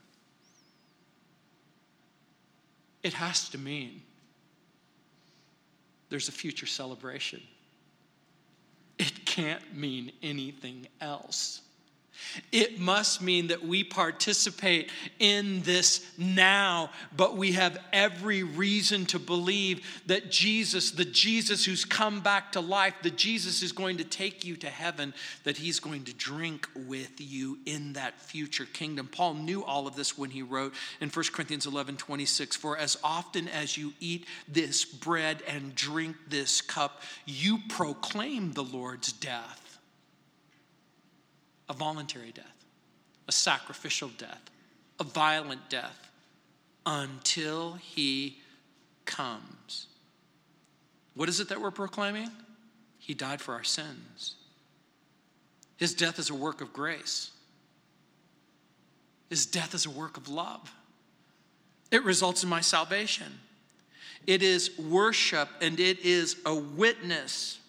It 3.04 3.12
has 3.12 3.48
to 3.50 3.58
mean 3.58 4.02
there's 6.10 6.28
a 6.28 6.32
future 6.32 6.66
celebration. 6.66 7.40
It 8.98 9.24
can't 9.24 9.76
mean 9.76 10.10
anything 10.24 10.88
else. 11.00 11.60
It 12.52 12.78
must 12.78 13.22
mean 13.22 13.48
that 13.48 13.64
we 13.64 13.84
participate 13.84 14.90
in 15.18 15.62
this 15.62 16.04
now, 16.16 16.90
but 17.16 17.36
we 17.36 17.52
have 17.52 17.78
every 17.92 18.42
reason 18.42 19.06
to 19.06 19.18
believe 19.18 19.84
that 20.06 20.30
Jesus, 20.30 20.90
the 20.90 21.04
Jesus 21.04 21.64
who's 21.64 21.84
come 21.84 22.20
back 22.20 22.52
to 22.52 22.60
life, 22.60 22.94
the 23.02 23.10
Jesus 23.10 23.60
who's 23.60 23.72
going 23.72 23.98
to 23.98 24.04
take 24.04 24.44
you 24.44 24.56
to 24.56 24.68
heaven, 24.68 25.14
that 25.44 25.56
he's 25.56 25.80
going 25.80 26.04
to 26.04 26.14
drink 26.14 26.68
with 26.74 27.20
you 27.20 27.58
in 27.66 27.94
that 27.94 28.20
future 28.20 28.66
kingdom. 28.66 29.08
Paul 29.10 29.34
knew 29.34 29.64
all 29.64 29.86
of 29.86 29.96
this 29.96 30.16
when 30.16 30.30
he 30.30 30.42
wrote 30.42 30.74
in 31.00 31.08
1 31.08 31.24
Corinthians 31.32 31.66
11 31.66 31.96
26, 31.96 32.56
For 32.56 32.76
as 32.76 32.96
often 33.02 33.48
as 33.48 33.76
you 33.76 33.92
eat 34.00 34.26
this 34.46 34.84
bread 34.84 35.42
and 35.46 35.74
drink 35.74 36.16
this 36.28 36.60
cup, 36.60 37.02
you 37.26 37.58
proclaim 37.68 38.52
the 38.52 38.64
Lord's 38.64 39.12
death 39.12 39.57
a 41.68 41.72
voluntary 41.72 42.32
death, 42.32 42.64
a 43.28 43.32
sacrificial 43.32 44.08
death, 44.18 44.50
a 44.98 45.04
violent 45.04 45.68
death 45.68 46.10
until 46.86 47.74
he 47.74 48.38
comes. 49.04 49.86
What 51.14 51.28
is 51.28 51.40
it 51.40 51.48
that 51.48 51.60
we're 51.60 51.70
proclaiming? 51.70 52.30
He 52.98 53.14
died 53.14 53.40
for 53.40 53.54
our 53.54 53.64
sins. 53.64 54.36
His 55.76 55.94
death 55.94 56.18
is 56.18 56.30
a 56.30 56.34
work 56.34 56.60
of 56.60 56.72
grace. 56.72 57.30
His 59.30 59.46
death 59.46 59.74
is 59.74 59.86
a 59.86 59.90
work 59.90 60.16
of 60.16 60.28
love. 60.28 60.72
It 61.90 62.04
results 62.04 62.42
in 62.42 62.48
my 62.48 62.60
salvation. 62.60 63.40
It 64.26 64.42
is 64.42 64.76
worship 64.78 65.48
and 65.60 65.78
it 65.78 66.00
is 66.00 66.36
a 66.44 66.54
witness. 66.54 67.60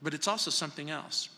But 0.00 0.14
it's 0.14 0.28
also 0.28 0.50
something 0.50 0.90
else. 0.90 1.28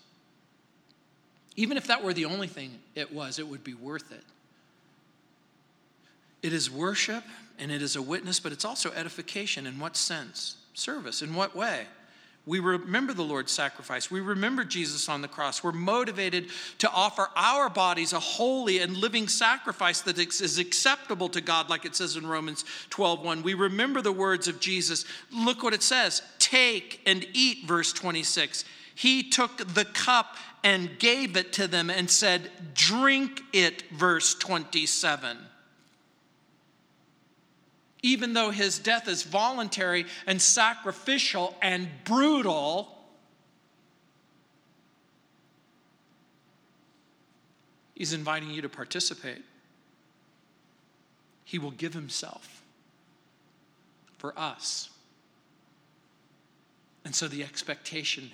Even 1.56 1.76
if 1.76 1.86
that 1.88 2.02
were 2.02 2.12
the 2.12 2.24
only 2.24 2.46
thing 2.46 2.78
it 2.94 3.12
was, 3.12 3.38
it 3.38 3.46
would 3.46 3.64
be 3.64 3.74
worth 3.74 4.12
it. 4.12 4.24
It 6.42 6.52
is 6.52 6.70
worship 6.70 7.24
and 7.58 7.70
it 7.70 7.82
is 7.82 7.96
a 7.96 8.02
witness, 8.02 8.40
but 8.40 8.52
it's 8.52 8.64
also 8.64 8.90
edification. 8.92 9.66
In 9.66 9.78
what 9.78 9.96
sense? 9.96 10.56
Service. 10.74 11.20
In 11.22 11.34
what 11.34 11.54
way? 11.54 11.86
We 12.46 12.58
remember 12.58 13.12
the 13.12 13.22
Lord's 13.22 13.52
sacrifice. 13.52 14.10
We 14.10 14.20
remember 14.20 14.64
Jesus 14.64 15.10
on 15.10 15.20
the 15.20 15.28
cross. 15.28 15.62
We're 15.62 15.72
motivated 15.72 16.48
to 16.78 16.90
offer 16.90 17.28
our 17.36 17.68
bodies 17.68 18.14
a 18.14 18.18
holy 18.18 18.78
and 18.78 18.96
living 18.96 19.28
sacrifice 19.28 20.00
that 20.00 20.18
is 20.18 20.58
acceptable 20.58 21.28
to 21.28 21.42
God, 21.42 21.68
like 21.68 21.84
it 21.84 21.94
says 21.94 22.16
in 22.16 22.26
Romans 22.26 22.64
12:1. 22.88 23.42
We 23.42 23.52
remember 23.52 24.00
the 24.00 24.10
words 24.10 24.48
of 24.48 24.58
Jesus. 24.58 25.04
Look 25.30 25.62
what 25.62 25.74
it 25.74 25.82
says: 25.82 26.22
take 26.38 27.02
and 27.04 27.26
eat, 27.34 27.66
verse 27.66 27.92
26. 27.92 28.64
He 28.94 29.22
took 29.22 29.58
the 29.74 29.84
cup 29.84 30.36
and 30.62 30.98
gave 30.98 31.36
it 31.36 31.52
to 31.54 31.66
them 31.66 31.90
and 31.90 32.10
said, 32.10 32.50
Drink 32.74 33.42
it, 33.52 33.84
verse 33.92 34.34
27 34.34 35.38
even 38.02 38.32
though 38.32 38.50
his 38.50 38.78
death 38.78 39.08
is 39.08 39.22
voluntary 39.22 40.06
and 40.26 40.40
sacrificial 40.40 41.54
and 41.60 41.88
brutal, 42.04 42.96
he's 47.94 48.12
inviting 48.12 48.50
you 48.50 48.62
to 48.62 48.68
participate. 48.68 49.42
He 51.44 51.58
will 51.58 51.72
give 51.72 51.92
himself 51.92 52.62
for 54.18 54.38
us. 54.38 54.88
And 57.04 57.14
so 57.14 57.28
the 57.28 57.42
expectation, 57.42 58.30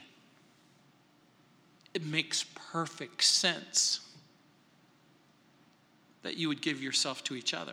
it 1.96 2.04
makes 2.04 2.44
perfect 2.72 3.24
sense 3.24 4.00
that 6.22 6.36
you 6.36 6.46
would 6.46 6.60
give 6.60 6.82
yourself 6.82 7.24
to 7.24 7.34
each 7.34 7.54
other. 7.54 7.72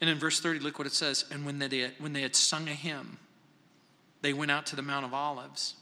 And 0.00 0.08
in 0.08 0.16
verse 0.18 0.40
30, 0.40 0.60
look 0.60 0.78
what 0.78 0.86
it 0.86 0.94
says. 0.94 1.26
And 1.30 1.44
when 1.44 1.58
they, 1.58 1.80
had, 1.80 1.92
when 1.98 2.14
they 2.14 2.22
had 2.22 2.34
sung 2.34 2.68
a 2.68 2.72
hymn, 2.72 3.18
they 4.22 4.32
went 4.32 4.50
out 4.50 4.64
to 4.66 4.76
the 4.76 4.80
Mount 4.80 5.04
of 5.04 5.12
Olives. 5.12 5.74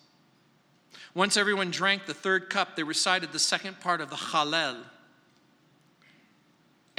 Once 1.14 1.36
everyone 1.36 1.70
drank 1.70 2.06
the 2.06 2.14
third 2.14 2.50
cup, 2.50 2.74
they 2.74 2.82
recited 2.82 3.30
the 3.30 3.38
second 3.38 3.78
part 3.78 4.00
of 4.00 4.10
the 4.10 4.16
Hallel. 4.16 4.78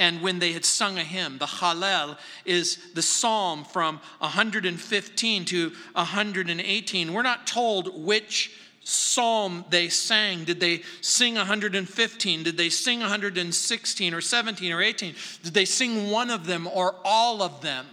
And 0.00 0.22
when 0.22 0.38
they 0.38 0.52
had 0.52 0.64
sung 0.64 0.96
a 0.96 1.04
hymn, 1.04 1.36
the 1.36 1.46
Hallel 1.46 2.16
is 2.46 2.78
the 2.94 3.02
psalm 3.02 3.64
from 3.64 4.00
115 4.20 5.44
to 5.44 5.72
118. 5.92 7.12
We're 7.12 7.20
not 7.22 7.46
told 7.46 8.02
which 8.02 8.50
psalm 8.82 9.62
they 9.68 9.90
sang. 9.90 10.44
Did 10.44 10.58
they 10.58 10.80
sing 11.02 11.34
115? 11.34 12.42
Did 12.42 12.56
they 12.56 12.70
sing 12.70 13.00
116 13.00 14.14
or 14.14 14.20
17 14.22 14.72
or 14.72 14.80
18? 14.80 15.14
Did 15.42 15.52
they 15.52 15.66
sing 15.66 16.10
one 16.10 16.30
of 16.30 16.46
them 16.46 16.66
or 16.66 16.94
all 17.04 17.42
of 17.42 17.60
them? 17.60 17.84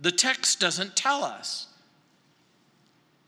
The 0.00 0.10
text 0.10 0.58
doesn't 0.58 0.96
tell 0.96 1.22
us. 1.22 1.66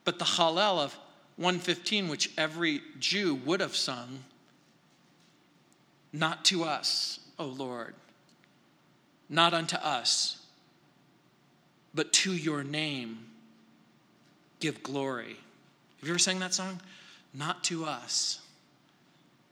But 0.05 0.19
the 0.19 0.25
Hallel 0.25 0.79
of 0.79 0.95
115, 1.37 2.09
which 2.09 2.31
every 2.39 2.81
Jew 2.99 3.35
would 3.35 3.61
have 3.61 3.77
sung, 3.77 4.25
not 6.11 6.43
to 6.47 6.65
us, 6.65 7.21
O 7.39 7.47
Lord, 7.47 7.95
not 9.29 9.53
unto 9.53 9.77
us, 9.77 10.43
but 11.95 12.13
to 12.13 12.33
your 12.33 12.65
name 12.65 13.27
give 14.61 14.83
glory. 14.83 15.37
Have 16.01 16.09
you 16.09 16.11
ever 16.11 16.19
sang 16.19 16.39
that 16.41 16.55
song? 16.55 16.81
Not 17.35 17.65
to 17.65 17.85
us, 17.85 18.41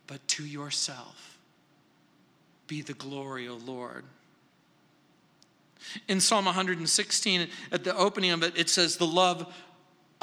but 0.07 0.27
to 0.29 0.45
yourself. 0.45 1.39
Be 2.67 2.83
the 2.83 2.95
glory, 2.95 3.49
O 3.49 3.57
Lord. 3.57 4.05
In 6.09 6.21
Psalm 6.21 6.47
116, 6.47 7.49
at 7.71 7.85
the 7.85 7.95
opening 7.97 8.31
of 8.31 8.43
it, 8.43 8.57
it 8.57 8.71
says, 8.71 8.97
The 8.97 9.07
love 9.07 9.55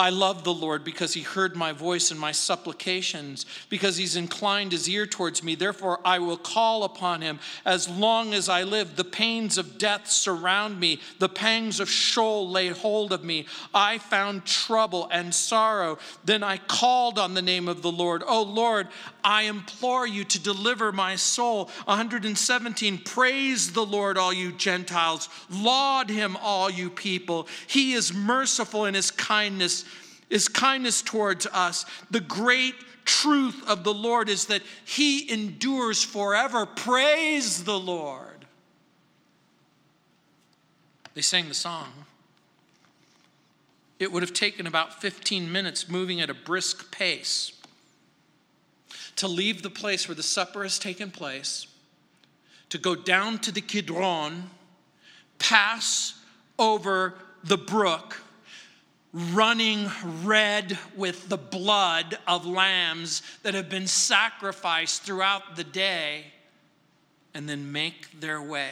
I 0.01 0.09
love 0.09 0.43
the 0.43 0.53
Lord 0.53 0.83
because 0.83 1.13
he 1.13 1.21
heard 1.21 1.55
my 1.55 1.73
voice 1.73 2.09
and 2.09 2.19
my 2.19 2.31
supplications, 2.31 3.45
because 3.69 3.97
he's 3.97 4.15
inclined 4.15 4.71
his 4.71 4.89
ear 4.89 5.05
towards 5.05 5.43
me. 5.43 5.53
Therefore, 5.53 5.99
I 6.03 6.17
will 6.17 6.37
call 6.37 6.83
upon 6.83 7.21
him 7.21 7.39
as 7.65 7.87
long 7.87 8.33
as 8.33 8.49
I 8.49 8.63
live. 8.63 8.95
The 8.95 9.03
pains 9.03 9.59
of 9.59 9.77
death 9.77 10.09
surround 10.09 10.79
me, 10.79 10.99
the 11.19 11.29
pangs 11.29 11.79
of 11.79 11.87
Sheol 11.87 12.49
lay 12.49 12.69
hold 12.69 13.13
of 13.13 13.23
me. 13.23 13.45
I 13.75 13.99
found 13.99 14.45
trouble 14.45 15.07
and 15.11 15.35
sorrow. 15.35 15.99
Then 16.25 16.41
I 16.41 16.57
called 16.57 17.19
on 17.19 17.35
the 17.35 17.41
name 17.43 17.67
of 17.67 17.83
the 17.83 17.91
Lord. 17.91 18.23
Oh 18.25 18.41
Lord, 18.41 18.87
I 19.23 19.43
implore 19.43 20.07
you 20.07 20.23
to 20.25 20.39
deliver 20.39 20.91
my 20.91 21.15
soul. 21.15 21.65
117 21.85 22.99
Praise 22.99 23.71
the 23.71 23.85
Lord, 23.85 24.17
all 24.17 24.33
you 24.33 24.51
Gentiles. 24.51 25.29
Laud 25.49 26.09
him, 26.09 26.37
all 26.41 26.69
you 26.69 26.89
people. 26.89 27.47
He 27.67 27.93
is 27.93 28.13
merciful 28.13 28.85
in 28.85 28.93
his 28.93 29.11
kindness 29.11 29.85
his 30.31 30.47
kindness 30.47 31.01
towards 31.01 31.45
us. 31.47 31.85
The 32.09 32.21
great 32.21 32.75
truth 33.03 33.67
of 33.67 33.83
the 33.83 33.93
Lord 33.93 34.29
is 34.29 34.45
that 34.45 34.61
he 34.85 35.29
endures 35.31 36.03
forever. 36.03 36.65
Praise 36.65 37.65
the 37.65 37.77
Lord. 37.77 38.45
They 41.13 41.21
sang 41.21 41.49
the 41.49 41.53
song. 41.53 41.91
It 43.99 44.11
would 44.11 44.23
have 44.23 44.33
taken 44.33 44.65
about 44.65 45.01
15 45.01 45.51
minutes 45.51 45.89
moving 45.89 46.21
at 46.21 46.29
a 46.29 46.33
brisk 46.33 46.91
pace 46.91 47.51
to 49.17 49.27
leave 49.27 49.61
the 49.61 49.69
place 49.69 50.07
where 50.07 50.15
the 50.15 50.23
supper 50.23 50.63
has 50.63 50.79
taken 50.79 51.11
place, 51.11 51.67
to 52.69 52.77
go 52.77 52.95
down 52.95 53.39
to 53.39 53.51
the 53.51 53.61
Kidron, 53.61 54.49
pass 55.39 56.13
over 56.57 57.15
the 57.43 57.57
brook, 57.57 58.21
running 59.13 59.89
red 60.23 60.77
with 60.95 61.27
the 61.27 61.37
blood 61.37 62.17
of 62.27 62.45
lambs 62.45 63.21
that 63.43 63.53
have 63.53 63.69
been 63.69 63.87
sacrificed 63.87 65.03
throughout 65.03 65.55
the 65.55 65.63
day, 65.63 66.25
and 67.33 67.47
then 67.47 67.71
make 67.71 68.19
their 68.19 68.41
way 68.41 68.71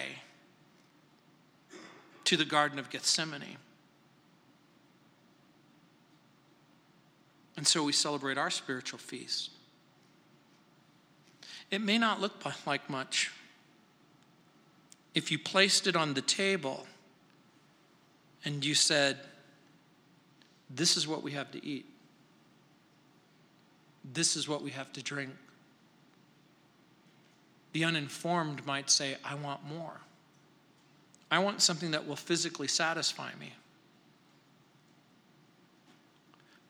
to 2.26 2.38
the 2.38 2.46
Garden 2.46 2.78
of 2.78 2.90
Gethsemane. 2.90 3.58
And 7.58 7.68
so 7.68 7.84
we 7.84 7.92
celebrate 7.92 8.38
our 8.38 8.50
spiritual 8.50 9.00
feast. 9.00 9.50
It 11.72 11.82
may 11.82 11.98
not 11.98 12.20
look 12.20 12.34
like 12.66 12.90
much. 12.90 13.32
If 15.14 15.32
you 15.32 15.40
placed 15.40 15.88
it 15.88 15.96
on 15.96 16.14
the 16.14 16.22
table 16.22 16.88
and 18.46 18.64
you 18.64 18.74
said, 18.74 19.18
this 20.70 20.98
is 20.98 21.08
what 21.08 21.24
we 21.24 21.32
have 21.32 21.52
to 21.52 21.66
eat. 21.66 21.86
This 24.14 24.36
is 24.36 24.48
what 24.48 24.64
we 24.64 24.72
have 24.72 24.92
to 24.94 25.04
drink. 25.04 25.32
The 27.74 27.84
uninformed 27.84 28.66
might 28.66 28.90
say, 28.90 29.18
I 29.24 29.36
want 29.36 29.64
more. 29.66 30.02
I 31.30 31.40
want 31.40 31.62
something 31.62 31.92
that 31.92 32.08
will 32.08 32.16
physically 32.16 32.68
satisfy 32.68 33.30
me. 33.40 33.54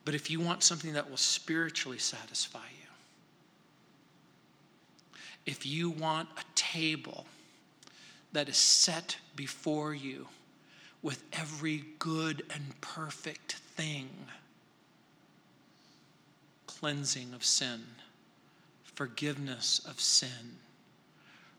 But 0.04 0.16
if 0.16 0.30
you 0.30 0.40
want 0.40 0.64
something 0.64 0.94
that 0.94 1.10
will 1.10 1.18
spiritually 1.18 2.00
satisfy 2.00 2.66
you, 2.79 2.79
if 5.46 5.66
you 5.66 5.90
want 5.90 6.30
a 6.38 6.44
table 6.56 7.26
that 8.34 8.50
is 8.50 8.58
set 8.58 9.18
before 9.36 9.94
you 9.94 10.28
with 11.02 11.24
every 11.34 11.84
good 11.98 12.44
and 12.54 12.80
perfect 12.82 13.54
thing 13.54 14.10
cleansing 16.80 17.34
of 17.34 17.44
sin, 17.44 17.82
forgiveness 18.84 19.82
of 19.86 20.00
sin, 20.00 20.58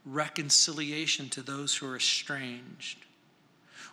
reconciliation 0.07 1.29
to 1.29 1.43
those 1.43 1.77
who 1.77 1.87
are 1.87 1.97
estranged. 1.97 2.99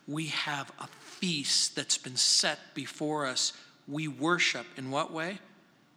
We 0.08 0.28
have 0.28 0.72
a 0.80 0.88
feast 0.88 1.76
that's 1.76 1.98
been 1.98 2.16
set 2.16 2.60
before 2.74 3.26
us. 3.26 3.52
We 3.88 4.08
worship 4.08 4.66
in 4.78 4.90
what 4.90 5.12
way? 5.12 5.40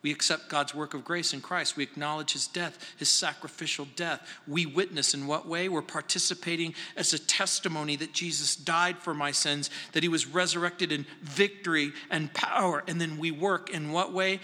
We 0.03 0.11
accept 0.11 0.49
God's 0.49 0.75
work 0.75 0.95
of 0.95 1.05
grace 1.05 1.35
in 1.35 1.43
Christ. 1.43 1.77
We 1.77 1.83
acknowledge 1.83 2.33
his 2.33 2.47
death, 2.47 2.95
his 2.97 3.11
sacrificial 3.11 3.87
death. 3.97 4.27
We 4.49 4.65
witness 4.65 5.13
in 5.13 5.27
what 5.27 5.47
way? 5.47 5.69
We're 5.69 5.83
participating 5.83 6.75
as 6.97 7.13
a 7.13 7.19
testimony 7.19 7.97
that 7.97 8.15
Jesus 8.15 8.57
died 8.57 8.97
for 8.99 9.13
my 9.13 9.31
sins, 9.31 9.69
that 9.93 10.03
he 10.03 10.09
was 10.09 10.27
resurrected 10.27 10.91
in 10.91 11.05
victory 11.23 11.93
and 12.11 12.33
power. 12.33 12.83
And 12.89 12.99
then 12.99 13.19
we 13.19 13.31
work 13.31 13.69
in 13.69 13.93
what 13.93 14.13
way? 14.13 14.41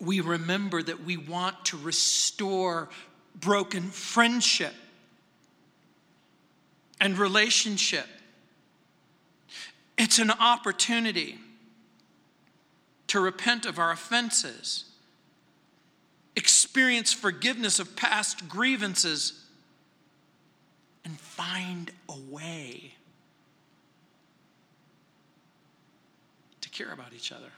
We 0.00 0.20
remember 0.20 0.82
that 0.84 1.02
we 1.02 1.16
want 1.16 1.64
to 1.66 1.76
restore 1.76 2.88
broken 3.34 3.90
friendship 3.90 4.74
and 7.00 7.18
relationship. 7.18 8.06
It's 9.96 10.20
an 10.20 10.30
opportunity 10.30 11.38
to 13.08 13.20
repent 13.20 13.66
of 13.66 13.78
our 13.78 13.90
offenses, 13.90 14.84
experience 16.36 17.12
forgiveness 17.12 17.78
of 17.78 17.96
past 17.96 18.48
grievances, 18.48 19.44
and 21.04 21.18
find 21.18 21.90
a 22.08 22.16
way 22.30 22.94
to 26.60 26.68
care 26.68 26.92
about 26.92 27.12
each 27.14 27.32
other 27.32 27.50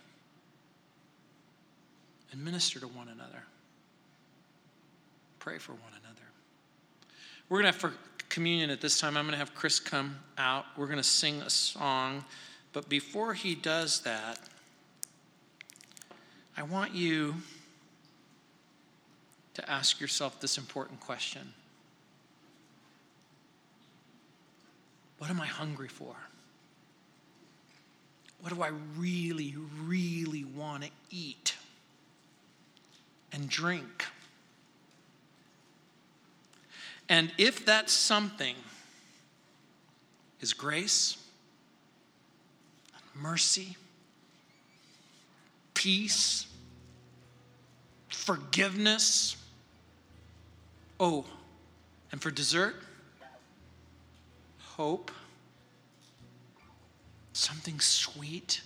and 2.33 2.45
minister 2.45 2.79
to 2.79 2.87
one 2.87 3.09
another. 3.09 3.43
Pray 5.41 5.59
for 5.59 5.73
one 5.73 5.93
another. 5.93 6.21
We're 7.49 7.63
going 7.63 7.73
to 7.73 7.79
have 7.79 7.93
for 7.93 7.93
communion 8.29 8.71
at 8.71 8.81
this 8.81 9.01
time. 9.01 9.17
I'm 9.17 9.25
going 9.25 9.33
to 9.33 9.39
have 9.39 9.55
Chris 9.55 9.81
come 9.81 10.17
out. 10.39 10.65
We're 10.77 10.87
going 10.87 10.99
to 10.99 11.03
sing 11.03 11.43
a 11.43 11.51
song. 11.51 12.25
But 12.73 12.89
before 12.89 13.35
he 13.35 13.57
does 13.57 14.01
that, 14.03 14.39
I 16.57 16.63
want 16.63 16.95
you 16.95 17.37
to 19.55 19.71
ask 19.71 20.01
yourself 20.01 20.41
this 20.41 20.59
important 20.59 21.01
question 21.01 21.53
What 25.19 25.29
am 25.29 25.41
I 25.41 25.47
hungry 25.47 25.89
for? 25.89 26.17
What 28.41 28.55
do 28.55 28.63
I 28.63 28.71
really, 28.97 29.55
really 29.85 30.45
want 30.45 30.85
to 30.85 30.91
eat 31.11 31.57
and 33.31 33.47
drink? 33.47 34.07
And 37.11 37.33
if 37.37 37.67
that 37.67 37.91
something 37.91 38.55
is 40.41 40.55
grace, 40.55 41.19
mercy, 43.15 43.77
peace, 45.81 46.47
forgiveness, 48.11 49.35
oh, 50.99 51.25
and 52.13 52.21
for 52.21 52.31
dessert, 52.31 52.75
hope, 54.59 55.11
something 57.33 57.81
sweet, 57.81 58.61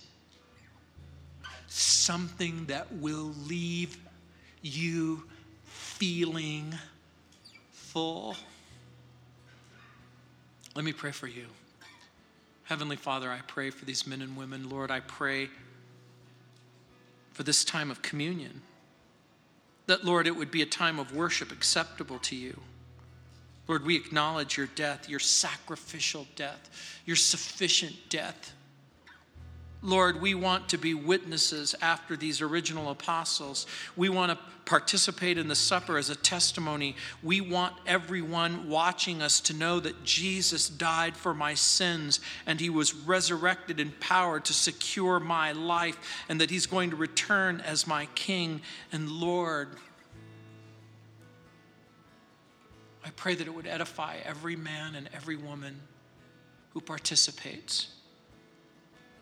something 1.69 2.65
that 2.65 2.91
will 2.91 3.31
leave 3.47 3.97
you 4.61 5.23
feeling 5.63 6.75
full. 7.71 8.35
Let 10.75 10.83
me 10.83 10.91
pray 10.91 11.11
for 11.11 11.27
you. 11.27 11.45
Heavenly 12.63 12.97
Father, 12.97 13.29
I 13.29 13.39
pray 13.47 13.69
for 13.69 13.85
these 13.85 14.05
men 14.05 14.21
and 14.21 14.35
women. 14.35 14.69
Lord, 14.69 14.91
I 14.91 14.99
pray 14.99 15.47
for 17.35 17.43
this 17.43 17.65
time 17.65 17.91
of 17.91 18.01
communion. 18.01 18.61
That, 19.87 20.05
Lord, 20.05 20.25
it 20.25 20.35
would 20.35 20.51
be 20.51 20.61
a 20.61 20.65
time 20.65 20.99
of 20.99 21.13
worship 21.13 21.51
acceptable 21.51 22.17
to 22.19 22.35
you. 22.35 22.61
Lord, 23.67 23.85
we 23.85 23.97
acknowledge 23.97 24.55
your 24.55 24.67
death, 24.67 25.09
your 25.09 25.19
sacrificial 25.19 26.27
death, 26.37 26.69
your 27.05 27.17
sufficient 27.17 27.95
death 28.07 28.53
Lord, 29.85 30.19
we 30.19 30.33
want 30.33 30.69
to 30.69 30.79
be 30.79 30.95
witnesses 30.95 31.75
after 31.79 32.17
these 32.17 32.41
original 32.41 32.89
apostles. 32.89 33.67
We 33.95 34.09
want 34.09 34.31
to 34.31 34.39
participate 34.65 35.37
in 35.37 35.47
the 35.47 35.55
supper 35.55 35.99
as 35.99 36.09
a 36.09 36.15
testimony. 36.15 36.95
We 37.21 37.39
want 37.39 37.75
everyone 37.85 38.67
watching 38.67 39.21
us 39.21 39.39
to 39.41 39.53
know 39.53 39.79
that 39.79 40.03
Jesus 40.03 40.67
died 40.67 41.15
for 41.15 41.35
my 41.35 41.53
sins 41.53 42.19
and 42.47 42.59
he 42.59 42.71
was 42.71 42.95
resurrected 42.95 43.79
in 43.79 43.91
power 43.99 44.39
to 44.39 44.53
secure 44.53 45.19
my 45.19 45.51
life 45.51 46.25
and 46.29 46.41
that 46.41 46.49
he's 46.49 46.65
going 46.65 46.89
to 46.89 46.95
return 46.95 47.61
as 47.61 47.85
my 47.85 48.07
King 48.15 48.61
and 48.91 49.07
Lord. 49.07 49.69
I 53.05 53.11
pray 53.11 53.35
that 53.35 53.45
it 53.45 53.53
would 53.53 53.67
edify 53.67 54.17
every 54.25 54.55
man 54.55 54.95
and 54.95 55.07
every 55.13 55.35
woman 55.35 55.79
who 56.73 56.81
participates 56.81 57.94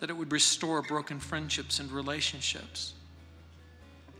that 0.03 0.09
it 0.09 0.17
would 0.17 0.33
restore 0.33 0.81
broken 0.81 1.17
friendships 1.17 1.79
and 1.79 1.89
relationships. 1.89 2.93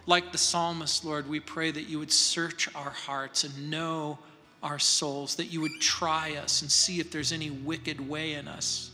Like 0.06 0.32
the 0.32 0.38
psalmist, 0.38 1.04
Lord, 1.04 1.28
we 1.28 1.42
pray 1.42 1.72
that 1.72 1.90
you 1.90 2.00
would 2.00 2.10
search 2.10 2.74
our 2.74 2.92
hearts 2.92 3.44
and 3.44 3.70
know 3.70 4.18
our 4.64 4.80
souls, 4.80 5.36
that 5.36 5.48
you 5.48 5.60
would 5.60 5.82
try 5.82 6.38
us 6.42 6.62
and 6.62 6.72
see 6.72 7.02
if 7.02 7.12
there's 7.12 7.34
any 7.34 7.50
wicked 7.52 8.00
way 8.08 8.36
in 8.36 8.48
us, 8.48 8.92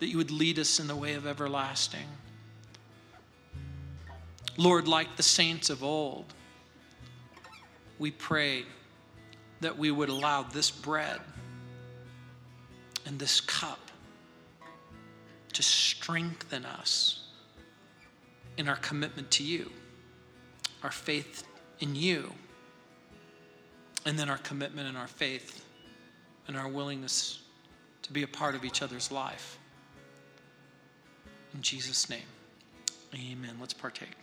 that 0.00 0.08
you 0.08 0.16
would 0.16 0.32
lead 0.32 0.58
us 0.58 0.80
in 0.80 0.88
the 0.88 0.96
way 0.96 1.14
of 1.14 1.28
everlasting. 1.28 2.08
Lord, 4.56 4.88
like 4.88 5.14
the 5.14 5.22
saints 5.22 5.70
of 5.70 5.84
old, 5.84 6.24
we 8.00 8.10
pray 8.10 8.64
that 9.60 9.78
we 9.78 9.92
would 9.92 10.08
allow 10.08 10.42
this 10.42 10.72
bread 10.72 11.20
and 13.06 13.16
this 13.16 13.40
cup 13.40 13.89
to 15.52 15.62
strengthen 15.62 16.64
us 16.64 17.24
in 18.56 18.68
our 18.68 18.76
commitment 18.76 19.30
to 19.32 19.42
you, 19.42 19.70
our 20.82 20.90
faith 20.90 21.44
in 21.80 21.94
you, 21.94 22.32
and 24.06 24.18
then 24.18 24.28
our 24.28 24.38
commitment 24.38 24.88
and 24.88 24.96
our 24.96 25.06
faith 25.06 25.64
and 26.46 26.56
our 26.56 26.68
willingness 26.68 27.40
to 28.02 28.12
be 28.12 28.22
a 28.22 28.28
part 28.28 28.54
of 28.54 28.64
each 28.64 28.82
other's 28.82 29.12
life. 29.12 29.58
In 31.54 31.62
Jesus' 31.62 32.08
name, 32.08 32.20
amen. 33.14 33.56
Let's 33.60 33.74
partake. 33.74 34.19